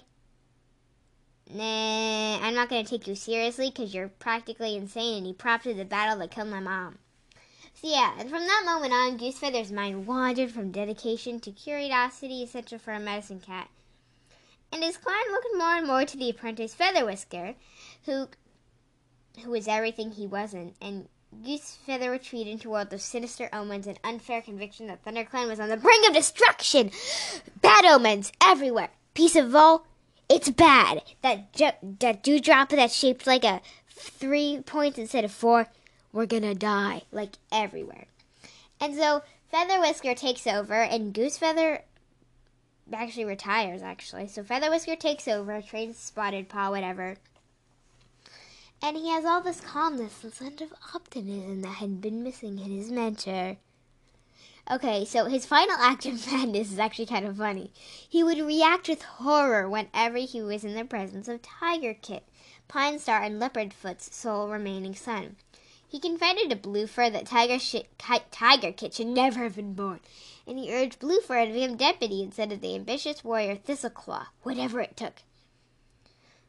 nah, 1.50 2.38
I'm 2.40 2.54
not 2.54 2.68
going 2.68 2.84
to 2.84 2.90
take 2.90 3.06
you 3.06 3.14
seriously 3.14 3.70
because 3.70 3.94
you're 3.94 4.08
practically 4.08 4.76
insane 4.76 5.18
and 5.18 5.26
you 5.26 5.34
prompted 5.34 5.76
the 5.76 5.84
battle 5.84 6.20
to 6.20 6.28
kill 6.28 6.46
my 6.46 6.60
mom. 6.60 6.98
So 7.74 7.88
yeah, 7.88 8.14
and 8.18 8.30
from 8.30 8.46
that 8.46 8.62
moment 8.64 8.92
on, 8.92 9.18
Goosefeather's 9.18 9.70
mind 9.70 10.06
wandered 10.06 10.50
from 10.50 10.72
dedication 10.72 11.40
to 11.40 11.50
curiosity 11.50 12.42
essential 12.42 12.78
for 12.78 12.92
a 12.92 12.98
medicine 12.98 13.40
cat. 13.40 13.68
And 14.72 14.82
his 14.82 14.96
clan 14.96 15.16
looked 15.30 15.46
more 15.56 15.76
and 15.76 15.86
more 15.86 16.04
to 16.04 16.16
the 16.16 16.30
apprentice 16.30 16.74
Featherwhisker, 16.74 17.54
who 18.06 18.28
who 19.44 19.50
was 19.50 19.68
everything 19.68 20.12
he 20.12 20.26
wasn't, 20.26 20.74
and 20.80 21.08
Goosefeather 21.44 22.10
retreated 22.10 22.54
into 22.54 22.68
a 22.68 22.72
world 22.72 22.92
of 22.92 23.02
sinister 23.02 23.50
omens 23.52 23.86
and 23.86 24.00
unfair 24.02 24.40
conviction 24.40 24.86
that 24.86 25.04
ThunderClan 25.04 25.48
was 25.48 25.60
on 25.60 25.68
the 25.68 25.76
brink 25.76 26.08
of 26.08 26.14
destruction. 26.14 26.90
Bad 27.60 27.84
omens 27.84 28.32
everywhere. 28.42 28.88
Piece 29.12 29.36
of 29.36 29.54
all, 29.54 29.86
it's 30.28 30.50
bad. 30.50 31.02
That 31.22 31.52
ju- 31.52 31.94
that 32.00 32.22
dewdrop 32.22 32.70
that's 32.70 32.94
shaped 32.94 33.26
like 33.26 33.44
a 33.44 33.60
three 33.88 34.60
points 34.64 34.98
instead 34.98 35.24
of 35.24 35.32
four, 35.32 35.68
we're 36.12 36.26
gonna 36.26 36.54
die. 36.54 37.02
Like 37.12 37.36
everywhere. 37.50 38.06
And 38.80 38.94
so 38.94 39.22
Feather 39.50 39.80
Whisker 39.80 40.14
takes 40.14 40.46
over, 40.46 40.82
and 40.82 41.14
Goose 41.14 41.38
Feather 41.38 41.82
actually 42.92 43.24
retires. 43.24 43.82
Actually, 43.82 44.28
so 44.28 44.42
Feather 44.42 44.70
Whisker 44.70 44.96
takes 44.96 45.26
over, 45.28 45.62
trains 45.62 45.96
Spotted 45.98 46.48
Paw, 46.48 46.70
whatever 46.70 47.16
and 48.82 48.96
he 48.96 49.10
has 49.10 49.24
all 49.24 49.40
this 49.40 49.60
calmness 49.60 50.22
and 50.22 50.32
sense 50.32 50.60
of 50.60 50.72
optimism 50.94 51.62
that 51.62 51.76
had 51.76 52.00
been 52.00 52.22
missing 52.22 52.58
in 52.58 52.70
his 52.70 52.90
mentor. 52.90 53.56
Okay, 54.68 55.04
so 55.04 55.26
his 55.26 55.46
final 55.46 55.76
act 55.78 56.06
of 56.06 56.26
madness 56.32 56.72
is 56.72 56.78
actually 56.78 57.06
kind 57.06 57.24
of 57.24 57.36
funny. 57.36 57.70
He 58.08 58.24
would 58.24 58.38
react 58.38 58.88
with 58.88 59.02
horror 59.02 59.68
whenever 59.68 60.18
he 60.18 60.42
was 60.42 60.64
in 60.64 60.74
the 60.74 60.84
presence 60.84 61.28
of 61.28 61.40
Tiger 61.42 61.94
Kit, 61.94 62.24
Pine 62.66 62.98
Star, 62.98 63.22
and 63.22 63.40
Leopardfoot's 63.40 64.14
sole 64.14 64.48
remaining 64.48 64.94
son. 64.94 65.36
He 65.88 66.00
confided 66.00 66.50
to 66.50 66.56
Bluefur 66.56 67.12
that 67.12 67.26
Tiger, 67.26 67.60
sh- 67.60 67.86
Tiger 68.32 68.72
Kit 68.72 68.94
should 68.94 69.06
never 69.06 69.44
have 69.44 69.54
been 69.54 69.74
born, 69.74 70.00
and 70.48 70.58
he 70.58 70.74
urged 70.74 70.98
Bluefur 70.98 71.46
to 71.46 71.52
become 71.52 71.76
deputy 71.76 72.20
instead 72.20 72.50
of 72.50 72.60
the 72.60 72.74
ambitious 72.74 73.22
warrior 73.22 73.54
Thistleclaw, 73.54 74.26
whatever 74.42 74.80
it 74.80 74.96
took. 74.96 75.22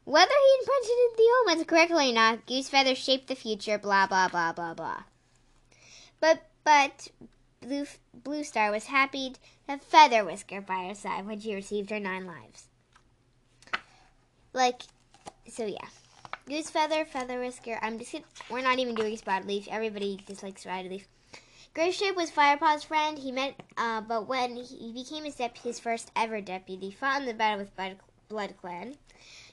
Whether 0.04 0.32
he 0.32 0.58
interpreted 0.60 1.16
the 1.16 1.34
omens 1.42 1.66
correctly 1.66 2.10
or 2.10 2.14
not, 2.14 2.46
Goosefeather 2.46 2.96
shaped 2.96 3.28
the 3.28 3.36
future, 3.36 3.78
blah, 3.78 4.08
blah, 4.08 4.26
blah, 4.26 4.52
blah, 4.52 4.74
blah. 4.74 5.02
But, 6.18 6.42
but, 6.64 7.08
Blue, 7.60 7.86
Blue 8.14 8.44
Star 8.44 8.70
was 8.70 8.86
happy 8.86 9.30
to 9.30 9.38
have 9.68 9.88
Featherwhisker 9.88 10.64
by 10.64 10.86
her 10.86 10.94
side 10.94 11.26
when 11.26 11.40
she 11.40 11.54
received 11.54 11.90
her 11.90 12.00
nine 12.00 12.26
lives. 12.26 12.66
Like, 14.52 14.82
so 15.48 15.66
yeah. 15.66 15.88
Goose 16.48 16.70
Feather, 16.70 17.04
Feather 17.04 17.38
Whisker. 17.40 17.78
I'm 17.82 17.98
just 17.98 18.14
we're 18.50 18.62
not 18.62 18.78
even 18.78 18.94
doing 18.94 19.16
Spotted 19.16 19.46
Leaf. 19.46 19.68
Everybody 19.70 20.18
dislikes 20.26 20.62
Spotted 20.62 20.90
Leaf. 20.90 21.06
Graystripe 21.74 22.16
was 22.16 22.30
Firepaw's 22.30 22.84
friend. 22.84 23.18
He 23.18 23.30
met, 23.30 23.54
uh, 23.76 24.00
but 24.00 24.26
when 24.26 24.56
he 24.56 24.92
became 24.92 25.24
his, 25.24 25.36
his 25.62 25.78
first 25.78 26.10
ever 26.16 26.40
deputy, 26.40 26.90
fought 26.90 27.20
in 27.20 27.26
the 27.26 27.34
battle 27.34 27.58
with 27.58 27.76
Blood, 27.76 27.96
Blood 28.28 28.54
Clan. 28.60 28.94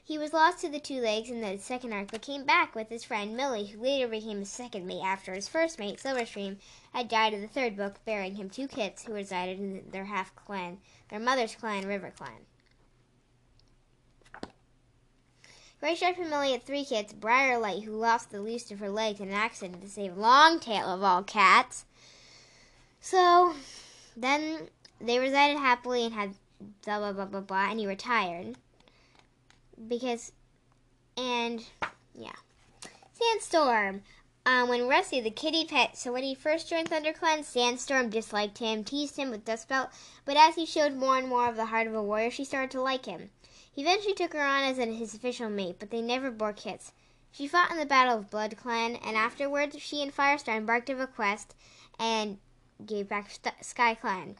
He 0.06 0.18
was 0.18 0.32
lost 0.32 0.60
to 0.60 0.68
the 0.68 0.78
two 0.78 1.00
legs 1.00 1.30
in 1.30 1.40
the 1.40 1.58
second 1.58 1.92
arc, 1.92 2.12
but 2.12 2.22
came 2.22 2.44
back 2.44 2.76
with 2.76 2.90
his 2.90 3.02
friend 3.02 3.36
Millie, 3.36 3.66
who 3.66 3.82
later 3.82 4.06
became 4.06 4.38
his 4.38 4.48
second 4.48 4.86
mate 4.86 5.02
after 5.02 5.34
his 5.34 5.48
first 5.48 5.80
mate, 5.80 5.98
Silverstream, 5.98 6.58
had 6.92 7.08
died 7.08 7.34
in 7.34 7.42
the 7.42 7.48
third 7.48 7.76
book, 7.76 7.96
bearing 8.04 8.36
him 8.36 8.48
two 8.48 8.68
kits 8.68 9.02
who 9.02 9.12
resided 9.12 9.58
in 9.58 9.82
their 9.90 10.04
half 10.04 10.32
clan, 10.36 10.78
their 11.10 11.18
mother's 11.18 11.56
clan, 11.56 11.88
River 11.88 12.12
Clan. 12.16 12.46
Graystripe 15.82 16.18
and 16.18 16.30
Millie 16.30 16.52
had 16.52 16.62
three 16.62 16.84
kids, 16.84 17.12
Briarlight, 17.12 17.82
who 17.82 17.90
lost 17.90 18.30
the 18.30 18.40
least 18.40 18.70
of 18.70 18.78
her 18.78 18.88
legs 18.88 19.18
in 19.18 19.30
an 19.30 19.34
accident 19.34 19.82
to 19.82 19.88
save 19.88 20.16
Longtail 20.16 20.86
of 20.86 21.02
all 21.02 21.24
cats. 21.24 21.84
So, 23.00 23.54
then 24.16 24.68
they 25.00 25.18
resided 25.18 25.58
happily 25.58 26.04
and 26.04 26.14
had 26.14 26.34
blah 26.84 27.00
blah 27.00 27.12
blah 27.12 27.24
blah 27.24 27.40
blah, 27.40 27.70
and 27.70 27.80
he 27.80 27.88
retired 27.88 28.56
because, 29.88 30.32
and 31.16 31.64
yeah, 32.14 32.36
Sandstorm. 33.12 34.02
Um, 34.44 34.68
when 34.68 34.86
Rusty, 34.86 35.20
the 35.20 35.30
kitty 35.30 35.64
pet, 35.64 35.98
so 35.98 36.12
when 36.12 36.22
he 36.22 36.32
first 36.32 36.70
joined 36.70 36.88
ThunderClan, 36.88 37.44
Sandstorm 37.44 38.10
disliked 38.10 38.58
him, 38.58 38.84
teased 38.84 39.16
him 39.16 39.30
with 39.30 39.44
Dustpelt, 39.44 39.88
but 40.24 40.36
as 40.36 40.54
he 40.54 40.64
showed 40.64 40.94
more 40.94 41.18
and 41.18 41.26
more 41.28 41.48
of 41.48 41.56
the 41.56 41.66
heart 41.66 41.88
of 41.88 41.94
a 41.94 42.02
warrior, 42.02 42.30
she 42.30 42.44
started 42.44 42.70
to 42.70 42.80
like 42.80 43.06
him. 43.06 43.30
He 43.72 43.82
eventually 43.82 44.14
took 44.14 44.32
her 44.34 44.40
on 44.40 44.62
as 44.62 44.76
his 44.76 45.14
official 45.14 45.50
mate, 45.50 45.76
but 45.80 45.90
they 45.90 46.00
never 46.00 46.30
bore 46.30 46.52
kits. 46.52 46.92
She 47.32 47.48
fought 47.48 47.72
in 47.72 47.76
the 47.76 47.84
Battle 47.84 48.16
of 48.16 48.30
Blood 48.30 48.56
Clan, 48.56 48.96
and 48.96 49.16
afterwards 49.16 49.82
she 49.82 50.00
and 50.00 50.14
Firestar 50.14 50.56
embarked 50.56 50.88
on 50.90 51.00
a 51.00 51.08
quest 51.08 51.54
and 51.98 52.38
gave 52.84 53.08
back 53.08 53.30
Sky 53.60 53.94
Clan. 53.94 54.36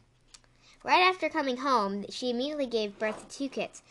Right 0.83 1.01
after 1.01 1.27
coming 1.27 1.57
home, 1.57 2.05
she 2.09 2.29
immediately 2.29 2.65
gave 2.65 2.97
birth 2.97 3.27
to 3.27 3.37
two 3.37 3.49
kits, 3.49 3.83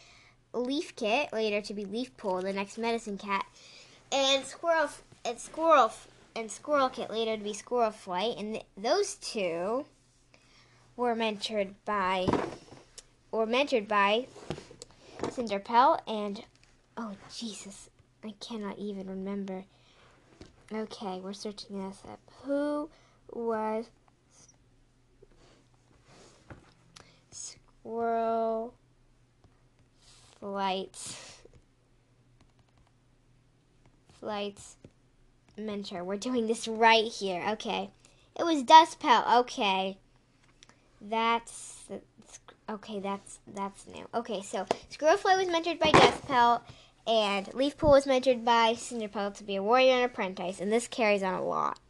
Leaf 0.56 0.96
Kit, 0.96 1.32
later 1.32 1.60
to 1.60 1.74
be 1.74 1.84
Leaf 1.84 2.16
Pool, 2.16 2.40
the 2.40 2.52
next 2.52 2.78
medicine 2.78 3.18
cat, 3.18 3.44
and 4.10 4.44
Squirrel 4.44 4.88
and 5.24 5.38
Squirrel 5.38 5.92
and 6.34 6.50
Squirrel 6.50 6.88
Kit, 6.88 7.10
later 7.10 7.36
to 7.36 7.42
be 7.42 7.52
Squirrel 7.52 7.90
Flight, 7.90 8.36
and 8.38 8.54
th- 8.54 8.66
those 8.76 9.16
two 9.16 9.84
were 10.96 11.14
mentored 11.14 11.74
by 11.84 12.26
were 13.30 13.46
mentored 13.46 13.86
by 13.86 14.26
Cinderpelt 15.18 16.00
and 16.06 16.44
oh 16.96 17.16
Jesus, 17.34 17.90
I 18.24 18.34
cannot 18.40 18.78
even 18.78 19.06
remember. 19.08 19.64
Okay, 20.72 21.20
we're 21.22 21.32
searching 21.32 21.86
this 21.86 22.02
up. 22.10 22.18
Who 22.44 22.88
was 23.30 23.90
Squirrel 27.30 28.74
flights 30.46 31.40
flights 34.20 34.76
mentor. 35.58 36.04
We're 36.04 36.16
doing 36.16 36.46
this 36.46 36.68
right 36.68 37.04
here. 37.04 37.44
Okay. 37.50 37.90
It 38.38 38.44
was 38.44 38.62
Dustpelt. 38.62 39.40
Okay. 39.40 39.98
That's 41.00 41.88
okay, 42.68 43.00
that's 43.00 43.40
that's 43.54 43.88
new. 43.88 44.06
Okay, 44.14 44.40
so 44.42 44.66
Squirrelflight 44.90 45.38
was 45.38 45.48
mentored 45.48 45.80
by 45.80 45.90
Dustpelt 45.90 46.60
and 47.08 47.46
Leafpool 47.48 47.90
was 47.90 48.06
mentored 48.06 48.44
by 48.44 48.74
Cinderpelt 48.74 49.34
to 49.36 49.44
be 49.44 49.56
a 49.56 49.62
warrior 49.62 49.94
and 49.94 50.04
apprentice, 50.04 50.60
and 50.60 50.72
this 50.72 50.86
carries 50.86 51.22
on 51.24 51.34
a 51.34 51.44
lot. 51.44 51.80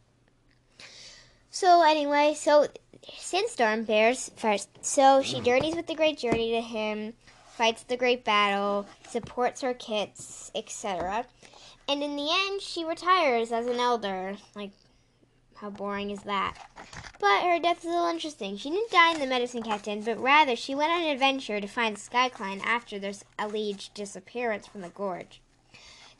So 1.51 1.83
anyway, 1.83 2.33
so 2.35 2.67
Sandstorm 3.17 3.83
bears 3.83 4.31
first. 4.35 4.69
So 4.81 5.21
she 5.21 5.37
mm. 5.37 5.45
journeys 5.45 5.75
with 5.75 5.87
the 5.87 5.95
great 5.95 6.17
journey 6.17 6.51
to 6.51 6.61
him 6.61 7.13
fights 7.57 7.81
the 7.83 7.97
great 7.97 8.23
battle, 8.23 8.85
supports 9.09 9.61
her 9.61 9.73
kits, 9.73 10.51
etc. 10.53 11.25
And 11.89 12.03
in 12.03 12.15
the 12.15 12.29
end, 12.29 12.61
she 12.61 12.85
retires 12.85 13.51
as 13.51 13.65
an 13.65 13.79
elder. 13.79 14.37
Like, 14.55 14.71
how 15.55 15.71
boring 15.71 16.11
is 16.11 16.21
that? 16.21 16.55
But 17.19 17.41
her 17.41 17.59
death 17.59 17.79
is 17.79 17.85
a 17.85 17.89
little 17.89 18.09
interesting. 18.09 18.57
She 18.57 18.69
didn't 18.69 18.91
die 18.91 19.13
in 19.13 19.19
the 19.19 19.25
medicine 19.25 19.63
captain, 19.63 20.01
but 20.01 20.21
rather 20.21 20.55
she 20.55 20.75
went 20.75 20.91
on 20.91 21.01
an 21.01 21.09
adventure 21.09 21.59
to 21.59 21.67
find 21.67 21.97
SkyClan 21.97 22.63
after 22.63 22.99
their 22.99 23.13
alleged 23.39 23.95
disappearance 23.95 24.67
from 24.67 24.81
the 24.81 24.89
gorge. 24.89 25.41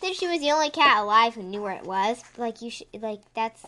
Then 0.01 0.15
she 0.15 0.27
was 0.27 0.39
the 0.39 0.51
only 0.51 0.71
cat 0.71 1.03
alive 1.03 1.35
who 1.35 1.43
knew 1.43 1.61
where 1.61 1.75
it 1.75 1.85
was. 1.85 2.23
Like 2.35 2.63
you 2.63 2.71
should, 2.71 2.87
like 2.99 3.21
that's 3.35 3.63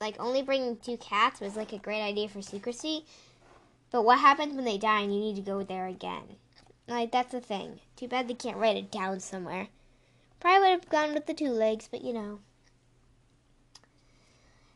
like 0.00 0.14
only 0.20 0.42
bringing 0.42 0.76
two 0.76 0.96
cats 0.96 1.40
was 1.40 1.56
like 1.56 1.72
a 1.72 1.78
great 1.78 2.02
idea 2.02 2.28
for 2.28 2.40
secrecy. 2.40 3.04
But 3.90 4.04
what 4.04 4.20
happens 4.20 4.54
when 4.54 4.64
they 4.64 4.78
die 4.78 5.00
and 5.00 5.12
you 5.12 5.20
need 5.20 5.36
to 5.36 5.42
go 5.42 5.64
there 5.64 5.86
again? 5.86 6.36
Like, 6.90 7.12
that's 7.12 7.30
the 7.30 7.40
thing. 7.40 7.78
Too 7.94 8.08
bad 8.08 8.26
they 8.26 8.34
can't 8.34 8.56
write 8.56 8.76
it 8.76 8.90
down 8.90 9.20
somewhere. 9.20 9.68
Probably 10.40 10.70
would 10.70 10.80
have 10.80 10.88
gone 10.88 11.14
with 11.14 11.26
the 11.26 11.34
two 11.34 11.50
legs, 11.50 11.86
but 11.88 12.02
you 12.02 12.12
know. 12.12 12.40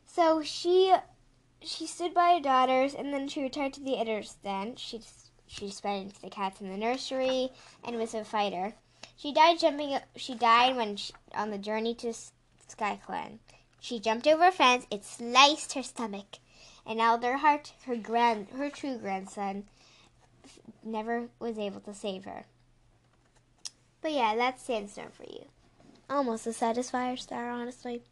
So 0.07 0.41
she 0.41 0.95
she 1.61 1.85
stood 1.85 2.13
by 2.13 2.35
her 2.35 2.39
daughters, 2.39 2.93
and 2.93 3.13
then 3.13 3.27
she 3.27 3.41
retired 3.41 3.73
to 3.73 3.81
the 3.81 3.97
editor's 3.97 4.35
den. 4.35 4.77
She 4.77 5.01
she 5.45 5.69
spent 5.69 6.05
into 6.05 6.21
the 6.21 6.29
cats 6.29 6.61
in 6.61 6.69
the 6.69 6.77
nursery 6.77 7.51
and 7.83 7.97
was 7.97 8.13
a 8.13 8.23
fighter. 8.23 8.75
She 9.17 9.33
died 9.33 9.59
jumping. 9.59 9.97
She 10.15 10.35
died 10.35 10.77
when 10.77 10.95
she, 10.95 11.11
on 11.33 11.49
the 11.49 11.57
journey 11.57 11.93
to 11.95 12.13
SkyClan. 12.69 13.39
She 13.81 13.99
jumped 13.99 14.25
over 14.25 14.45
a 14.45 14.51
fence. 14.53 14.87
It 14.89 15.03
sliced 15.03 15.73
her 15.73 15.83
stomach. 15.83 16.39
And 16.85 17.01
Alderheart, 17.01 17.73
her 17.87 17.97
grand, 17.97 18.51
her 18.51 18.69
true 18.69 18.97
grandson, 18.97 19.65
never 20.83 21.27
was 21.39 21.57
able 21.57 21.79
to 21.81 21.93
save 21.93 22.25
her. 22.25 22.43
But 24.01 24.11
yeah, 24.11 24.35
that's 24.35 24.63
Sandstorm 24.63 25.09
for 25.11 25.23
you. 25.23 25.45
Almost 26.09 26.45
a 26.45 26.51
satisfier 26.51 27.17
star, 27.17 27.49
honestly. 27.49 28.03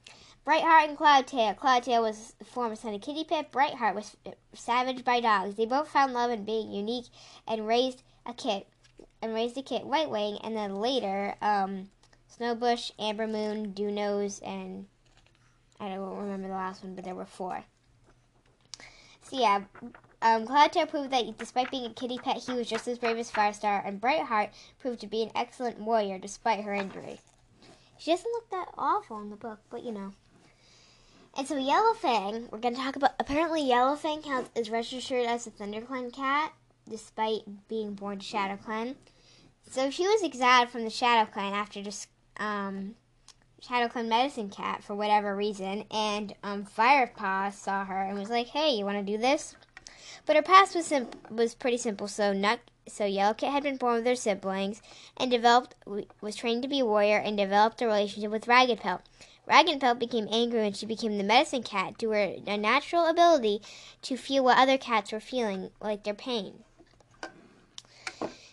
Brightheart 0.46 0.90
and 0.90 0.98
Cloudtail. 0.98 1.56
Cloudtail 1.56 2.02
was 2.02 2.34
the 2.40 2.46
former 2.46 2.76
son 2.76 2.94
of 2.94 3.02
Kitty 3.02 3.24
Pip. 3.24 3.52
Brightheart 3.52 3.96
was 3.96 4.18
savaged 4.54 5.06
by 5.06 5.20
dogs. 5.20 5.56
They 5.56 5.66
both 5.66 5.90
found 5.90 6.14
love 6.14 6.32
in 6.32 6.44
being 6.44 6.72
unique 6.72 7.06
and 7.48 7.68
raised 7.68 8.02
a 8.26 8.34
kit. 8.34 8.68
and 9.22 9.34
raised 9.34 9.58
a 9.58 9.62
kit 9.62 9.86
White 9.86 10.10
Wing, 10.10 10.38
and 10.44 10.56
then 10.56 10.76
later, 10.76 11.36
um, 11.42 11.90
Snowbush, 12.38 12.92
Amber 13.00 13.26
Moon, 13.28 13.72
Dew 13.72 13.90
Nose, 13.90 14.42
and 14.44 14.86
I 15.80 15.90
don't 15.90 16.18
remember 16.18 16.50
the 16.50 16.54
last 16.54 16.84
one, 16.84 16.96
but 16.96 17.06
there 17.06 17.16
were 17.16 17.26
four. 17.26 17.64
So 19.22 19.40
yeah, 19.40 19.62
um, 20.24 20.48
Cloudtail 20.48 20.90
proved 20.90 21.12
that 21.12 21.38
despite 21.38 21.70
being 21.70 21.86
a 21.86 21.94
kitty 21.94 22.18
pet, 22.18 22.38
he 22.38 22.54
was 22.54 22.70
just 22.70 22.88
as 22.88 22.98
brave 22.98 23.18
as 23.18 23.30
Firestar, 23.30 23.86
and 23.86 24.00
Brightheart 24.00 24.52
proved 24.80 25.02
to 25.02 25.08
be 25.08 25.22
an 25.22 25.32
excellent 25.36 25.80
warrior 25.80 26.18
despite 26.18 26.64
her 26.64 26.74
injury. 26.74 27.20
She 27.98 28.12
doesn't 28.12 28.32
look 28.32 28.50
that 28.50 28.70
awful 28.78 29.22
in 29.22 29.30
the 29.30 29.36
book, 29.36 29.60
but 29.70 29.84
you 29.84 29.92
know. 29.92 30.14
And 31.36 31.48
so 31.48 31.56
Yellowfang, 31.56 32.52
we're 32.52 32.60
going 32.60 32.76
to 32.76 32.82
talk 32.82 32.96
about. 32.96 33.16
Apparently, 33.20 33.64
Yellowfang 33.64 34.26
has, 34.26 34.46
is 34.56 34.70
registered 34.70 35.26
as 35.26 35.46
a 35.46 35.52
ThunderClan 35.52 36.14
cat, 36.14 36.54
despite 36.90 37.68
being 37.68 37.94
born 37.94 38.20
to 38.20 38.26
ShadowClan. 38.26 38.96
So 39.70 39.90
she 39.90 40.04
was 40.04 40.24
exiled 40.24 40.70
from 40.70 40.84
the 40.84 40.90
ShadowClan 40.90 41.52
after 41.52 41.82
just 41.82 42.08
um, 42.38 42.96
ShadowClan 43.62 44.08
Medicine 44.08 44.50
Cat 44.50 44.84
for 44.84 44.96
whatever 44.96 45.36
reason, 45.36 45.84
and 45.92 46.34
um, 46.44 46.66
Firepaw 46.66 47.52
saw 47.54 47.84
her 47.84 48.04
and 48.04 48.18
was 48.18 48.30
like, 48.30 48.48
"Hey, 48.48 48.72
you 48.72 48.86
want 48.86 49.06
to 49.06 49.12
do 49.12 49.18
this?" 49.18 49.56
But 50.26 50.36
her 50.36 50.42
past 50.42 50.76
was 50.76 50.94
was 51.30 51.56
pretty 51.56 51.78
simple. 51.78 52.08
So 52.08 52.34
Nuck, 52.34 52.60
so 52.88 53.06
Yellow 53.06 53.34
Kit 53.34 53.52
had 53.52 53.64
been 53.64 53.78
born 53.78 53.96
with 53.96 54.06
her 54.06 54.16
siblings 54.16 54.82
and 55.18 55.30
developed 55.30 55.76
was 56.22 56.36
trained 56.36 56.64
to 56.64 56.70
be 56.70 56.80
a 56.80 56.86
warrior 56.86 57.18
and 57.18 57.38
developed 57.38 57.82
a 57.82 57.86
relationship 57.86 58.32
with 58.32 58.48
Ragged 58.48 58.80
Pelt. 58.80 59.02
Ragged 59.46 59.82
Pelt 59.82 60.00
became 60.00 60.28
angry 60.32 60.62
when 60.62 60.74
she 60.74 60.86
became 60.86 61.18
the 61.18 61.24
medicine 61.24 61.64
cat 61.64 61.98
due 61.98 62.14
to 62.14 62.42
her 62.48 62.58
natural 62.58 63.06
ability 63.06 63.62
to 64.04 64.16
feel 64.16 64.44
what 64.44 64.58
other 64.58 64.78
cats 64.78 65.12
were 65.12 65.20
feeling, 65.20 65.72
like 65.82 66.04
their 66.04 66.14
pain. 66.14 66.64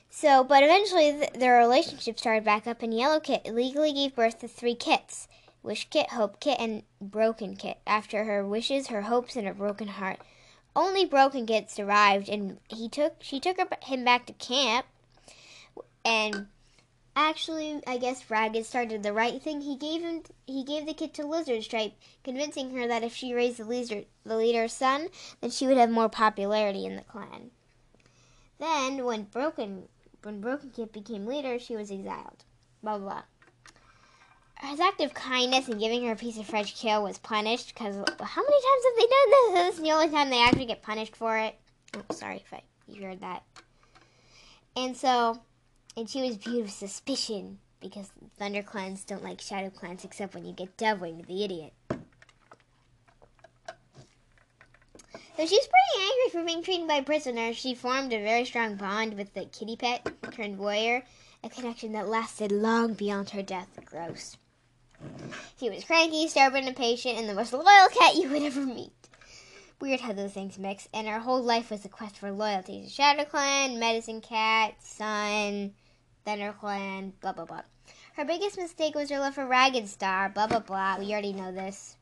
So, 0.08 0.42
but 0.42 0.64
eventually 0.64 1.12
th- 1.12 1.32
their 1.34 1.58
relationship 1.58 2.18
started 2.18 2.44
back 2.44 2.66
up, 2.66 2.82
and 2.82 2.92
Yellowkit 2.92 3.54
legally 3.54 3.92
gave 3.92 4.16
birth 4.16 4.40
to 4.40 4.48
three 4.48 4.74
kits 4.74 5.28
Wish 5.62 5.88
Kit, 5.90 6.10
Hope 6.10 6.40
Kit, 6.40 6.58
and 6.58 6.82
Broken 7.00 7.54
Kit 7.54 7.78
after 7.86 8.24
her 8.24 8.44
wishes, 8.44 8.88
her 8.88 9.02
hopes, 9.02 9.36
and 9.36 9.46
her 9.46 9.54
broken 9.54 9.88
heart. 9.88 10.18
Only 10.76 11.04
Broken 11.04 11.46
Kit 11.46 11.70
survived, 11.70 12.28
and 12.28 12.58
he 12.68 12.88
took 12.88 13.16
she 13.20 13.40
took 13.40 13.58
her, 13.58 13.68
him 13.82 14.04
back 14.04 14.26
to 14.26 14.32
camp, 14.34 14.86
and 16.04 16.46
actually, 17.16 17.82
I 17.86 17.98
guess 17.98 18.30
Ragged 18.30 18.64
started 18.64 19.02
the 19.02 19.12
right 19.12 19.42
thing. 19.42 19.62
He 19.62 19.76
gave 19.76 20.02
him 20.02 20.22
he 20.46 20.62
gave 20.62 20.86
the 20.86 20.94
kit 20.94 21.12
to 21.14 21.26
Lizard 21.26 21.64
Stripe, 21.64 21.94
convincing 22.22 22.70
her 22.76 22.86
that 22.86 23.02
if 23.02 23.14
she 23.14 23.34
raised 23.34 23.58
the 23.58 23.64
lizard 23.64 24.06
the 24.24 24.36
leader's 24.36 24.72
son, 24.72 25.08
then 25.40 25.50
she 25.50 25.66
would 25.66 25.76
have 25.76 25.90
more 25.90 26.08
popularity 26.08 26.86
in 26.86 26.96
the 26.96 27.02
clan. 27.02 27.50
Then, 28.58 29.04
when 29.04 29.24
Broken 29.24 29.88
when 30.22 30.40
Broken 30.40 30.70
Kit 30.70 30.92
became 30.92 31.26
leader, 31.26 31.58
she 31.58 31.76
was 31.76 31.90
exiled. 31.90 32.44
Blah 32.82 32.98
blah. 32.98 33.08
blah. 33.08 33.22
His 34.62 34.78
act 34.78 35.00
of 35.00 35.14
kindness 35.14 35.68
and 35.68 35.80
giving 35.80 36.04
her 36.04 36.12
a 36.12 36.16
piece 36.16 36.38
of 36.38 36.46
fresh-kill 36.46 37.02
was 37.02 37.18
punished 37.18 37.74
because 37.74 37.94
how 37.96 38.42
many 38.42 38.60
times 38.62 38.84
have 38.84 38.96
they 38.96 39.06
done 39.06 39.54
this? 39.54 39.54
This 39.54 39.74
is 39.76 39.82
the 39.82 39.92
only 39.92 40.10
time 40.10 40.30
they 40.30 40.42
actually 40.42 40.66
get 40.66 40.82
punished 40.82 41.16
for 41.16 41.36
it. 41.38 41.56
Oh, 41.96 42.14
sorry 42.14 42.36
if 42.36 42.52
I, 42.52 42.62
you 42.86 43.02
heard 43.02 43.20
that. 43.20 43.42
And 44.76 44.96
so, 44.96 45.40
and 45.96 46.08
she 46.08 46.22
was 46.22 46.36
viewed 46.36 46.62
with 46.64 46.70
suspicion 46.70 47.58
because 47.80 48.12
Thunder 48.38 48.62
Clans 48.62 49.02
don't 49.04 49.24
like 49.24 49.40
Shadow 49.40 49.70
Clans 49.70 50.04
except 50.04 50.34
when 50.34 50.44
you 50.44 50.52
get 50.52 50.76
Dovewing 50.76 51.26
the 51.26 51.42
idiot. 51.44 51.72
So 55.36 55.46
she's 55.46 55.68
pretty 55.68 55.96
angry 55.98 56.30
for 56.30 56.44
being 56.44 56.62
treated 56.62 56.86
by 56.86 56.96
a 56.96 57.02
prisoner. 57.02 57.54
She 57.54 57.74
formed 57.74 58.12
a 58.12 58.22
very 58.22 58.44
strong 58.44 58.76
bond 58.76 59.14
with 59.14 59.32
the 59.32 59.46
kitty 59.46 59.74
pet 59.74 60.06
turned 60.30 60.58
warrior, 60.58 61.02
a 61.42 61.48
connection 61.48 61.92
that 61.92 62.08
lasted 62.08 62.52
long 62.52 62.92
beyond 62.92 63.30
her 63.30 63.42
death. 63.42 63.68
Gross. 63.86 64.36
She 65.58 65.70
was 65.70 65.84
cranky, 65.84 66.26
stubborn, 66.28 66.66
impatient, 66.66 67.18
and 67.18 67.28
the 67.28 67.34
most 67.34 67.52
loyal 67.52 67.88
cat 67.88 68.16
you 68.16 68.28
would 68.30 68.42
ever 68.42 68.64
meet. 68.64 68.92
Weird 69.80 70.00
how 70.00 70.12
those 70.12 70.32
things 70.32 70.58
mix, 70.58 70.88
and 70.92 71.06
her 71.06 71.20
whole 71.20 71.42
life 71.42 71.70
was 71.70 71.84
a 71.84 71.88
quest 71.88 72.18
for 72.18 72.30
loyalty 72.30 72.82
to 72.82 72.88
Shadow 72.88 73.24
Clan, 73.24 73.78
Medicine 73.78 74.20
Cat, 74.20 74.74
Sun, 74.82 75.72
Thunder 76.24 76.54
Clan, 76.58 77.14
blah 77.20 77.32
blah 77.32 77.46
blah. 77.46 77.62
Her 78.14 78.24
biggest 78.24 78.58
mistake 78.58 78.94
was 78.94 79.08
her 79.10 79.18
love 79.18 79.34
for 79.34 79.46
Ragged 79.46 79.88
Star, 79.88 80.28
blah 80.28 80.46
blah 80.46 80.58
blah. 80.60 80.98
We 80.98 81.12
already 81.12 81.32
know 81.32 81.52
this. 81.52 81.96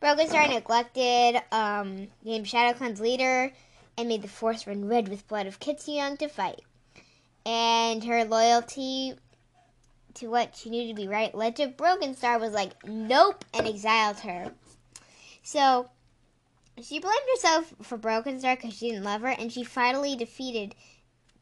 Broken 0.00 0.28
Star 0.28 0.48
neglected, 0.48 1.40
um, 1.52 2.08
named 2.24 2.48
Shadow 2.48 2.76
Clan's 2.76 3.00
leader, 3.00 3.52
and 3.96 4.08
made 4.08 4.22
the 4.22 4.28
force 4.28 4.66
run 4.66 4.88
red 4.88 5.06
with 5.06 5.28
blood 5.28 5.46
of 5.46 5.60
Kitsu 5.60 5.94
Young 5.94 6.16
to 6.16 6.28
fight. 6.28 6.62
And 7.46 8.02
her 8.02 8.24
loyalty 8.24 9.14
to 10.14 10.28
what 10.28 10.56
she 10.56 10.70
knew 10.70 10.88
to 10.88 10.94
be 10.94 11.08
right 11.08 11.32
to 11.56 11.68
Broken 11.68 12.14
Star 12.14 12.38
was 12.38 12.52
like, 12.52 12.72
nope, 12.86 13.44
and 13.54 13.66
exiled 13.66 14.20
her. 14.20 14.52
So 15.42 15.90
she 16.80 16.98
blamed 16.98 17.16
herself 17.34 17.74
for 17.82 17.96
Broken 17.96 18.38
Star 18.38 18.56
because 18.56 18.74
she 18.74 18.90
didn't 18.90 19.04
love 19.04 19.22
her, 19.22 19.28
and 19.28 19.52
she 19.52 19.64
finally 19.64 20.16
defeated 20.16 20.74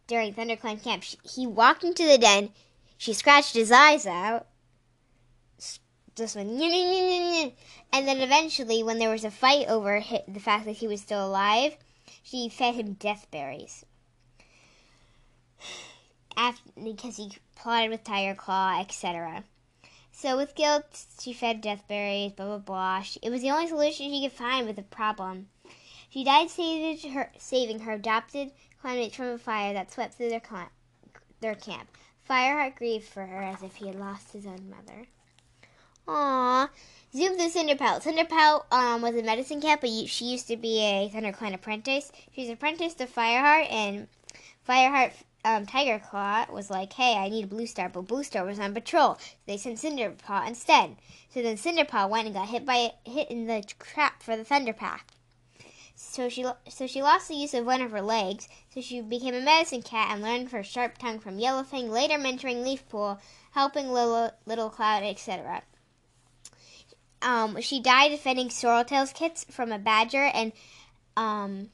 during 0.06 0.34
ThunderClan 0.34 0.82
camp. 0.82 1.02
She, 1.02 1.16
he 1.22 1.46
walked 1.46 1.84
into 1.84 2.06
the 2.06 2.18
den, 2.18 2.50
she 2.98 3.12
scratched 3.12 3.54
his 3.54 3.72
eyes 3.72 4.06
out, 4.06 4.46
just 6.16 6.36
went, 6.36 6.50
and 6.50 7.52
then 8.08 8.20
eventually, 8.20 8.82
when 8.82 8.98
there 8.98 9.10
was 9.10 9.24
a 9.24 9.30
fight 9.30 9.68
over 9.68 10.02
the 10.28 10.40
fact 10.40 10.64
that 10.66 10.72
he 10.72 10.88
was 10.88 11.00
still 11.00 11.26
alive, 11.26 11.76
she 12.22 12.48
fed 12.48 12.74
him 12.74 12.94
death 12.94 13.26
berries. 13.30 13.84
After, 16.36 16.70
because 16.82 17.16
he 17.16 17.32
plotted 17.56 17.90
with 17.90 18.04
Tiger 18.04 18.34
Claw, 18.34 18.80
etc. 18.80 19.44
So 20.12 20.36
with 20.36 20.54
guilt, 20.54 21.06
she 21.20 21.32
fed 21.32 21.60
death 21.60 21.84
berries, 21.88 22.32
blah 22.32 22.46
blah 22.46 22.58
blah. 22.58 23.02
She, 23.02 23.20
it 23.22 23.30
was 23.30 23.42
the 23.42 23.50
only 23.50 23.68
solution 23.68 24.10
she 24.10 24.22
could 24.22 24.32
find 24.36 24.66
with 24.66 24.76
the 24.76 24.82
problem. 24.82 25.48
She 26.08 26.24
died 26.24 26.50
saving 26.50 27.12
her, 27.12 27.30
saving 27.38 27.80
her 27.80 27.92
adopted 27.92 28.50
clanmates 28.82 29.14
from 29.14 29.26
a 29.26 29.38
fire 29.38 29.72
that 29.72 29.92
swept 29.92 30.14
through 30.14 30.30
their, 30.30 30.40
clan, 30.40 30.68
their 31.40 31.54
camp. 31.54 31.88
Fireheart 32.28 32.76
grieved 32.76 33.06
for 33.06 33.24
her 33.24 33.42
as 33.42 33.62
if 33.62 33.76
he 33.76 33.86
had 33.86 33.98
lost 33.98 34.32
his 34.32 34.46
own 34.46 34.70
mother. 34.70 35.06
Aww. 36.06 36.68
Zoom 37.14 37.36
through 37.36 37.50
Cinderpelt. 37.50 38.02
Cinderpelt 38.02 38.64
um, 38.72 39.02
was 39.02 39.14
a 39.14 39.22
medicine 39.22 39.60
cat, 39.60 39.80
but 39.80 39.90
she 39.90 40.24
used 40.24 40.48
to 40.48 40.56
be 40.56 40.80
a 40.80 41.10
ThunderClan 41.12 41.54
apprentice. 41.54 42.10
She's 42.32 42.50
apprenticed 42.50 42.98
to 42.98 43.06
Fireheart, 43.06 43.70
and 43.70 44.08
Fireheart 44.68 45.12
um, 45.45 45.66
Tiger 45.66 45.99
Claw 45.99 46.47
was 46.53 46.70
like, 46.70 46.93
hey, 46.93 47.16
I 47.16 47.28
need 47.28 47.45
a 47.45 47.49
Blue 47.49 47.66
Star, 47.66 47.88
but 47.88 48.03
Blue 48.03 48.22
Star 48.22 48.45
was 48.45 48.59
on 48.59 48.74
patrol. 48.74 49.14
So 49.14 49.36
they 49.47 49.57
sent 49.57 49.78
Cinderpaw 49.78 50.47
instead. 50.47 50.97
So 51.32 51.43
then 51.43 51.57
Cinderpaw 51.57 52.11
went 52.11 52.26
and 52.26 52.34
got 52.34 52.49
hit 52.49 52.66
by 52.66 52.93
hit 53.05 53.30
in 53.30 53.47
the 53.47 53.62
trap 53.78 54.22
for 54.22 54.36
the 54.36 54.45
Thunder 54.45 54.72
Path. 54.72 55.05
So 55.95 56.28
she 56.28 56.45
so 56.68 56.86
she 56.86 57.03
lost 57.03 57.28
the 57.28 57.34
use 57.34 57.55
of 57.55 57.66
one 57.66 57.82
of 57.82 57.91
her 57.91 58.03
legs. 58.03 58.49
So 58.74 58.80
she 58.80 59.01
became 59.01 59.34
a 59.34 59.41
medicine 59.41 59.82
cat 59.82 60.11
and 60.12 60.22
learned 60.22 60.51
her 60.51 60.62
sharp 60.62 60.99
tongue 60.99 61.20
from 61.20 61.38
Yellowfang. 61.38 61.91
Later, 61.91 62.14
mentoring 62.14 62.64
Leafpool, 62.64 63.18
helping 63.53 63.93
Little 63.93 64.30
Little 64.47 64.70
Cloud, 64.70 65.03
etc. 65.03 65.62
Um, 67.22 67.61
she 67.61 67.80
died 67.80 68.11
defending 68.11 68.49
Sorreltail's 68.49 69.12
kits 69.12 69.45
from 69.51 69.72
a 69.72 69.78
badger, 69.78 70.30
and 70.32 70.53
um, 71.16 71.68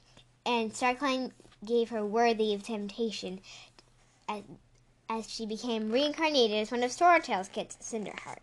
and 0.45 0.73
StarClan 0.73 1.31
gave 1.65 1.89
her 1.89 2.05
worthy 2.05 2.53
of 2.53 2.63
temptation 2.63 3.39
as, 4.27 4.43
as 5.09 5.29
she 5.29 5.45
became 5.45 5.91
reincarnated 5.91 6.57
as 6.57 6.71
one 6.71 6.83
of 6.83 6.91
Sorreltail's 6.91 7.49
kits, 7.49 7.77
Cinderheart. 7.81 8.39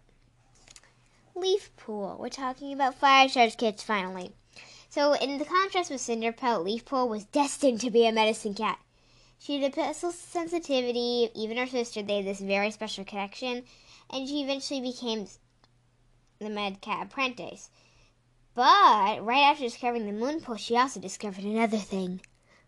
Leafpool. 1.37 2.19
We're 2.19 2.29
talking 2.29 2.73
about 2.73 2.95
fire 2.95 3.29
Firestar's 3.29 3.57
kits 3.57 3.83
finally. 3.83 4.33
So, 4.89 5.15
in 5.15 5.39
the 5.39 5.45
contrast 5.45 5.91
with 5.91 6.01
Cinderpelt, 6.01 6.65
Leafpool 6.65 7.09
was 7.09 7.25
destined 7.25 7.81
to 7.81 7.91
be 7.91 8.07
a 8.07 8.13
medicine 8.13 8.55
cat. 8.55 8.79
She 9.39 9.61
had 9.61 9.73
a 9.73 9.73
special 9.73 10.13
sensitivity, 10.13 11.31
even 11.35 11.57
her 11.57 11.67
sister, 11.67 12.03
they 12.03 12.19
had 12.19 12.27
this 12.27 12.41
very 12.41 12.71
special 12.71 13.05
connection, 13.05 13.65
and 14.09 14.29
she 14.29 14.43
eventually 14.43 14.81
became 14.81 15.27
the 16.39 16.49
Med 16.49 16.81
Cat 16.81 17.07
apprentice. 17.07 17.71
But 18.55 19.25
right 19.25 19.43
after 19.43 19.65
discovering 19.65 20.07
the 20.07 20.13
Moonpool, 20.13 20.59
she 20.59 20.77
also 20.77 21.01
discovered 21.01 21.45
another 21.45 21.79
thing 21.79 22.21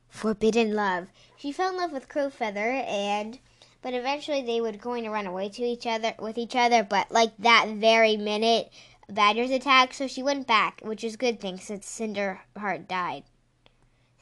forbidden 0.08 0.74
love. 0.74 1.08
She 1.36 1.52
fell 1.52 1.70
in 1.70 1.76
love 1.76 1.92
with 1.92 2.08
Crowfeather 2.08 2.84
and 2.88 3.38
but 3.82 3.94
eventually 3.94 4.42
they 4.42 4.60
were 4.60 4.72
going 4.72 5.04
to 5.04 5.10
run 5.10 5.26
away 5.26 5.48
to 5.48 5.62
each 5.62 5.86
other 5.86 6.14
with 6.18 6.36
each 6.38 6.56
other, 6.56 6.82
but 6.82 7.10
like 7.10 7.36
that 7.38 7.68
very 7.68 8.16
minute 8.16 8.72
Badgers 9.08 9.52
attacked, 9.52 9.94
so 9.94 10.08
she 10.08 10.22
went 10.22 10.48
back, 10.48 10.80
which 10.82 11.04
is 11.04 11.14
a 11.14 11.18
good 11.18 11.40
thing 11.40 11.58
since 11.58 11.86
Cinderheart 11.86 12.88
died. 12.88 13.22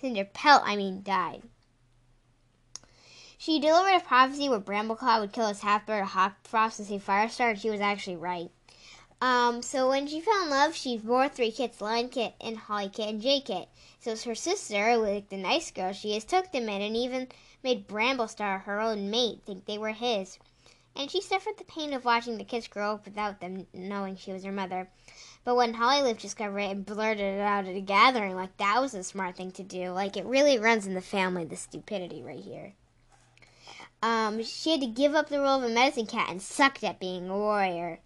Cinderpelt, 0.02 0.60
I 0.62 0.76
mean, 0.76 1.02
died. 1.02 1.42
She 3.38 3.58
delivered 3.58 3.96
a 3.96 4.00
prophecy 4.00 4.48
where 4.48 4.60
Brambleclaw 4.60 5.20
would 5.20 5.32
kill 5.32 5.48
his 5.48 5.62
half-brother 5.62 6.04
Hawkfrost 6.04 6.76
to 6.76 6.84
save 6.84 7.02
Firestar, 7.02 7.50
and 7.50 7.58
she 7.58 7.70
was 7.70 7.80
actually 7.80 8.16
right. 8.16 8.50
Um, 9.22 9.62
so 9.62 9.88
when 9.88 10.06
she 10.06 10.20
fell 10.20 10.42
in 10.42 10.50
love, 10.50 10.74
she 10.74 10.98
bore 10.98 11.30
three 11.30 11.50
kits, 11.50 11.80
Lion 11.80 12.10
Kit 12.10 12.34
and 12.38 12.58
Holly 12.58 12.90
Kit 12.90 13.08
and 13.08 13.22
Jay 13.22 13.40
Kit. 13.40 13.68
So 14.04 14.14
her 14.14 14.34
sister, 14.34 14.98
like 14.98 15.30
the 15.30 15.38
nice 15.38 15.70
girl 15.70 15.94
she 15.94 16.14
is, 16.14 16.24
took 16.24 16.52
them 16.52 16.68
in 16.68 16.82
and 16.82 16.94
even 16.94 17.28
made 17.62 17.88
Bramblestar, 17.88 18.64
her 18.64 18.78
own 18.78 19.10
mate, 19.10 19.40
think 19.46 19.64
they 19.64 19.78
were 19.78 19.92
his. 19.92 20.38
And 20.94 21.10
she 21.10 21.22
suffered 21.22 21.56
the 21.56 21.64
pain 21.64 21.94
of 21.94 22.04
watching 22.04 22.36
the 22.36 22.44
kids 22.44 22.68
grow 22.68 22.92
up 22.92 23.06
without 23.06 23.40
them 23.40 23.66
knowing 23.72 24.16
she 24.16 24.30
was 24.30 24.44
her 24.44 24.52
mother. 24.52 24.90
But 25.42 25.56
when 25.56 25.72
Hollyleaf 25.72 26.20
discovered 26.20 26.58
it 26.58 26.70
and 26.70 26.84
blurted 26.84 27.20
it 27.20 27.40
out 27.40 27.64
at 27.64 27.74
a 27.74 27.80
gathering, 27.80 28.34
like 28.34 28.54
that 28.58 28.78
was 28.78 28.92
a 28.92 29.02
smart 29.02 29.36
thing 29.36 29.52
to 29.52 29.62
do. 29.62 29.88
Like 29.88 30.18
it 30.18 30.26
really 30.26 30.58
runs 30.58 30.86
in 30.86 30.92
the 30.92 31.00
family, 31.00 31.46
the 31.46 31.56
stupidity 31.56 32.22
right 32.22 32.44
here. 32.44 32.74
Um, 34.02 34.42
she 34.42 34.72
had 34.72 34.82
to 34.82 34.86
give 34.86 35.14
up 35.14 35.30
the 35.30 35.40
role 35.40 35.56
of 35.56 35.64
a 35.64 35.70
medicine 35.70 36.04
cat 36.04 36.28
and 36.28 36.42
sucked 36.42 36.84
at 36.84 37.00
being 37.00 37.30
a 37.30 37.38
warrior. 37.38 38.00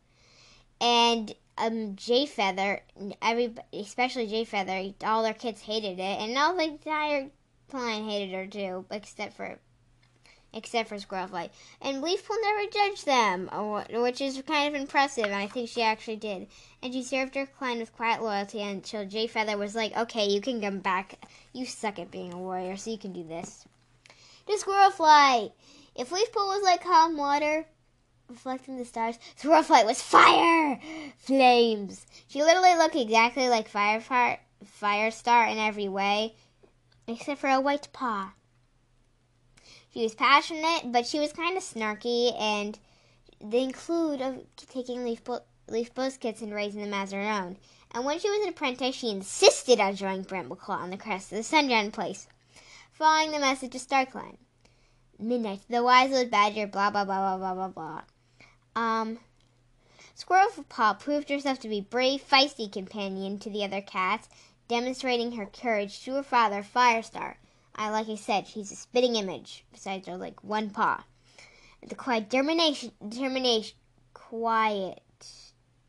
And 0.80 1.34
um, 1.58 1.96
Jay 1.96 2.26
Feather, 2.26 2.82
every 3.20 3.54
especially 3.72 4.26
Jay 4.26 4.44
Feather, 4.44 4.92
all 5.04 5.22
their 5.22 5.34
kids 5.34 5.62
hated 5.62 5.98
it, 5.98 6.20
and 6.20 6.36
all 6.36 6.56
the 6.56 6.64
entire 6.64 7.30
clan 7.68 8.08
hated 8.08 8.34
her 8.34 8.46
too, 8.46 8.86
except 8.90 9.34
for 9.34 9.58
except 10.52 10.88
for 10.88 10.98
Squirrel 10.98 11.28
Flight. 11.28 11.52
And 11.80 12.02
Leafpool 12.02 12.36
never 12.40 12.70
judged 12.70 13.04
them, 13.04 13.48
which 14.02 14.20
is 14.20 14.42
kind 14.46 14.74
of 14.74 14.80
impressive, 14.80 15.26
and 15.26 15.34
I 15.34 15.46
think 15.46 15.68
she 15.68 15.82
actually 15.82 16.16
did. 16.16 16.48
And 16.82 16.92
she 16.92 17.02
served 17.02 17.34
her 17.34 17.46
clan 17.46 17.78
with 17.78 17.94
quiet 17.94 18.22
loyalty 18.22 18.62
until 18.62 19.04
Jay 19.04 19.26
Feather 19.26 19.58
was 19.58 19.74
like, 19.74 19.96
okay, 19.96 20.26
you 20.26 20.40
can 20.40 20.60
come 20.60 20.78
back. 20.78 21.26
You 21.52 21.66
suck 21.66 21.98
at 21.98 22.10
being 22.10 22.32
a 22.32 22.38
warrior, 22.38 22.76
so 22.76 22.90
you 22.90 22.98
can 22.98 23.12
do 23.12 23.24
this. 23.24 23.66
To 24.46 24.58
Squirrel 24.58 24.90
Flight! 24.90 25.52
If 25.94 26.10
Leafpool 26.10 26.46
was 26.46 26.62
like 26.62 26.82
calm 26.82 27.16
water, 27.16 27.66
reflecting 28.28 28.76
the 28.76 28.84
stars, 28.84 29.18
Squirrel 29.36 29.62
Flight 29.62 29.86
was 29.86 30.02
fire! 30.02 30.80
Flames! 31.18 32.06
She 32.28 32.42
literally 32.42 32.74
looked 32.74 32.96
exactly 32.96 33.48
like 33.48 33.68
Fire, 33.68 34.00
Fire, 34.00 34.38
Firestar 34.80 35.50
in 35.50 35.58
every 35.58 35.88
way, 35.88 36.34
except 37.06 37.40
for 37.40 37.48
a 37.48 37.60
white 37.60 37.88
paw. 37.92 38.32
She 39.92 40.02
was 40.02 40.14
passionate, 40.14 40.92
but 40.92 41.06
she 41.06 41.18
was 41.18 41.32
kind 41.32 41.56
of 41.56 41.62
snarky, 41.62 42.38
and 42.38 42.78
they 43.40 43.62
include 43.62 44.20
of 44.20 44.44
taking 44.68 45.04
Leaf, 45.04 45.22
Leaf 45.68 45.94
Biscuits 45.94 46.42
and 46.42 46.54
raising 46.54 46.82
them 46.82 46.94
as 46.94 47.12
her 47.12 47.20
own. 47.20 47.56
And 47.92 48.04
when 48.04 48.18
she 48.18 48.28
was 48.28 48.42
an 48.42 48.50
apprentice, 48.50 48.94
she 48.94 49.10
insisted 49.10 49.80
on 49.80 49.96
joining 49.96 50.24
Brambleclaw 50.24 50.78
on 50.78 50.90
the 50.90 50.98
crest 50.98 51.32
of 51.32 51.38
the 51.38 51.42
Sunshine 51.42 51.90
Place, 51.90 52.28
following 52.92 53.30
the 53.30 53.38
message 53.38 53.74
of 53.74 53.80
StarClan. 53.80 54.36
Midnight, 55.18 55.62
the 55.68 55.82
wise 55.82 56.12
old 56.12 56.30
badger, 56.30 56.66
blah, 56.66 56.90
blah, 56.90 57.04
blah, 57.04 57.36
blah, 57.36 57.54
blah, 57.54 57.54
blah, 57.54 57.68
blah. 57.68 58.02
Um, 58.78 59.18
Squirrel 60.14 60.50
Paw 60.68 60.94
proved 60.94 61.30
herself 61.30 61.58
to 61.60 61.68
be 61.68 61.80
brave, 61.80 62.22
feisty 62.22 62.70
companion 62.70 63.40
to 63.40 63.50
the 63.50 63.64
other 63.64 63.80
cats, 63.80 64.28
demonstrating 64.68 65.32
her 65.32 65.46
courage 65.46 66.04
to 66.04 66.14
her 66.14 66.22
father, 66.22 66.62
Firestar, 66.62 67.34
I 67.74 67.90
like 67.90 68.08
I 68.08 68.14
said, 68.14 68.46
she's 68.46 68.70
a 68.70 68.76
spitting 68.76 69.16
image. 69.16 69.64
Besides 69.72 70.06
her 70.06 70.16
like 70.16 70.44
one 70.44 70.70
paw. 70.70 71.02
The 71.88 71.96
quiet 71.96 72.28
determination, 72.28 72.92
determination, 73.08 73.76
quiet, 74.14 75.02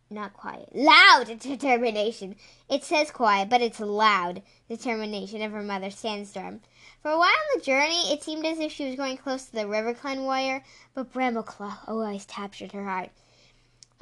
not 0.09 0.33
quiet, 0.33 0.75
loud 0.75 1.25
determination. 1.39 2.37
It 2.69 2.83
says 2.83 3.11
quiet, 3.11 3.49
but 3.49 3.61
it's 3.61 3.79
loud 3.79 4.41
determination 4.67 5.43
of 5.43 5.51
her 5.51 5.63
mother, 5.63 5.91
Sandstorm. 5.91 6.61
For 7.01 7.11
a 7.11 7.17
while 7.17 7.29
on 7.29 7.55
the 7.55 7.63
journey, 7.63 8.11
it 8.11 8.23
seemed 8.23 8.45
as 8.45 8.59
if 8.59 8.73
she 8.73 8.85
was 8.85 8.97
going 8.97 9.15
close 9.15 9.45
to 9.45 9.53
the 9.53 9.65
River 9.65 9.93
Clan 9.93 10.23
warrior, 10.23 10.65
but 10.93 11.13
Brambleclaw 11.13 11.87
always 11.87 12.25
captured 12.25 12.73
her 12.73 12.83
heart. 12.83 13.11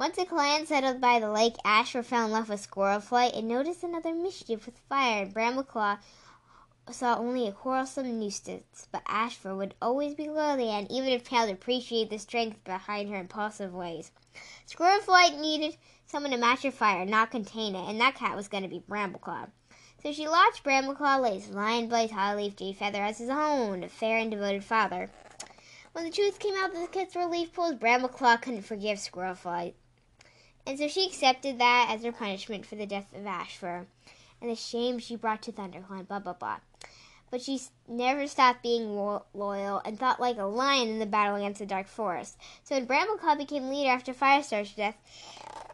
Once 0.00 0.18
a 0.18 0.24
clan 0.24 0.66
settled 0.66 1.00
by 1.00 1.20
the 1.20 1.30
lake, 1.30 1.54
Ashfur 1.64 2.02
fell 2.02 2.26
in 2.26 2.32
love 2.32 2.48
with 2.48 2.58
Squirrel 2.58 2.98
Flight 3.00 3.34
and 3.34 3.46
noticed 3.46 3.84
another 3.84 4.12
mischief 4.12 4.66
with 4.66 4.80
fire, 4.88 5.22
and 5.22 5.32
Brambleclaw 5.32 5.98
saw 6.90 7.16
only 7.16 7.46
a 7.46 7.52
quarrelsome 7.52 8.18
nuisance, 8.18 8.88
but 8.90 9.02
Ashfur 9.06 9.54
would 9.54 9.76
always 9.80 10.16
be 10.16 10.28
loyal 10.28 10.58
and 10.58 10.90
even 10.90 11.10
if 11.10 11.28
failed 11.28 11.50
appreciate 11.50 12.10
the 12.10 12.18
strength 12.18 12.64
behind 12.64 13.10
her 13.10 13.20
impulsive 13.20 13.72
ways. 13.72 14.10
Squirrel 14.66 15.00
Flight 15.00 15.38
needed 15.38 15.76
someone 16.06 16.32
to 16.32 16.36
match 16.36 16.64
her 16.64 16.72
fire, 16.72 17.04
not 17.04 17.30
contain 17.30 17.76
it, 17.76 17.88
and 17.88 18.00
that 18.00 18.16
cat 18.16 18.34
was 18.34 18.48
going 18.48 18.64
to 18.64 18.68
be 18.68 18.82
Brambleclaw. 18.88 19.50
So 20.02 20.12
she 20.12 20.28
lodged 20.28 20.62
Brambleclaw 20.62 21.20
Lace, 21.20 21.50
Lion 21.50 21.88
Blaze, 21.88 22.10
Hollyleaf, 22.10 22.56
Jay 22.56 22.72
Feather 22.72 23.02
as 23.02 23.18
his 23.18 23.28
own 23.28 23.82
a 23.82 23.88
fair 23.88 24.18
and 24.18 24.30
devoted 24.30 24.64
father. 24.64 25.10
When 25.92 26.04
the 26.04 26.10
truth 26.10 26.38
came 26.38 26.54
out 26.56 26.72
that 26.72 26.80
the 26.80 26.98
kids 26.98 27.14
were 27.14 27.22
Leafpools, 27.22 27.78
Brambleclaw 27.78 28.40
couldn't 28.40 28.62
forgive 28.62 28.98
Squirrel 28.98 29.34
Flight. 29.34 29.74
And 30.66 30.78
so 30.78 30.86
she 30.86 31.06
accepted 31.06 31.58
that 31.58 31.88
as 31.90 32.04
her 32.04 32.12
punishment 32.12 32.66
for 32.66 32.76
the 32.76 32.86
death 32.86 33.06
of 33.14 33.26
Ashfur 33.26 33.86
and 34.40 34.50
the 34.50 34.54
shame 34.54 34.98
she 34.98 35.16
brought 35.16 35.42
to 35.42 35.52
ThunderClan, 35.52 36.06
blah, 36.06 36.20
blah, 36.20 36.34
blah 36.34 36.58
but 37.30 37.42
she 37.42 37.60
never 37.86 38.26
stopped 38.26 38.62
being 38.62 38.96
lo- 38.96 39.24
loyal 39.34 39.82
and 39.84 39.98
fought 39.98 40.20
like 40.20 40.38
a 40.38 40.44
lion 40.44 40.88
in 40.88 40.98
the 40.98 41.06
battle 41.06 41.36
against 41.36 41.58
the 41.58 41.66
Dark 41.66 41.86
Forest. 41.86 42.38
So 42.64 42.74
when 42.74 42.86
Brambleclaw 42.86 43.36
became 43.36 43.68
leader 43.68 43.90
after 43.90 44.14
Firestar's 44.14 44.72
death, 44.72 44.96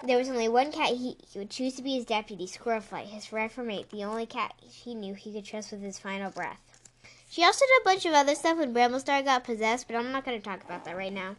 there 0.07 0.18
was 0.18 0.28
only 0.28 0.48
one 0.48 0.72
cat 0.72 0.90
he, 0.90 1.16
he 1.30 1.38
would 1.38 1.50
choose 1.50 1.74
to 1.74 1.82
be 1.82 1.94
his 1.94 2.05
deputy, 2.05 2.46
Squirrelflight, 2.46 3.07
his 3.07 3.26
forever 3.26 3.62
mate, 3.62 3.90
the 3.90 4.05
only 4.05 4.26
cat 4.26 4.55
he 4.61 4.94
knew 4.94 5.14
he 5.14 5.32
could 5.32 5.44
trust 5.44 5.72
with 5.72 5.82
his 5.82 5.98
final 5.98 6.30
breath. 6.30 6.61
She 7.30 7.44
also 7.44 7.64
did 7.64 7.82
a 7.82 7.84
bunch 7.84 8.07
of 8.07 8.14
other 8.14 8.34
stuff 8.34 8.59
when 8.59 8.74
Bramblestar 8.74 9.24
got 9.24 9.44
possessed, 9.44 9.88
but 9.88 9.96
I'm 9.96 10.12
not 10.12 10.24
going 10.24 10.40
to 10.40 10.44
talk 10.44 10.62
about 10.62 10.84
that 10.84 10.96
right 10.96 11.12
now. 11.12 11.36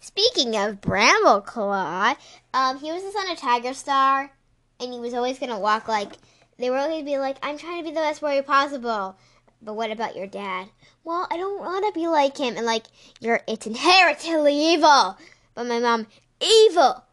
Speaking 0.00 0.56
of 0.56 0.80
Brambleclaw, 0.80 2.16
um, 2.54 2.78
he 2.78 2.92
was 2.92 3.02
the 3.02 3.10
son 3.10 3.30
of 3.30 3.38
Tiger 3.38 3.74
Star, 3.74 4.30
and 4.78 4.92
he 4.92 5.00
was 5.00 5.14
always 5.14 5.38
going 5.38 5.50
to 5.50 5.58
walk 5.58 5.88
like 5.88 6.12
they 6.58 6.70
were 6.70 6.76
always 6.76 6.92
going 6.92 7.04
to 7.04 7.10
be 7.10 7.18
like, 7.18 7.36
I'm 7.42 7.56
trying 7.56 7.78
to 7.78 7.88
be 7.88 7.94
the 7.94 8.00
best 8.00 8.20
warrior 8.20 8.42
possible. 8.42 9.16
But 9.62 9.74
what 9.74 9.90
about 9.90 10.16
your 10.16 10.26
dad? 10.26 10.68
Well, 11.04 11.26
I 11.30 11.36
don't 11.36 11.60
want 11.60 11.86
to 11.86 11.98
be 11.98 12.06
like 12.06 12.36
him. 12.36 12.56
And 12.56 12.66
like, 12.66 12.84
you're, 13.20 13.40
it's 13.46 13.66
inherently 13.66 14.54
evil. 14.54 15.16
But 15.54 15.66
my 15.66 15.78
mom, 15.78 16.06
evil. 16.40 17.04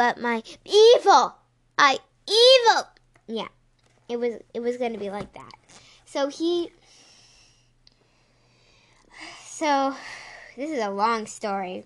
But 0.00 0.18
my, 0.18 0.42
evil. 0.64 1.34
I, 1.76 1.98
evil. 2.26 2.88
Yeah, 3.26 3.48
it 4.08 4.18
was, 4.18 4.36
it 4.54 4.60
was 4.60 4.78
going 4.78 4.94
to 4.94 4.98
be 4.98 5.10
like 5.10 5.34
that. 5.34 5.52
So 6.06 6.28
he, 6.28 6.70
so 9.44 9.94
this 10.56 10.70
is 10.70 10.82
a 10.82 10.88
long 10.88 11.26
story. 11.26 11.84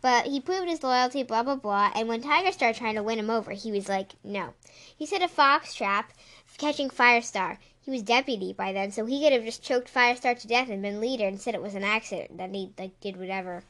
But 0.00 0.28
he 0.28 0.40
proved 0.40 0.70
his 0.70 0.82
loyalty, 0.82 1.22
blah, 1.22 1.42
blah, 1.42 1.56
blah. 1.56 1.92
And 1.94 2.08
when 2.08 2.22
Tiger 2.22 2.52
started 2.52 2.78
trying 2.78 2.94
to 2.94 3.02
win 3.02 3.18
him 3.18 3.28
over, 3.28 3.50
he 3.50 3.70
was 3.70 3.86
like, 3.86 4.12
no. 4.24 4.54
He 4.96 5.04
set 5.04 5.20
a 5.20 5.28
fox 5.28 5.74
trap 5.74 6.14
catching 6.56 6.88
Firestar. 6.88 7.58
He 7.82 7.90
was 7.90 8.02
deputy 8.02 8.54
by 8.54 8.72
then, 8.72 8.92
so 8.92 9.04
he 9.04 9.22
could 9.22 9.34
have 9.34 9.44
just 9.44 9.62
choked 9.62 9.92
Firestar 9.92 10.40
to 10.40 10.48
death 10.48 10.70
and 10.70 10.80
been 10.80 11.02
leader 11.02 11.26
and 11.26 11.38
said 11.38 11.54
it 11.54 11.60
was 11.60 11.74
an 11.74 11.84
accident, 11.84 12.38
that 12.38 12.54
he 12.54 12.72
like 12.78 12.98
did 13.00 13.18
whatever. 13.18 13.62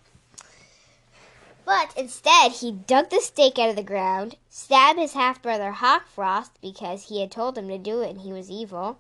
But 1.71 1.97
instead, 1.97 2.51
he 2.51 2.73
dug 2.73 3.11
the 3.11 3.21
stake 3.21 3.57
out 3.57 3.71
of 3.71 3.77
the 3.77 3.85
ground, 3.85 4.35
stabbed 4.49 4.99
his 4.99 5.12
half 5.12 5.41
brother 5.41 5.71
Hawkfrost 5.71 6.51
because 6.61 7.05
he 7.05 7.21
had 7.21 7.31
told 7.31 7.57
him 7.57 7.68
to 7.68 7.79
do 7.79 8.01
it 8.01 8.11
and 8.11 8.23
he 8.23 8.33
was 8.33 8.51
evil. 8.51 8.99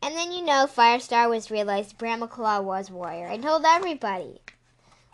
And 0.00 0.16
then 0.16 0.32
you 0.32 0.40
know 0.42 0.66
Firestar 0.66 1.28
was 1.28 1.50
realized 1.50 1.98
Brambleclaw 1.98 2.64
was 2.64 2.90
warrior 2.90 3.26
and 3.26 3.42
told 3.42 3.66
everybody, 3.66 4.40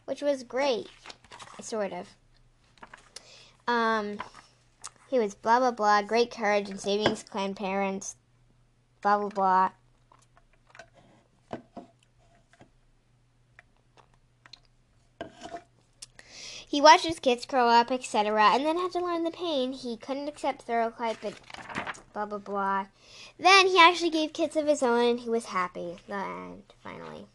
which 0.05 0.23
was 0.23 0.45
great 0.45 0.87
sort 1.61 1.93
of. 1.93 2.07
Um, 3.67 4.21
he 5.09 5.19
was 5.19 5.35
blah 5.35 5.59
blah 5.59 5.73
blah, 5.73 6.03
great 6.03 6.31
courage 6.31 6.71
and 6.71 6.81
saving 6.81 7.11
his 7.11 7.25
clan 7.25 7.57
parents, 7.57 8.15
blah 9.03 9.19
blah 9.19 9.29
blah. 9.29 9.71
He 16.71 16.81
watched 16.81 17.05
his 17.05 17.19
kids 17.19 17.47
grow 17.47 17.67
up, 17.67 17.91
etc., 17.91 18.55
and 18.55 18.65
then 18.65 18.79
had 18.79 18.93
to 18.93 19.01
learn 19.01 19.25
the 19.25 19.33
pain. 19.33 19.73
He 19.73 19.97
couldn't 19.97 20.29
accept 20.29 20.65
Thoroughclyde, 20.69 21.17
but 21.21 21.35
blah 22.13 22.27
blah 22.27 22.39
blah. 22.39 22.87
Then 23.41 23.67
he 23.67 23.77
actually 23.77 24.11
gave 24.11 24.33
kids 24.33 24.55
of 24.55 24.69
his 24.69 24.81
own, 24.81 25.05
and 25.05 25.21
he 25.21 25.29
was 25.29 25.47
happy. 25.47 25.97
The 26.07 26.15
end, 26.15 26.63
finally. 26.81 27.27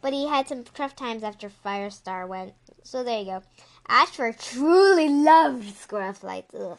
But 0.00 0.12
he 0.12 0.28
had 0.28 0.46
some 0.46 0.62
tough 0.62 0.94
times 0.94 1.24
after 1.24 1.50
Firestar 1.50 2.28
went. 2.28 2.54
So 2.84 3.02
there 3.02 3.18
you 3.18 3.24
go. 3.24 3.42
Ashfur 3.88 4.32
truly 4.32 5.08
loved 5.08 5.64
Squirrelflight 5.64 6.78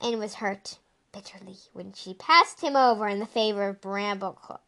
and 0.00 0.18
was 0.18 0.36
hurt 0.36 0.78
bitterly 1.12 1.56
when 1.74 1.92
she 1.92 2.14
passed 2.14 2.62
him 2.62 2.74
over 2.74 3.06
in 3.06 3.18
the 3.18 3.26
favor 3.26 3.68
of 3.68 3.82
Brambleclaw. 3.82 4.60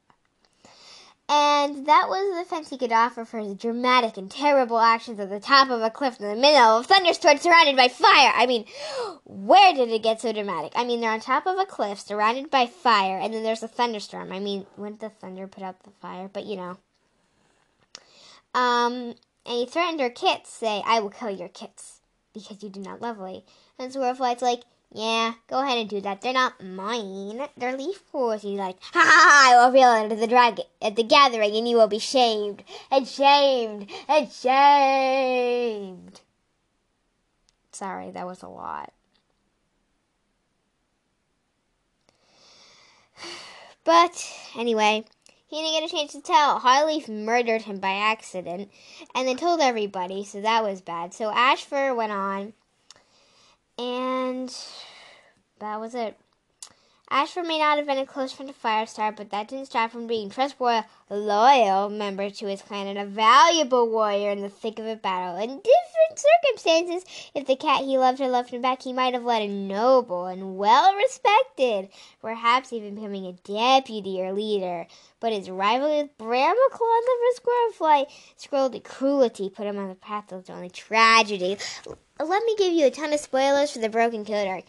And 1.31 1.87
that 1.87 2.09
was 2.09 2.35
the 2.35 2.43
defense 2.43 2.71
he 2.71 2.79
could 2.79 2.91
offer 2.91 3.23
for 3.27 3.39
his 3.39 3.55
dramatic 3.55 4.17
and 4.17 4.31
terrible 4.31 4.79
actions 4.79 5.21
at 5.21 5.29
the 5.29 5.41
top 5.41 5.69
of 5.69 5.83
a 5.83 5.91
cliff 5.91 6.19
in 6.19 6.27
the 6.27 6.35
middle 6.35 6.79
of 6.79 6.87
a 6.87 6.89
thunderstorm 6.89 7.37
surrounded 7.37 7.77
by 7.77 7.89
fire. 7.89 8.33
I 8.35 8.47
mean, 8.47 8.65
where 9.25 9.75
did 9.75 9.91
it 9.91 10.03
get 10.03 10.23
so 10.23 10.33
dramatic? 10.33 10.73
I 10.75 10.85
mean, 10.85 11.03
they're 11.03 11.13
on 11.13 11.21
top 11.21 11.47
of 11.47 11.59
a 11.59 11.67
cliff 11.67 12.01
surrounded 12.01 12.51
by 12.51 12.65
fire, 12.65 13.19
and 13.19 13.35
then 13.35 13.43
there's 13.43 13.63
a 13.63 13.69
thunderstorm. 13.69 14.33
I 14.33 14.39
mean, 14.39 14.65
wouldn't 14.79 15.01
the 15.01 15.11
thunder 15.11 15.47
put 15.47 15.63
out 15.63 15.83
the 15.83 15.91
fire? 15.91 16.31
But 16.33 16.47
you 16.47 16.57
know. 16.57 16.79
Um, 18.55 19.15
and 19.45 19.57
he 19.57 19.67
threatened 19.67 20.01
her 20.01 20.09
kits, 20.09 20.51
say, 20.51 20.83
I 20.87 21.01
will 21.01 21.11
kill 21.11 21.31
your 21.31 21.49
kits, 21.49 22.01
because 22.33 22.63
you 22.63 22.71
do 22.71 22.81
not 22.81 23.03
love 23.03 23.19
Lee. 23.19 23.45
And 23.79 23.93
Squirrelflight's 23.93 24.41
like, 24.41 24.63
yeah, 24.91 25.35
go 25.49 25.63
ahead 25.63 25.79
and 25.79 25.89
do 25.89 26.01
that. 26.01 26.23
They're 26.23 26.33
not 26.33 26.65
mine. 26.65 27.47
They're 27.57 27.77
Leafpool's. 27.77 28.43
He's 28.43 28.59
like, 28.59 28.77
ha 28.81 29.03
ha! 29.05 29.51
I 29.51 29.57
will 29.57 29.67
reveal 29.67 29.93
it 29.95 30.13
at 30.13 30.19
the 30.19 30.27
drag 30.27 30.61
at 30.81 30.97
the 30.97 31.03
gathering, 31.03 31.55
and 31.57 31.69
you 31.69 31.77
will 31.77 31.89
be 31.89 31.99
shamed 31.99 32.65
and 32.91 33.07
shamed 33.07 33.91
and 34.09 34.33
shamed. 34.33 36.23
Sorry, 37.71 38.11
that 38.11 38.27
was 38.27 38.43
a 38.43 38.49
lot. 38.49 38.93
But 43.85 44.31
anyway, 44.55 45.05
he 45.47 45.63
didn't 45.63 45.81
get 45.81 45.91
a 45.91 45.97
chance 45.97 46.13
to 46.13 46.21
tell. 46.21 46.61
Hollyleaf 46.61 47.09
murdered 47.09 47.63
him 47.63 47.79
by 47.79 47.93
accident 47.93 48.71
and 49.15 49.27
then 49.27 49.39
told 49.39 49.61
everybody, 49.61 50.25
so 50.25 50.43
that 50.43 50.63
was 50.63 50.83
bad. 50.83 51.15
So 51.15 51.31
Ashfur 51.31 51.95
went 51.95 52.13
on, 52.13 52.53
and 53.79 54.55
that 55.61 55.81
was 55.81 55.95
it. 55.95 56.17
Ashfur 57.11 57.43
may 57.43 57.59
not 57.59 57.79
have 57.79 57.87
been 57.87 57.97
a 57.97 58.05
close 58.05 58.33
friend 58.33 58.51
of 58.51 58.57
Firestar, 58.57 59.17
but 59.17 59.31
that 59.31 59.49
didn't 59.49 59.67
stop 59.67 59.93
him 59.93 60.07
being 60.07 60.27
a 60.27 60.31
trustworthy, 60.31 60.87
loyal 61.09 61.89
member 61.89 62.29
to 62.29 62.47
his 62.47 62.61
clan 62.61 62.87
and 62.87 62.99
a 62.99 63.07
valuable 63.07 63.89
warrior 63.89 64.31
in 64.31 64.43
the 64.43 64.51
thick 64.51 64.79
of 64.79 64.85
a 64.85 64.95
battle. 64.95 65.37
In 65.37 65.49
different 65.49 66.27
circumstances, 66.45 67.31
if 67.35 67.47
the 67.47 67.57
cat 67.57 67.85
he 67.85 67.97
loved 67.97 68.19
had 68.19 68.31
left 68.31 68.51
him 68.51 68.61
back, 68.61 68.83
he 68.83 68.93
might 68.93 69.15
have 69.15 69.25
led 69.25 69.41
a 69.41 69.49
noble 69.49 70.27
and 70.27 70.59
well 70.59 70.95
respected, 70.97 71.89
perhaps 72.21 72.75
even 72.75 72.97
becoming 72.97 73.25
a 73.25 73.33
deputy 73.33 74.21
or 74.21 74.35
leader. 74.35 74.87
But 75.19 75.33
his 75.33 75.49
rivalry 75.49 76.03
with 76.03 76.19
Brambleclaw 76.19 76.99
and 76.99 77.07
the 77.07 77.41
Squirrelflight 77.41 78.07
scrolled 78.37 78.85
cruelty 78.85 79.49
put 79.49 79.67
him 79.67 79.79
on 79.79 79.89
the 79.89 79.95
path 79.95 80.31
of 80.31 80.51
only 80.51 80.69
tragedy. 80.69 81.57
Let 82.21 82.45
me 82.45 82.55
give 82.57 82.75
you 82.75 82.87
a 82.87 82.91
ton 82.91 83.15
of 83.15 83.21
spoilers 83.21 83.71
for 83.71 83.79
the 83.79 83.89
Broken 83.89 84.27
Code 84.27 84.47
arc. 84.47 84.65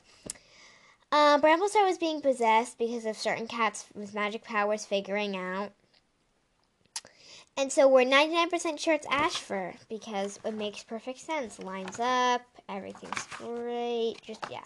Uh, 1.11 1.39
Bramblestar 1.39 1.85
was 1.85 1.97
being 1.97 2.21
possessed 2.21 2.77
because 2.77 3.05
of 3.05 3.17
certain 3.17 3.47
cats 3.47 3.85
with 3.95 4.13
magic 4.13 4.43
powers 4.43 4.85
figuring 4.85 5.35
out. 5.35 5.71
And 7.57 7.71
so 7.71 7.87
we're 7.87 8.05
99% 8.05 8.79
sure 8.79 8.93
it's 8.93 9.07
Ashfur 9.09 9.73
because 9.89 10.39
it 10.45 10.53
makes 10.53 10.83
perfect 10.83 11.19
sense. 11.19 11.59
Lines 11.59 11.99
up, 11.99 12.41
everything's 12.69 13.25
great. 13.37 14.15
Just, 14.21 14.45
yeah. 14.49 14.63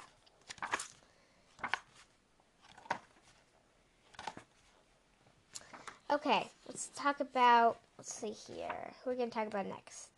Okay, 6.11 6.51
let's 6.67 6.89
talk 6.95 7.19
about, 7.19 7.79
let's 7.97 8.13
see 8.13 8.35
here. 8.53 8.91
Who 9.03 9.09
are 9.09 9.13
we 9.13 9.17
going 9.17 9.29
to 9.29 9.35
talk 9.35 9.47
about 9.47 9.65
next? 9.65 10.12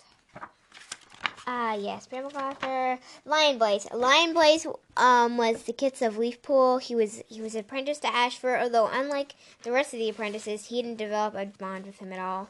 Ah, 1.47 1.73
uh, 1.73 1.75
yes, 1.77 2.07
Brambleclawfer, 2.07 2.97
Lion 3.23 3.59
Blaze. 3.59 3.87
Lion 3.93 4.33
Blaze 4.33 4.65
um, 4.97 5.37
was 5.37 5.63
the 5.63 5.73
kids 5.73 6.01
of 6.01 6.17
Leafpool. 6.17 6.81
He 6.81 6.95
was 6.95 7.21
he 7.29 7.39
was 7.39 7.53
apprenticed 7.53 8.01
to 8.01 8.13
Ashfur, 8.13 8.57
although 8.57 8.89
unlike 8.91 9.35
the 9.61 9.71
rest 9.71 9.93
of 9.93 9.99
the 9.99 10.09
apprentices, 10.09 10.67
he 10.67 10.81
didn't 10.81 10.97
develop 10.97 11.35
a 11.35 11.45
bond 11.45 11.85
with 11.85 11.99
him 11.99 12.11
at 12.11 12.19
all. 12.19 12.49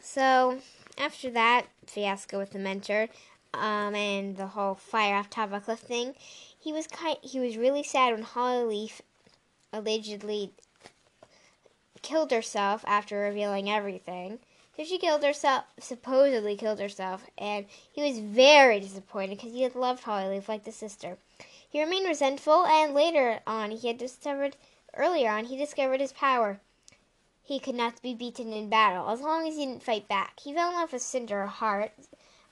So 0.00 0.58
after 0.98 1.30
that 1.30 1.66
fiasco 1.86 2.38
with 2.38 2.50
the 2.50 2.58
mentor, 2.58 3.08
um, 3.54 3.94
and 3.94 4.36
the 4.36 4.48
whole 4.48 4.74
fire 4.74 5.16
off 5.16 5.30
top 5.30 5.48
of 5.48 5.54
a 5.54 5.60
cliff 5.60 5.80
thing, 5.80 6.14
he 6.58 6.72
was 6.72 6.86
kind. 6.86 7.16
He 7.22 7.40
was 7.40 7.56
really 7.56 7.82
sad 7.82 8.12
when 8.12 8.24
Hollyleaf 8.24 9.00
allegedly 9.72 10.52
killed 12.02 12.30
herself 12.30 12.84
after 12.86 13.20
revealing 13.20 13.70
everything. 13.70 14.38
So 14.76 14.84
she 14.84 14.98
killed 14.98 15.22
herself, 15.22 15.64
supposedly 15.78 16.56
killed 16.56 16.80
herself, 16.80 17.26
and 17.36 17.66
he 17.92 18.02
was 18.02 18.20
very 18.20 18.80
disappointed 18.80 19.36
because 19.36 19.52
he 19.52 19.62
had 19.62 19.74
loved 19.74 20.04
Hollyleaf 20.04 20.48
like 20.48 20.64
the 20.64 20.72
sister. 20.72 21.18
He 21.68 21.82
remained 21.82 22.06
resentful, 22.06 22.64
and 22.64 22.94
later 22.94 23.40
on, 23.46 23.70
he 23.70 23.88
had 23.88 23.98
discovered, 23.98 24.56
earlier 24.94 25.30
on, 25.30 25.44
he 25.44 25.58
discovered 25.58 26.00
his 26.00 26.12
power. 26.12 26.60
He 27.44 27.58
could 27.58 27.74
not 27.74 28.00
be 28.00 28.14
beaten 28.14 28.52
in 28.52 28.70
battle 28.70 29.10
as 29.10 29.20
long 29.20 29.46
as 29.46 29.56
he 29.56 29.66
didn't 29.66 29.82
fight 29.82 30.08
back. 30.08 30.40
He 30.40 30.54
fell 30.54 30.70
in 30.70 30.74
love 30.76 30.92
with 30.92 31.02
Cinder 31.02 31.44
Heart, 31.46 31.92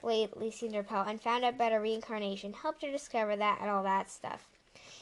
lately 0.02 0.50
Cinderpelt, 0.50 1.08
and 1.08 1.22
found 1.22 1.44
out 1.44 1.54
about 1.54 1.72
a 1.72 1.80
reincarnation, 1.80 2.52
helped 2.52 2.82
her 2.82 2.90
discover 2.90 3.34
that 3.36 3.60
and 3.62 3.70
all 3.70 3.82
that 3.84 4.10
stuff. 4.10 4.46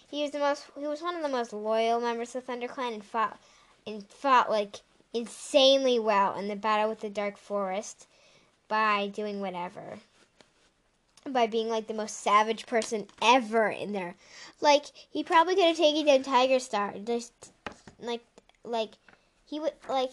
He 0.09 0.23
was 0.23 0.31
the 0.31 0.39
most, 0.39 0.67
he 0.79 0.87
was 0.87 1.03
one 1.03 1.17
of 1.17 1.23
the 1.23 1.29
most 1.29 1.53
loyal 1.53 2.01
members 2.01 2.37
of 2.37 2.47
ThunderClan 2.47 2.95
and 2.95 3.05
fought, 3.05 3.41
and 3.87 4.07
fought 4.09 4.51
like 4.51 4.83
insanely 5.13 5.99
well 5.99 6.37
in 6.39 6.49
the 6.49 6.57
battle 6.57 6.89
with 6.89 7.01
the 7.01 7.09
Dark 7.09 7.37
Forest 7.39 8.07
by 8.69 9.09
doing 9.09 9.41
whatever. 9.41 9.99
By 11.27 11.47
being 11.47 11.69
like 11.69 11.87
the 11.87 11.95
most 11.95 12.23
savage 12.23 12.67
person 12.67 13.07
ever 13.21 13.69
in 13.69 13.93
there. 13.93 14.15
Like, 14.61 14.87
he 15.11 15.23
probably 15.23 15.55
could 15.55 15.65
have 15.65 15.77
taken 15.77 16.07
down 16.07 16.23
Tiger 16.23 16.59
Star. 16.59 16.95
Just, 17.05 17.33
like, 18.01 18.23
like, 18.65 18.91
he 19.45 19.61
would, 19.61 19.73
like, 19.89 20.13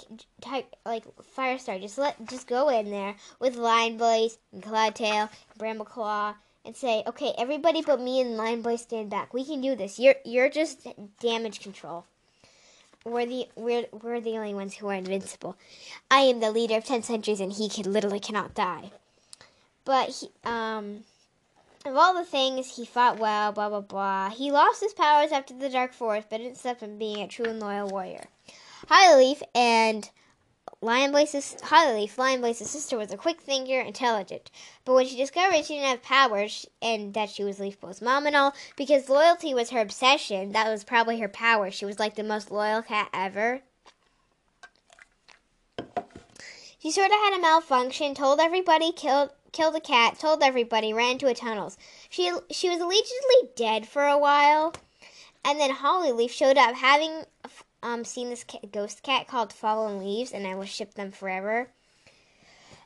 like, 0.86 1.04
Firestar. 1.38 1.80
Just 1.80 1.98
let, 1.98 2.26
just 2.28 2.48
go 2.48 2.70
in 2.70 2.90
there 2.90 3.16
with 3.40 3.56
Lion 3.56 3.98
Blaze 3.98 4.38
and 4.52 4.64
Cloudtail 4.64 5.30
and 5.30 5.60
Brambleclaw 5.60 6.36
and 6.66 6.76
say, 6.76 7.04
okay, 7.06 7.34
everybody 7.38 7.82
but 7.82 8.02
me 8.02 8.20
and 8.22 8.38
Lion 8.38 8.62
Blaze 8.62 8.82
stand 8.82 9.10
back. 9.10 9.34
We 9.34 9.46
can 9.46 9.62
do 9.62 9.76
this. 9.76 10.00
You're, 10.00 10.16
you're 10.26 10.50
just 10.50 10.88
damage 11.22 11.62
control 11.62 12.06
we're 13.06 13.26
the 13.28 13.48
we're 13.56 13.86
we're 13.92 14.20
the 14.20 14.36
only 14.38 14.54
ones 14.54 14.76
who 14.76 14.88
are 14.90 14.96
invincible. 14.96 15.56
I 16.10 16.22
am 16.22 16.40
the 16.40 16.52
leader 16.52 16.76
of 16.76 16.86
ten 16.86 17.04
centuries, 17.04 17.40
and 17.40 17.54
he 17.54 17.70
can 17.70 17.94
literally 17.94 18.20
cannot 18.20 18.56
die. 18.56 18.92
But 19.86 20.10
he, 20.10 20.30
um, 20.44 21.04
of 21.86 21.96
all 21.96 22.16
the 22.16 22.26
things, 22.26 22.76
he 22.76 22.86
fought 22.86 23.20
well. 23.20 23.52
Blah 23.52 23.70
blah 23.70 23.82
blah. 23.82 24.30
He 24.32 24.52
lost 24.52 24.82
his 24.82 24.94
powers 24.94 25.32
after 25.32 25.54
the 25.54 25.70
Dark 25.70 25.94
Forest, 25.94 26.28
but 26.30 26.38
didn't 26.38 26.58
stop 26.58 26.80
him 26.80 26.98
being 26.98 27.22
a 27.22 27.28
true 27.28 27.46
and 27.46 27.60
loyal 27.60 27.88
warrior. 27.88 28.26
Hollyleaf 28.88 29.42
and 29.54 30.10
Lion 30.82 31.12
Blaze's 31.12 31.56
Hollyleaf, 31.64 32.18
Lion 32.18 32.42
Blaze's 32.42 32.70
sister, 32.70 32.98
was 32.98 33.12
a 33.12 33.18
quick 33.18 33.42
thinker, 33.42 33.80
intelligent. 33.80 34.52
But 34.84 34.94
when 34.94 35.08
she 35.08 35.18
discovered 35.18 35.66
she 35.66 35.76
didn't 35.76 35.90
have 35.90 36.04
powers 36.04 36.68
and 36.82 37.14
that 37.14 37.30
she 37.30 37.44
was 37.44 37.60
Leafpool's 37.60 38.02
mom 38.02 38.28
and 38.28 38.36
all, 38.36 38.54
because 38.76 39.10
loyalty 39.10 39.54
was 39.54 39.72
her 39.72 39.80
obsession, 39.80 40.52
that 40.52 40.70
was 40.70 40.84
probably 40.84 41.20
her 41.20 41.30
power. 41.30 41.72
She 41.72 41.86
was 41.86 42.00
like 42.00 42.16
the 42.16 42.24
most 42.24 42.52
loyal 42.52 42.82
cat 42.82 43.10
ever. 43.14 43.62
She 46.80 46.92
sort 46.92 47.08
of 47.08 47.14
had 47.14 47.36
a 47.36 47.42
malfunction, 47.42 48.14
told 48.14 48.40
everybody, 48.40 48.92
killed 48.92 49.32
killed 49.52 49.76
a 49.76 49.80
cat, 49.80 50.20
told 50.20 50.44
everybody, 50.44 50.94
ran 50.94 51.14
into 51.14 51.28
a 51.28 51.34
tunnels. 51.34 51.78
She 52.10 52.32
she 52.52 52.70
was 52.70 52.80
allegedly 52.80 53.50
dead 53.56 53.88
for 53.88 54.06
a 54.06 54.20
while, 54.20 54.74
and 55.44 55.60
then 55.60 55.72
Hollyleaf 55.72 56.30
showed 56.30 56.58
up 56.58 56.76
having 56.76 57.24
um, 57.86 58.04
seen 58.04 58.30
this 58.30 58.44
ghost 58.72 59.04
cat 59.04 59.28
called 59.28 59.54
Fallen 59.54 60.00
Leaves, 60.00 60.32
and 60.32 60.48
I 60.48 60.56
will 60.56 60.66
ship 60.66 60.96
them 60.96 61.12
forever. 61.12 61.70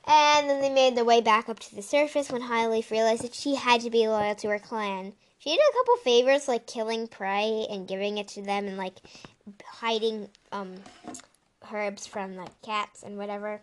And 0.05 0.49
then 0.49 0.61
they 0.61 0.69
made 0.69 0.95
their 0.95 1.05
way 1.05 1.21
back 1.21 1.47
up 1.47 1.59
to 1.59 1.75
the 1.75 1.81
surface 1.81 2.31
when 2.31 2.41
Hollyleaf 2.41 2.91
realized 2.91 3.23
that 3.23 3.33
she 3.33 3.55
had 3.55 3.81
to 3.81 3.89
be 3.89 4.07
loyal 4.07 4.35
to 4.35 4.49
her 4.49 4.59
clan. 4.59 5.13
She 5.37 5.51
did 5.51 5.59
a 5.59 5.77
couple 5.77 5.95
favors, 5.97 6.47
like 6.47 6.67
killing 6.67 7.07
prey 7.07 7.65
and 7.69 7.87
giving 7.87 8.17
it 8.17 8.27
to 8.29 8.41
them, 8.41 8.67
and 8.67 8.77
like 8.77 8.95
hiding 9.65 10.29
um, 10.51 10.75
herbs 11.71 12.05
from 12.05 12.35
like 12.35 12.61
cats 12.61 13.01
and 13.01 13.17
whatever. 13.17 13.61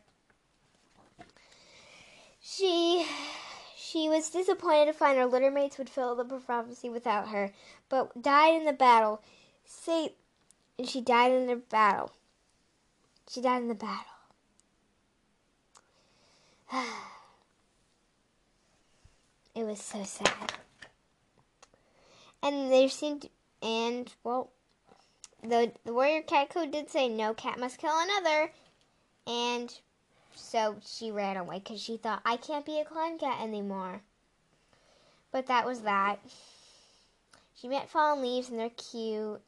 She 2.40 3.04
she 3.76 4.08
was 4.08 4.30
disappointed 4.30 4.86
to 4.86 4.92
find 4.92 5.18
her 5.18 5.26
littermates 5.26 5.76
would 5.76 5.90
fill 5.90 6.14
the 6.14 6.24
prophecy 6.24 6.88
without 6.88 7.28
her, 7.28 7.52
but 7.88 8.22
died 8.22 8.54
in 8.54 8.64
the 8.64 8.72
battle. 8.72 9.20
Say 9.64 10.14
and 10.78 10.88
she 10.88 11.00
died 11.00 11.32
in 11.32 11.46
the 11.46 11.56
battle. 11.56 12.12
She 13.28 13.40
died 13.40 13.62
in 13.62 13.68
the 13.68 13.74
battle. 13.74 14.04
it 19.54 19.64
was 19.64 19.80
so 19.80 20.04
sad. 20.04 20.52
And 22.42 22.70
there 22.70 22.88
seemed, 22.88 23.28
and 23.62 24.12
well, 24.22 24.50
the 25.42 25.72
the 25.84 25.92
warrior 25.92 26.22
cat 26.22 26.50
code 26.50 26.70
did 26.70 26.90
say 26.90 27.08
no 27.08 27.34
cat 27.34 27.58
must 27.58 27.78
kill 27.78 27.94
another, 27.94 28.52
and 29.26 29.78
so 30.34 30.76
she 30.84 31.10
ran 31.10 31.36
away 31.36 31.58
because 31.58 31.80
she 31.80 31.96
thought 31.96 32.22
I 32.24 32.36
can't 32.36 32.66
be 32.66 32.78
a 32.78 32.84
clan 32.84 33.18
cat 33.18 33.40
anymore. 33.40 34.02
But 35.32 35.46
that 35.46 35.66
was 35.66 35.80
that. 35.80 36.20
She 37.54 37.68
met 37.68 37.88
fallen 37.88 38.22
leaves 38.22 38.50
and 38.50 38.58
they're 38.58 38.70
cute 38.70 39.40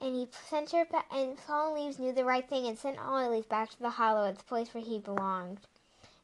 and 0.00 0.14
he 0.14 0.28
sent 0.48 0.72
her 0.72 0.84
back, 0.84 1.06
and 1.12 1.38
Fallen 1.38 1.74
Leaves 1.74 1.98
knew 1.98 2.12
the 2.12 2.24
right 2.24 2.48
thing 2.48 2.66
and 2.66 2.78
sent 2.78 2.98
Hollyleaf 2.98 3.48
back 3.48 3.70
to 3.70 3.78
the 3.78 3.90
Hollow 3.90 4.26
at 4.26 4.38
the 4.38 4.44
place 4.44 4.72
where 4.72 4.84
he 4.84 4.98
belonged. 4.98 5.58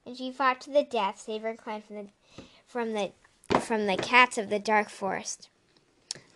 And 0.06 0.16
she 0.16 0.30
fought 0.30 0.60
to 0.62 0.70
the 0.70 0.82
death, 0.82 1.20
save 1.20 1.42
her 1.42 1.54
clan 1.54 1.82
from 1.82 1.96
the 1.96 2.06
from 2.66 2.92
the 2.92 3.12
from 3.60 3.86
the 3.86 3.96
cats 3.96 4.38
of 4.38 4.50
the 4.50 4.58
dark 4.58 4.90
forest. 4.90 5.48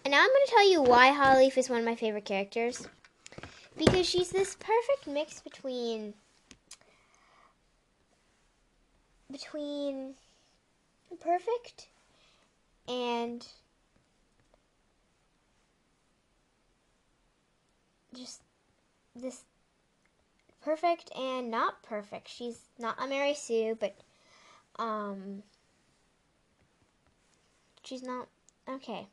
And 0.04 0.12
now 0.12 0.20
I'm 0.20 0.28
going 0.28 0.46
to 0.46 0.50
tell 0.50 0.70
you 0.70 0.82
why 0.82 1.10
Hollyleaf 1.12 1.58
is 1.58 1.68
one 1.68 1.80
of 1.80 1.84
my 1.84 1.94
favorite 1.94 2.24
characters. 2.24 2.88
Because 3.76 4.06
she's 4.06 4.30
this 4.30 4.56
perfect 4.56 5.06
mix 5.06 5.40
between 5.40 6.14
between 9.30 10.14
perfect 11.20 11.88
and 12.88 13.46
just 18.14 18.42
this 19.14 19.44
perfect 20.62 21.10
and 21.16 21.50
not 21.50 21.82
perfect. 21.82 22.28
She's 22.28 22.60
not 22.78 22.96
a 23.02 23.06
Mary 23.06 23.34
Sue, 23.34 23.76
but 23.78 23.96
um 24.78 25.42
she's 27.82 28.02
not 28.02 28.28
okay. 28.68 29.08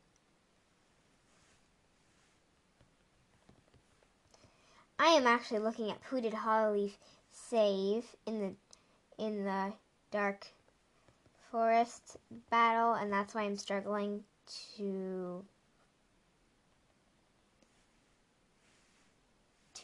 I 4.98 5.08
am 5.08 5.26
actually 5.26 5.60
looking 5.60 5.90
at 5.90 6.02
did 6.20 6.32
Hollyleaf 6.32 6.92
save 7.30 8.04
in 8.26 8.40
the 8.40 8.54
in 9.22 9.44
the 9.44 9.72
dark 10.10 10.46
forest 11.50 12.16
battle, 12.50 12.94
and 12.94 13.12
that's 13.12 13.34
why 13.34 13.42
I'm 13.42 13.56
struggling 13.56 14.24
to 14.76 15.44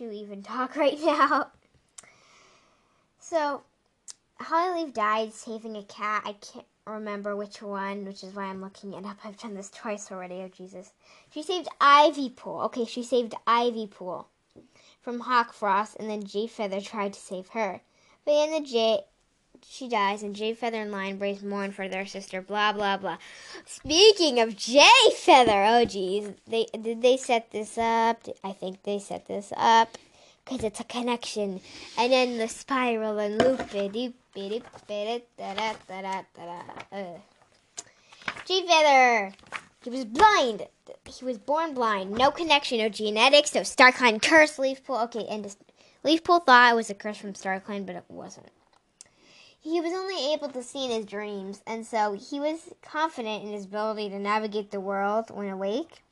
to 0.03 0.15
even 0.15 0.43
talk 0.43 0.77
right 0.77 0.99
now. 1.03 1.49
So, 3.19 3.63
Hollyleaf 4.41 4.93
died 4.93 5.33
saving 5.33 5.77
a 5.77 5.83
cat. 5.85 6.23
I 6.25 6.33
can't 6.33 6.67
remember 6.87 7.37
which 7.37 7.63
one, 7.63 8.05
which 8.05 8.25
is 8.25 8.35
why 8.35 8.45
I'm 8.45 8.61
looking 8.61 8.93
it 8.95 9.07
up. 9.07 9.19
I've 9.25 9.39
done 9.39 9.55
this 9.55 9.71
twice 9.71 10.11
already. 10.11 10.37
Oh, 10.37 10.49
Jesus. 10.49 10.93
She 11.31 11.43
saved 11.43 11.69
Ivypool. 11.81 12.65
Okay, 12.67 12.85
she 12.85 13.03
saved 13.03 13.35
Ivypool 13.47 14.27
from 15.01 15.21
Hawk 15.21 15.53
Frost, 15.53 15.97
and 15.99 16.11
then 16.11 16.25
Jay 16.25 16.47
Feather 16.47 16.81
tried 16.81 17.13
to 17.15 17.21
save 17.21 17.49
her. 17.49 17.81
But 18.25 18.33
in 18.33 18.51
the 18.53 18.69
Jay, 18.69 19.01
she 19.69 19.89
dies, 19.89 20.23
and 20.23 20.37
Jay 20.37 20.55
Feather 20.55 20.83
and 20.83 20.93
Lion 20.93 21.19
Blaze 21.19 21.43
mourn 21.43 21.73
for 21.73 21.89
their 21.89 22.07
sister. 22.07 22.43
Blah 22.43 22.73
blah 22.73 22.97
blah. 22.97 23.19
Speaking 23.67 24.41
of 24.41 24.57
Jay 24.57 25.11
Feather, 25.15 25.65
oh 25.65 25.85
geez, 25.85 26.31
they 26.47 26.67
did 26.81 27.03
they 27.03 27.17
set 27.17 27.51
this 27.51 27.79
up? 27.79 28.27
I 28.45 28.53
think 28.53 28.83
they 28.83 28.99
set 28.99 29.27
this 29.27 29.53
up 29.57 29.97
because 30.45 30.65
it's 30.65 30.81
a 30.81 30.85
connection, 30.85 31.61
and 31.97 32.13
then 32.13 32.39
the 32.39 32.49
spiral 32.49 33.19
and 33.19 33.39
loop 33.39 33.61
uh 33.61 33.89
Jay 38.45 38.67
Feather, 38.67 39.33
he 39.83 39.91
was 39.91 40.05
blind. 40.05 40.67
He 41.07 41.25
was 41.25 41.39
born 41.39 41.75
blind. 41.75 42.11
No 42.13 42.31
connection, 42.31 42.79
no 42.79 42.89
genetics, 42.89 43.55
no 43.55 43.61
StarClan 43.63 44.21
curse. 44.23 44.59
Leafpool. 44.59 45.05
Okay, 45.05 45.27
and 45.29 45.55
Leafpool 46.05 46.45
thought 46.45 46.73
it 46.73 46.77
was 46.77 46.91
a 46.91 46.95
curse 46.95 47.19
from 47.19 47.33
StarClan, 47.33 47.87
but 47.87 47.97
it 47.97 48.05
wasn't 48.09 48.47
he 49.63 49.81
was 49.81 49.93
only 49.93 50.33
able 50.33 50.49
to 50.49 50.63
see 50.63 50.85
in 50.85 50.91
his 50.91 51.07
dreams, 51.07 51.63
and 51.67 51.87
so 51.87 52.13
he 52.15 52.41
was 52.41 52.75
confident 52.83 53.45
in 53.45 53.53
his 53.53 53.65
ability 53.65 54.11
to 54.11 54.19
navigate 54.19 54.73
the 54.73 54.81
world 54.81 55.31
when 55.31 55.49
awake. 55.49 56.03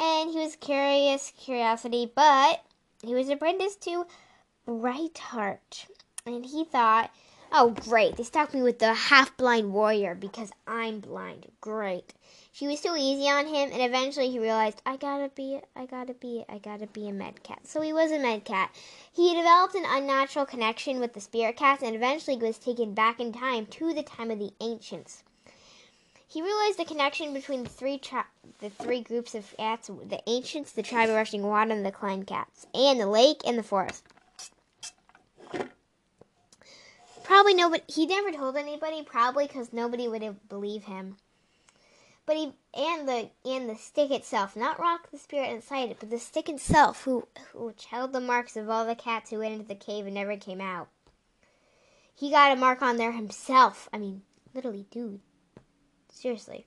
And 0.00 0.30
he 0.30 0.38
was 0.38 0.56
curious, 0.56 1.32
curiosity, 1.38 2.10
but 2.12 2.64
he 3.02 3.14
was 3.14 3.28
apprenticed 3.28 3.82
to 3.82 4.06
Brightheart. 4.66 5.86
And 6.26 6.44
he 6.44 6.64
thought, 6.64 7.10
oh, 7.52 7.70
great, 7.70 8.16
they 8.16 8.24
stuck 8.24 8.52
me 8.52 8.62
with 8.62 8.80
the 8.80 8.92
half 8.92 9.36
blind 9.36 9.72
warrior 9.72 10.16
because 10.16 10.50
I'm 10.66 10.98
blind. 10.98 11.52
Great. 11.60 12.14
She 12.56 12.66
was 12.66 12.80
too 12.80 12.94
easy 12.96 13.28
on 13.28 13.48
him, 13.48 13.70
and 13.70 13.82
eventually 13.82 14.30
he 14.30 14.38
realized, 14.38 14.80
I 14.86 14.96
gotta 14.96 15.28
be, 15.28 15.60
I 15.76 15.84
gotta 15.84 16.14
be, 16.14 16.42
I 16.48 16.56
gotta 16.56 16.86
be 16.86 17.06
a 17.06 17.12
med 17.12 17.42
cat. 17.42 17.66
So 17.66 17.82
he 17.82 17.92
was 17.92 18.10
a 18.10 18.18
med 18.18 18.46
cat. 18.46 18.74
He 19.12 19.34
developed 19.34 19.74
an 19.74 19.84
unnatural 19.86 20.46
connection 20.46 20.98
with 20.98 21.12
the 21.12 21.20
spirit 21.20 21.58
cats, 21.58 21.82
and 21.82 21.94
eventually 21.94 22.38
was 22.38 22.56
taken 22.56 22.94
back 22.94 23.20
in 23.20 23.34
time 23.34 23.66
to 23.66 23.92
the 23.92 24.02
time 24.02 24.30
of 24.30 24.38
the 24.38 24.54
ancients. 24.58 25.22
He 26.26 26.40
realized 26.40 26.78
the 26.78 26.86
connection 26.86 27.34
between 27.34 27.62
the 27.62 27.68
three 27.68 27.98
tri- 27.98 28.24
the 28.60 28.70
three 28.70 29.02
groups 29.02 29.34
of 29.34 29.54
cats: 29.58 29.88
the 29.88 30.22
ancients, 30.26 30.72
the 30.72 30.82
tribe 30.82 31.10
of 31.10 31.14
rushing 31.14 31.42
water, 31.42 31.72
and 31.72 31.84
the 31.84 31.92
clan 31.92 32.24
cats, 32.24 32.66
and 32.72 32.98
the 32.98 33.06
lake 33.06 33.42
and 33.44 33.58
the 33.58 33.62
forest. 33.62 34.02
Probably 37.22 37.52
nobody. 37.52 37.82
He 37.86 38.06
never 38.06 38.32
told 38.32 38.56
anybody. 38.56 39.02
Probably 39.02 39.46
because 39.46 39.74
nobody 39.74 40.08
would 40.08 40.48
believe 40.48 40.84
him 40.84 41.18
but 42.26 42.36
he 42.36 42.52
and 42.74 43.08
the 43.08 43.30
and 43.44 43.70
the 43.70 43.76
stick 43.76 44.10
itself, 44.10 44.56
not 44.56 44.80
Rock 44.80 45.10
the 45.10 45.18
spirit 45.18 45.50
inside 45.50 45.90
it, 45.90 45.96
but 46.00 46.10
the 46.10 46.18
stick 46.18 46.48
itself, 46.48 47.04
who 47.04 47.26
which 47.54 47.86
held 47.86 48.12
the 48.12 48.20
marks 48.20 48.56
of 48.56 48.68
all 48.68 48.84
the 48.84 48.96
cats 48.96 49.30
who 49.30 49.38
went 49.38 49.54
into 49.54 49.66
the 49.66 49.74
cave 49.74 50.06
and 50.06 50.14
never 50.14 50.36
came 50.36 50.60
out. 50.60 50.88
He 52.14 52.30
got 52.30 52.52
a 52.52 52.56
mark 52.56 52.82
on 52.82 52.96
there 52.96 53.12
himself. 53.12 53.88
I 53.92 53.98
mean, 53.98 54.22
literally, 54.54 54.86
dude. 54.90 55.20
Seriously. 56.10 56.66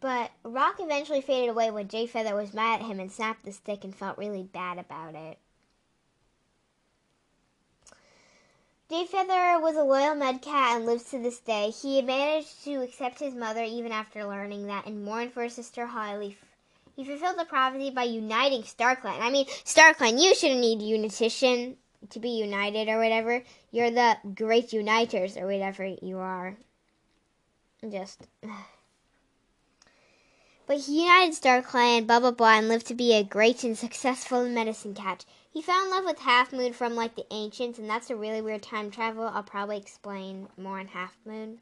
But 0.00 0.30
Rock 0.44 0.76
eventually 0.78 1.22
faded 1.22 1.48
away 1.48 1.70
when 1.70 1.88
Jay 1.88 2.06
Feather 2.06 2.34
was 2.34 2.52
mad 2.52 2.80
at 2.80 2.86
him 2.86 3.00
and 3.00 3.10
snapped 3.10 3.44
the 3.44 3.52
stick 3.52 3.82
and 3.82 3.94
felt 3.94 4.18
really 4.18 4.42
bad 4.42 4.78
about 4.78 5.14
it. 5.14 5.38
Jay 8.88 9.04
Feather 9.04 9.58
was 9.60 9.74
a 9.74 9.82
loyal 9.82 10.14
med 10.14 10.40
cat 10.40 10.76
and 10.76 10.86
lives 10.86 11.10
to 11.10 11.18
this 11.18 11.40
day. 11.40 11.70
He 11.70 12.00
managed 12.02 12.62
to 12.62 12.82
accept 12.82 13.18
his 13.18 13.34
mother 13.34 13.64
even 13.64 13.90
after 13.90 14.24
learning 14.24 14.68
that 14.68 14.86
and 14.86 15.04
mourn 15.04 15.28
for 15.30 15.42
his 15.42 15.54
sister 15.54 15.86
Holly. 15.86 16.38
He 16.94 17.04
fulfilled 17.04 17.36
the 17.36 17.46
prophecy 17.46 17.90
by 17.90 18.04
uniting 18.04 18.62
StarClan. 18.62 19.20
I 19.20 19.30
mean, 19.30 19.46
StarClan, 19.64 20.22
you 20.22 20.36
shouldn't 20.36 20.60
need 20.60 20.82
unitition 20.82 21.76
to 22.10 22.20
be 22.20 22.28
united 22.28 22.88
or 22.88 22.98
whatever. 22.98 23.42
You're 23.72 23.90
the 23.90 24.18
great 24.36 24.72
uniters 24.72 25.36
or 25.36 25.46
whatever 25.46 25.84
you 25.84 26.18
are. 26.18 26.56
Just. 27.90 28.28
But 30.66 30.80
he 30.80 31.02
united 31.02 31.34
StarClan, 31.34 32.08
blah 32.08 32.18
blah 32.18 32.32
blah, 32.32 32.58
and 32.58 32.68
lived 32.68 32.86
to 32.88 32.94
be 32.94 33.12
a 33.12 33.22
great 33.22 33.62
and 33.62 33.78
successful 33.78 34.48
medicine 34.48 34.94
cat. 34.94 35.24
He 35.48 35.62
fell 35.62 35.84
in 35.84 35.90
love 35.90 36.04
with 36.04 36.18
Half 36.18 36.52
Moon 36.52 36.72
from 36.72 36.96
like 36.96 37.14
the 37.14 37.24
ancients, 37.30 37.78
and 37.78 37.88
that's 37.88 38.10
a 38.10 38.16
really 38.16 38.40
weird 38.40 38.62
time 38.62 38.90
travel. 38.90 39.30
I'll 39.32 39.44
probably 39.44 39.76
explain 39.76 40.48
more 40.56 40.80
on 40.80 40.88
Half 40.88 41.16
Moon. 41.24 41.60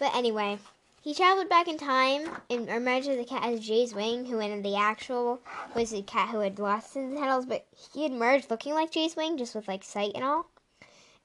But 0.00 0.16
anyway, 0.16 0.58
he 1.00 1.14
traveled 1.14 1.48
back 1.48 1.68
in 1.68 1.78
time 1.78 2.28
and 2.50 2.68
emerged 2.68 3.06
as 3.06 3.20
a 3.20 3.24
cat 3.24 3.44
as 3.44 3.60
Jay's 3.60 3.94
Wing, 3.94 4.26
who 4.26 4.40
in 4.40 4.62
the 4.62 4.74
actual 4.74 5.40
was 5.76 5.92
a 5.92 6.02
cat 6.02 6.30
who 6.30 6.40
had 6.40 6.58
lost 6.58 6.94
his 6.94 7.16
petals, 7.16 7.46
but 7.46 7.66
he 7.94 8.02
had 8.02 8.10
merged 8.10 8.50
looking 8.50 8.74
like 8.74 8.90
Jay's 8.90 9.14
Wing, 9.14 9.38
just 9.38 9.54
with 9.54 9.68
like 9.68 9.84
sight 9.84 10.10
and 10.16 10.24
all. 10.24 10.50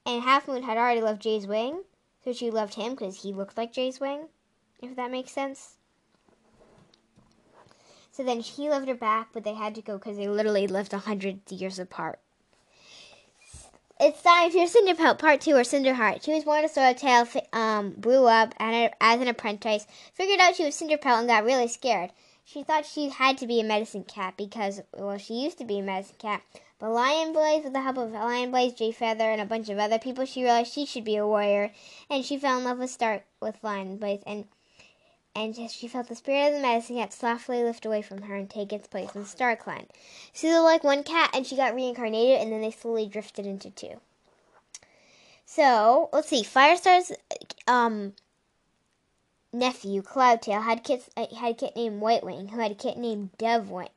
And 0.05 0.21
Half 0.21 0.47
Moon 0.47 0.61
had 0.61 0.77
already 0.77 1.01
loved 1.01 1.23
Jay's 1.23 1.47
Wing, 1.47 1.85
so 2.23 2.33
she 2.33 2.51
loved 2.51 2.75
him 2.75 2.91
because 2.91 3.23
he 3.23 3.33
looked 3.33 3.57
like 3.57 3.73
Jay's 3.73 3.99
Wing, 3.99 4.27
if 4.79 4.95
that 4.95 5.09
makes 5.09 5.31
sense. 5.31 5.78
So 8.19 8.25
then 8.25 8.41
he 8.41 8.69
loved 8.69 8.89
her 8.89 8.95
back, 8.95 9.29
but 9.31 9.45
they 9.45 9.53
had 9.53 9.75
to 9.75 9.81
go 9.81 9.97
because 9.97 10.17
they 10.17 10.27
literally 10.27 10.67
lived 10.67 10.91
a 10.91 10.97
hundred 10.97 11.39
years 11.49 11.79
apart. 11.79 12.19
It's 13.97 14.21
time 14.21 14.51
for 14.51 14.57
Cinderpelt 14.57 15.19
Part 15.19 15.39
2 15.39 15.53
or 15.53 15.61
Cinderheart. 15.61 16.25
She 16.25 16.33
was 16.33 16.43
born 16.43 16.65
a 16.65 16.67
Swallowtail, 16.67 17.29
um, 17.53 17.93
grew 17.93 18.25
up 18.25 18.53
as 18.59 19.21
an 19.21 19.29
apprentice, 19.29 19.87
figured 20.13 20.41
out 20.41 20.57
she 20.57 20.65
was 20.65 20.75
Cinderpelt, 20.75 21.19
and 21.19 21.29
got 21.29 21.45
really 21.45 21.69
scared. 21.69 22.11
She 22.43 22.61
thought 22.61 22.85
she 22.85 23.07
had 23.07 23.37
to 23.37 23.47
be 23.47 23.61
a 23.61 23.63
medicine 23.63 24.03
cat 24.03 24.33
because, 24.35 24.81
well, 24.97 25.17
she 25.17 25.35
used 25.35 25.57
to 25.59 25.63
be 25.63 25.79
a 25.79 25.81
medicine 25.81 26.17
cat. 26.19 26.41
But 26.77 26.91
Lion 26.91 27.31
Blaze, 27.31 27.63
with 27.63 27.71
the 27.71 27.79
help 27.79 27.99
of 27.99 28.11
Lion 28.11 28.51
Blaze, 28.51 28.73
Jay 28.73 28.91
Feather, 28.91 29.31
and 29.31 29.39
a 29.39 29.45
bunch 29.45 29.69
of 29.69 29.79
other 29.79 29.97
people, 29.97 30.25
she 30.25 30.43
realized 30.43 30.73
she 30.73 30.85
should 30.85 31.05
be 31.05 31.15
a 31.15 31.25
warrior, 31.25 31.71
and 32.09 32.25
she 32.25 32.37
fell 32.37 32.57
in 32.57 32.65
love 32.65 32.79
with 32.79 32.89
Start 32.89 33.23
with 33.39 33.63
Lion 33.63 33.95
Blaze, 33.95 34.23
and 34.27 34.43
and 35.39 35.71
she 35.71 35.87
felt 35.87 36.07
the 36.07 36.15
spirit 36.15 36.47
of 36.47 36.53
the 36.53 36.61
medicine 36.61 36.97
cat 36.97 37.13
softly 37.13 37.63
lift 37.63 37.85
away 37.85 38.01
from 38.01 38.23
her 38.23 38.35
and 38.35 38.49
take 38.49 38.73
its 38.73 38.87
place 38.87 39.15
in. 39.15 39.25
So 39.25 39.45
they 40.41 40.53
were 40.53 40.59
like 40.59 40.83
one 40.83 41.03
cat, 41.03 41.31
and 41.33 41.45
she 41.45 41.55
got 41.55 41.75
reincarnated, 41.75 42.41
and 42.41 42.51
then 42.51 42.61
they 42.61 42.71
slowly 42.71 43.07
drifted 43.07 43.45
into 43.45 43.69
two. 43.69 43.99
So 45.45 46.09
let's 46.13 46.27
see, 46.27 46.43
Firestar's 46.43 47.11
um, 47.67 48.13
nephew 49.51 50.01
Cloudtail 50.01 50.63
had 50.63 50.83
kit 50.83 51.09
uh, 51.17 51.25
had 51.35 51.51
a 51.51 51.55
kit 51.55 51.75
named 51.75 52.01
Whitewing, 52.01 52.49
who 52.49 52.59
had 52.59 52.71
a 52.71 52.75
kit 52.75 52.97
named 52.97 53.31
Dovewing. 53.37 53.89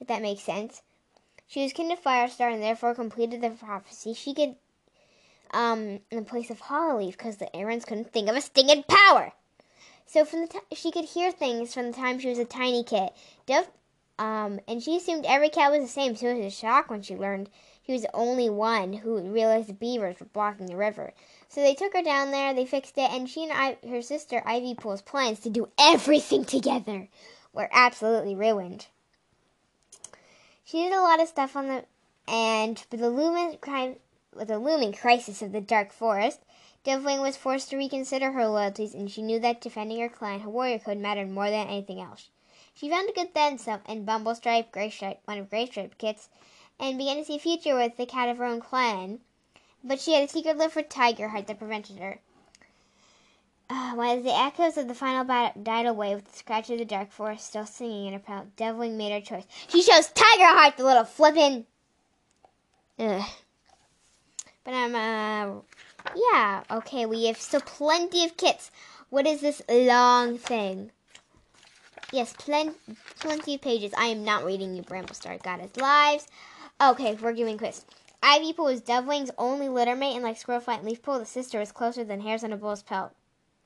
If 0.00 0.06
that 0.08 0.22
makes 0.22 0.42
sense. 0.42 0.82
She 1.46 1.62
was 1.62 1.72
kin 1.72 1.88
to 1.88 1.96
Firestar 1.96 2.52
and 2.52 2.62
therefore 2.62 2.94
completed 2.94 3.40
the 3.40 3.50
prophecy. 3.50 4.12
She 4.12 4.34
could 4.34 4.56
um 5.52 6.00
in 6.10 6.18
the 6.18 6.22
place 6.22 6.50
of 6.50 6.60
Hollyleaf 6.60 7.12
because 7.12 7.38
the 7.38 7.48
Erins 7.54 7.86
couldn't 7.86 8.12
think 8.12 8.28
of 8.28 8.36
a 8.36 8.40
stinging 8.40 8.82
power. 8.82 9.32
So 10.08 10.24
from 10.24 10.40
the 10.40 10.46
t- 10.48 10.74
she 10.74 10.90
could 10.90 11.04
hear 11.04 11.30
things 11.30 11.74
from 11.74 11.90
the 11.90 11.96
time 11.96 12.18
she 12.18 12.30
was 12.30 12.38
a 12.38 12.44
tiny 12.46 12.82
kit. 12.82 13.14
Um, 14.18 14.58
and 14.66 14.82
she 14.82 14.96
assumed 14.96 15.26
every 15.26 15.50
cat 15.50 15.70
was 15.70 15.82
the 15.82 15.86
same. 15.86 16.16
So 16.16 16.28
it 16.28 16.42
was 16.42 16.46
a 16.46 16.56
shock 16.56 16.90
when 16.90 17.02
she 17.02 17.14
learned 17.14 17.50
she 17.84 17.92
was 17.92 18.02
the 18.02 18.16
only 18.16 18.48
one 18.48 18.94
who 18.94 19.20
realized 19.20 19.68
the 19.68 19.74
beavers 19.74 20.18
were 20.18 20.26
blocking 20.26 20.66
the 20.66 20.76
river. 20.76 21.12
So 21.48 21.60
they 21.60 21.74
took 21.74 21.92
her 21.92 22.02
down 22.02 22.30
there, 22.30 22.54
they 22.54 22.64
fixed 22.64 22.96
it, 22.96 23.10
and 23.10 23.28
she 23.28 23.44
and 23.44 23.52
I, 23.52 23.76
her 23.86 24.02
sister 24.02 24.42
Ivypool's 24.46 25.02
plans 25.02 25.40
to 25.40 25.50
do 25.50 25.68
everything 25.78 26.44
together 26.44 27.08
were 27.52 27.68
absolutely 27.70 28.34
ruined. 28.34 28.86
She 30.64 30.82
did 30.82 30.92
a 30.92 31.02
lot 31.02 31.20
of 31.20 31.28
stuff 31.28 31.54
on 31.54 31.68
the 31.68 31.84
and 32.26 32.82
but 32.90 33.00
the 33.00 33.10
Lumen 33.10 33.56
crime 33.58 33.96
with 34.34 34.50
a 34.50 34.58
looming 34.58 34.92
crisis 34.92 35.42
of 35.42 35.52
the 35.52 35.60
Dark 35.60 35.92
Forest, 35.92 36.40
Dovewing 36.84 37.20
was 37.20 37.36
forced 37.36 37.70
to 37.70 37.76
reconsider 37.76 38.32
her 38.32 38.46
loyalties, 38.46 38.94
and 38.94 39.10
she 39.10 39.22
knew 39.22 39.38
that 39.40 39.60
defending 39.60 40.00
her 40.00 40.08
clan, 40.08 40.40
her 40.40 40.50
warrior 40.50 40.78
code, 40.78 40.98
mattered 40.98 41.30
more 41.30 41.50
than 41.50 41.66
anything 41.66 42.00
else. 42.00 42.30
She 42.74 42.88
found 42.88 43.10
a 43.10 43.12
good 43.12 43.34
then 43.34 43.58
some 43.58 43.80
in 43.88 44.06
Bumblestripe, 44.06 44.70
Graystripe, 44.70 45.18
one 45.24 45.38
of 45.38 45.50
Graystripe's 45.50 45.96
kits, 45.98 46.28
and 46.78 46.96
began 46.96 47.16
to 47.16 47.24
see 47.24 47.36
a 47.36 47.40
future 47.40 47.74
with 47.74 47.96
the 47.96 48.06
cat 48.06 48.28
of 48.28 48.38
her 48.38 48.44
own 48.44 48.60
clan. 48.60 49.20
But 49.82 50.00
she 50.00 50.14
had 50.14 50.24
a 50.24 50.28
secret 50.28 50.56
love 50.56 50.72
for 50.72 50.82
Tigerheart 50.82 51.46
that 51.46 51.58
prevented 51.58 51.98
her. 51.98 52.20
Uh, 53.70 53.92
while 53.94 54.22
the 54.22 54.34
echoes 54.34 54.78
of 54.78 54.88
the 54.88 54.94
final 54.94 55.24
battle 55.24 55.60
died 55.62 55.86
away 55.86 56.14
with 56.14 56.30
the 56.30 56.38
scratch 56.38 56.70
of 56.70 56.78
the 56.78 56.84
dark 56.84 57.10
forest 57.10 57.48
still 57.48 57.66
singing 57.66 58.06
in 58.06 58.12
her 58.14 58.18
palate, 58.18 58.56
Dovewing 58.56 58.96
made 58.96 59.12
her 59.12 59.20
choice. 59.20 59.44
She 59.68 59.82
chose 59.82 60.08
Tigerheart, 60.08 60.76
the 60.76 60.84
little 60.84 61.04
flippin'. 61.04 61.66
Ugh. 62.98 63.28
But 64.68 64.74
I'm, 64.74 64.94
uh, 64.94 65.60
yeah, 66.30 66.62
okay, 66.70 67.06
we 67.06 67.24
have 67.24 67.40
still 67.40 67.62
plenty 67.62 68.22
of 68.26 68.36
kits. 68.36 68.70
What 69.08 69.26
is 69.26 69.40
this 69.40 69.62
long 69.66 70.36
thing? 70.36 70.90
Yes, 72.12 72.34
plen- 72.34 72.74
plenty 73.18 73.54
of 73.54 73.62
pages. 73.62 73.94
I 73.96 74.08
am 74.08 74.24
not 74.24 74.44
reading 74.44 74.74
you, 74.74 74.82
Bramblestar 74.82 75.42
Goddess 75.42 75.74
Lives. 75.78 76.28
Okay, 76.82 77.14
we're 77.14 77.32
giving 77.32 77.56
quiz. 77.56 77.86
Ivypool 78.22 78.64
was 78.64 78.82
Dovewing's 78.82 79.30
only 79.38 79.70
littermate, 79.70 80.16
and 80.16 80.22
like 80.22 80.38
Squirrelflight 80.38 80.80
and 80.80 80.88
Leafpool, 80.88 81.18
the 81.18 81.24
sister 81.24 81.60
was 81.60 81.72
closer 81.72 82.04
than 82.04 82.20
hairs 82.20 82.44
on 82.44 82.52
a 82.52 82.58
bull's 82.58 82.82
pelt. 82.82 83.12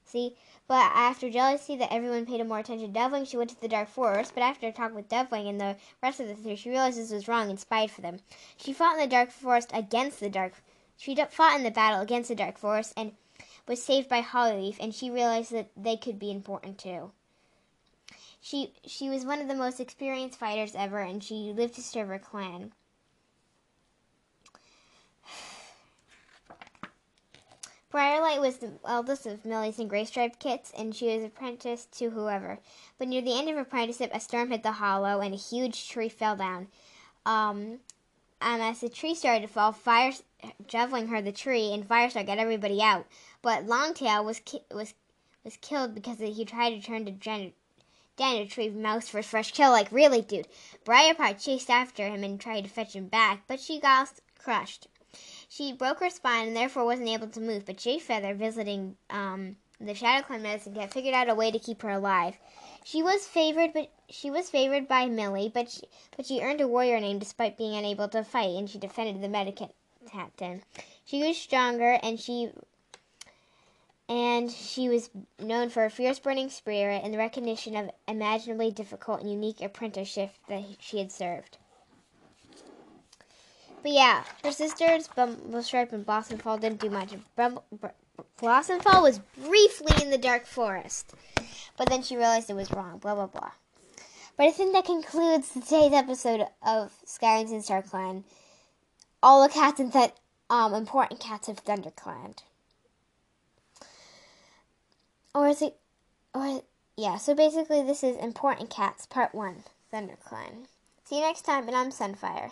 See? 0.05 0.37
But 0.69 0.93
after 0.95 1.29
jealousy 1.29 1.75
that 1.79 1.93
everyone 1.93 2.27
paid 2.27 2.47
more 2.47 2.61
attention 2.61 2.93
to 2.93 3.01
Dovewing, 3.01 3.27
she 3.27 3.37
went 3.37 3.51
to 3.51 3.61
the 3.61 3.67
Dark 3.67 3.89
Forest. 3.89 4.35
But 4.37 4.45
after 4.45 4.69
a 4.69 4.73
talk 4.73 4.95
with 4.95 5.09
Dovewing 5.09 5.49
and 5.49 5.61
the 5.61 5.75
rest 6.01 6.21
of 6.21 6.29
the 6.29 6.37
three, 6.37 6.55
she 6.55 6.71
realized 6.71 6.97
this 6.97 7.11
was 7.11 7.27
wrong 7.27 7.51
and 7.51 7.59
spied 7.59 7.91
for 7.91 8.03
them. 8.03 8.21
She 8.57 8.73
fought 8.73 8.95
in 8.95 9.01
the 9.01 9.09
Dark 9.09 9.33
Forest 9.33 9.73
against 9.75 10.21
the 10.21 10.31
Dark 10.31 10.53
she 10.97 11.14
fought 11.14 11.57
in 11.57 11.64
the 11.64 11.70
battle 11.70 12.01
against 12.01 12.28
the 12.28 12.34
Dark 12.34 12.59
Forest 12.59 12.93
and 12.97 13.12
was 13.66 13.82
saved 13.82 14.09
by 14.09 14.22
Hollyleaf, 14.22 14.76
and 14.80 14.95
she 14.95 15.11
realized 15.11 15.53
that 15.53 15.70
they 15.76 15.97
could 15.97 16.18
be 16.18 16.30
important 16.30 16.78
too. 16.78 17.12
She 18.40 18.74
she 18.84 19.09
was 19.09 19.24
one 19.24 19.40
of 19.40 19.47
the 19.47 19.55
most 19.55 19.78
experienced 19.78 20.38
fighters 20.38 20.74
ever, 20.74 20.99
and 20.99 21.22
she 21.22 21.53
lived 21.53 21.74
to 21.74 21.82
serve 21.82 22.09
her 22.09 22.18
clan. 22.18 22.72
Briarlight 27.93 28.40
was 28.40 28.57
the 28.57 28.72
eldest 28.84 29.26
of 29.26 29.45
Millie's 29.45 29.78
and 29.78 29.88
Graystripe 29.88 30.40
kits, 30.40 30.72
and 30.76 30.93
she 30.95 31.14
was 31.14 31.24
apprenticed 31.24 31.93
to 31.99 32.11
whoever. 32.11 32.59
But 32.99 33.07
near 33.07 33.22
the 33.22 33.38
end 33.38 33.49
of 33.49 33.55
her 33.55 33.62
apprenticeship, 33.62 34.11
a 34.12 34.18
storm 34.18 34.51
hit 34.51 34.64
the 34.64 34.72
hollow, 34.72 35.20
and 35.20 35.32
a 35.34 35.38
huge 35.38 35.88
tree 35.88 36.09
fell 36.09 36.34
down. 36.34 36.66
Um, 37.24 37.78
and 38.40 38.61
as 38.61 38.80
the 38.80 38.88
tree 38.88 39.14
started 39.14 39.43
to 39.43 39.53
fall, 39.53 39.70
Fire 39.70 40.12
Javelin 40.66 41.09
heard 41.09 41.24
the 41.24 41.32
tree, 41.32 41.72
and 41.72 41.86
Firestar 41.86 42.24
got 42.26 42.38
everybody 42.38 42.82
out. 42.82 43.07
But 43.43 43.66
Longtail 43.66 44.24
was 44.24 44.40
ki- 44.40 44.64
was 44.72 44.95
was 45.45 45.57
killed 45.59 45.95
because 45.95 46.18
he 46.18 46.45
tried 46.45 46.70
to 46.70 46.80
turn 46.80 47.05
to 47.05 47.12
Jen- 47.12 47.53
Dan 48.16 48.36
to 48.36 48.43
retrieve 48.43 48.74
Mouse 48.74 49.09
for 49.09 49.22
fresh 49.22 49.53
kill. 49.53 49.70
Like 49.70 49.93
really, 49.93 50.20
dude. 50.20 50.49
Briarpaw 50.84 51.34
chased 51.34 51.70
after 51.70 52.09
him 52.09 52.24
and 52.24 52.40
tried 52.40 52.62
to 52.62 52.70
fetch 52.70 52.95
him 52.95 53.07
back, 53.07 53.45
but 53.47 53.61
she 53.61 53.78
got 53.78 54.09
crushed. 54.38 54.88
She 55.49 55.72
broke 55.72 56.01
her 56.01 56.11
spine 56.11 56.49
and 56.49 56.57
therefore 56.57 56.86
wasn't 56.86 57.09
able 57.09 57.28
to 57.28 57.40
move. 57.40 57.66
But 57.66 57.76
Jay 57.76 57.99
Feather, 57.99 58.34
visiting 58.34 58.97
um, 59.11 59.57
the 59.78 59.95
Shadow 59.95 60.26
Clan 60.26 60.43
medicine 60.43 60.74
cat, 60.74 60.93
figured 60.93 61.14
out 61.14 61.28
a 61.28 61.34
way 61.34 61.51
to 61.51 61.59
keep 61.59 61.82
her 61.82 61.90
alive. 61.90 62.36
She 62.84 63.03
was 63.03 63.28
favored, 63.28 63.72
but 63.72 63.93
she 64.09 64.30
was 64.30 64.51
favored 64.51 64.88
by 64.88 65.07
Millie, 65.07 65.53
but 65.53 65.70
she, 65.70 65.82
but 66.16 66.26
she 66.26 66.40
earned 66.40 66.61
a 66.61 66.66
warrior 66.66 66.99
name 66.99 67.18
despite 67.18 67.59
being 67.59 67.76
unable 67.76 68.09
to 68.09 68.24
fight, 68.24 68.57
and 68.57 68.68
she 68.68 68.78
defended 68.78 69.22
the 69.22 69.28
medicate 69.28 69.72
captain. 70.11 70.63
She 71.05 71.21
grew 71.21 71.35
stronger, 71.35 71.99
and 72.03 72.19
she 72.19 72.51
and 74.09 74.51
she 74.51 74.89
was 74.89 75.11
known 75.39 75.71
for 75.71 75.85
a 75.85 75.91
fierce 75.91 76.19
burning 76.19 76.51
spirit 76.51 77.03
and 77.05 77.15
the 77.15 77.19
recognition 77.19 77.77
of 77.77 77.91
imaginably 78.07 78.71
difficult 78.71 79.21
and 79.21 79.31
unique 79.31 79.61
apprenticeship 79.61 80.33
that 80.49 80.63
she 80.81 80.99
had 80.99 81.11
served. 81.11 81.57
But 83.83 83.93
yeah, 83.93 84.25
her 84.45 84.53
sisters, 84.53 85.09
Bumblestripe 85.09 85.93
and 85.93 86.07
Blossomfall, 86.07 86.61
didn't 86.61 86.81
do 86.81 86.91
much. 86.91 87.15
Blossomfall 88.39 89.03
was 89.03 89.19
briefly 89.19 90.03
in 90.03 90.11
the 90.11 90.19
dark 90.19 90.47
forest 90.47 91.15
but 91.77 91.89
then 91.89 92.03
she 92.03 92.17
realized 92.17 92.51
it 92.51 92.55
was 92.55 92.71
wrong, 92.73 92.99
blah, 92.99 93.15
blah, 93.15 93.27
blah. 93.27 93.51
But 94.37 94.47
I 94.47 94.51
think 94.51 94.73
that 94.73 94.85
concludes 94.85 95.51
today's 95.53 95.93
episode 95.93 96.47
of 96.65 96.93
Skywings 97.07 97.51
and 97.51 97.63
StarClan. 97.63 98.25
All 99.23 99.43
the 99.43 99.53
cats 99.53 99.79
and 99.79 99.93
that 99.93 100.16
um, 100.51 100.75
important 100.75 101.20
cats 101.20 101.49
of 101.49 101.64
ThunderClan. 101.64 102.39
Or 105.33 105.47
is 105.47 105.62
it, 105.62 105.77
or, 106.35 106.62
yeah, 106.97 107.18
so 107.18 107.35
basically 107.35 107.83
this 107.83 108.03
is 108.03 108.16
Important 108.16 108.68
Cats, 108.68 109.07
Part 109.07 109.33
1, 109.33 109.62
ThunderClan. 109.93 110.66
See 111.05 111.16
you 111.16 111.23
next 111.23 111.43
time, 111.43 111.68
and 111.68 111.77
I'm 111.77 111.91
Sunfire. 111.91 112.51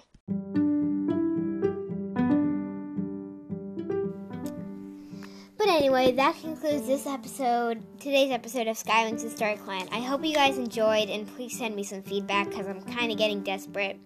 But 5.59 5.68
anyway, 5.68 6.12
that 6.12 6.41
concludes 6.41 6.87
this 6.87 7.07
episode, 7.07 7.83
today's 7.99 8.31
episode 8.31 8.68
of 8.68 8.79
Skywings 8.79 9.23
and 9.23 9.31
Star 9.33 9.57
Clan. 9.57 9.89
I 9.93 10.01
hope 10.01 10.25
you 10.25 10.35
guys 10.35 10.57
enjoyed, 10.57 11.11
and 11.11 11.27
please 11.35 11.59
send 11.59 11.75
me 11.75 11.83
some 11.83 12.03
feedback 12.03 12.49
because 12.49 12.66
I'm 12.66 12.81
kind 12.83 13.11
of 13.11 13.18
getting 13.18 13.43
desperate. 13.43 13.99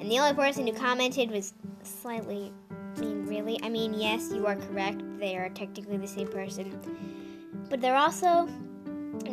And 0.00 0.10
the 0.10 0.18
only 0.18 0.34
person 0.34 0.66
who 0.66 0.72
commented 0.72 1.30
was 1.30 1.52
slightly, 2.08 2.50
I 2.96 3.00
mean, 3.00 3.26
really? 3.26 3.60
I 3.62 3.68
mean, 3.68 3.92
yes, 3.92 4.30
you 4.32 4.46
are 4.46 4.56
correct. 4.56 5.02
They 5.20 5.36
are 5.36 5.50
technically 5.50 5.98
the 5.98 6.08
same 6.08 6.28
person. 6.28 6.72
But 7.68 7.82
they're 7.82 7.96
also, 7.96 8.48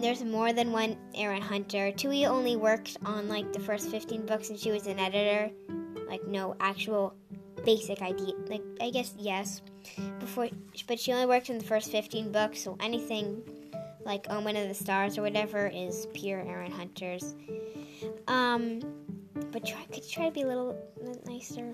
there's 0.01 0.25
more 0.25 0.51
than 0.51 0.73
one 0.73 0.97
Erin 1.15 1.41
Hunter. 1.41 1.93
Tui 1.93 2.25
only 2.25 2.57
worked 2.57 2.97
on 3.05 3.29
like 3.29 3.53
the 3.53 3.61
first 3.61 3.89
15 3.89 4.25
books 4.25 4.49
and 4.49 4.59
she 4.59 4.71
was 4.71 4.87
an 4.87 4.99
editor. 4.99 5.49
Like, 6.09 6.27
no 6.27 6.57
actual 6.59 7.13
basic 7.63 8.01
idea. 8.01 8.33
Like, 8.47 8.63
I 8.81 8.89
guess, 8.89 9.13
yes 9.17 9.61
before, 10.19 10.49
but 10.85 10.99
she 10.99 11.13
only 11.13 11.27
worked 11.27 11.49
in 11.49 11.57
the 11.57 11.63
first 11.63 11.91
15 11.91 12.33
books, 12.33 12.59
so 12.59 12.75
anything 12.81 13.41
like 14.03 14.25
Omen 14.29 14.57
of 14.57 14.67
the 14.67 14.73
Stars 14.73 15.17
or 15.17 15.21
whatever 15.21 15.67
is 15.67 16.07
pure 16.13 16.41
Erin 16.41 16.73
Hunter's. 16.73 17.35
Um, 18.27 18.81
but 19.51 19.65
try, 19.65 19.85
could 19.85 20.03
you 20.03 20.11
try 20.11 20.25
to 20.25 20.31
be 20.31 20.41
a 20.41 20.47
little 20.47 20.77
nicer? 21.25 21.73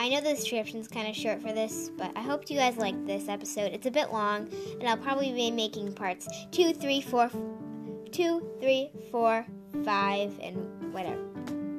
I 0.00 0.08
know 0.08 0.20
the 0.20 0.34
description's 0.34 0.88
kind 0.88 1.08
of 1.08 1.14
short 1.14 1.40
for 1.40 1.52
this, 1.52 1.90
but 1.96 2.10
I 2.16 2.20
hope 2.20 2.50
you 2.50 2.56
guys 2.56 2.76
like 2.76 3.06
this 3.06 3.28
episode. 3.28 3.72
It's 3.72 3.86
a 3.86 3.90
bit 3.90 4.12
long, 4.12 4.48
and 4.80 4.88
I'll 4.88 4.96
probably 4.96 5.32
be 5.32 5.50
making 5.50 5.92
parts 5.92 6.28
two, 6.50 6.72
three, 6.72 7.00
four, 7.00 7.30
two, 8.10 8.48
three, 8.60 8.90
four, 9.10 9.46
five, 9.84 10.38
and 10.42 10.92
whatever. 10.92 11.22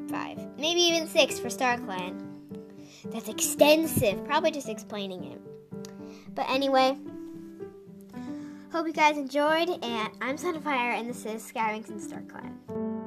Five. 0.10 0.40
Maybe 0.58 0.82
even 0.82 1.08
six 1.08 1.40
for 1.40 1.50
Star 1.50 1.78
Clan. 1.78 2.26
That's 3.06 3.30
extensive. 3.30 4.26
Probably 4.26 4.52
just 4.52 4.70
explaining 4.70 5.26
it. 5.26 5.40
But 6.36 6.50
anyway, 6.50 6.98
hope 8.72 8.88
you 8.88 8.94
guys 8.94 9.18
enjoyed, 9.18 9.70
and 9.84 10.10
I'm 10.22 10.38
Sunfire, 10.38 10.98
and 10.98 11.10
this 11.10 11.26
is 11.26 11.52
Skywings 11.52 11.90
and 11.90 12.00
StarClan. 12.00 12.99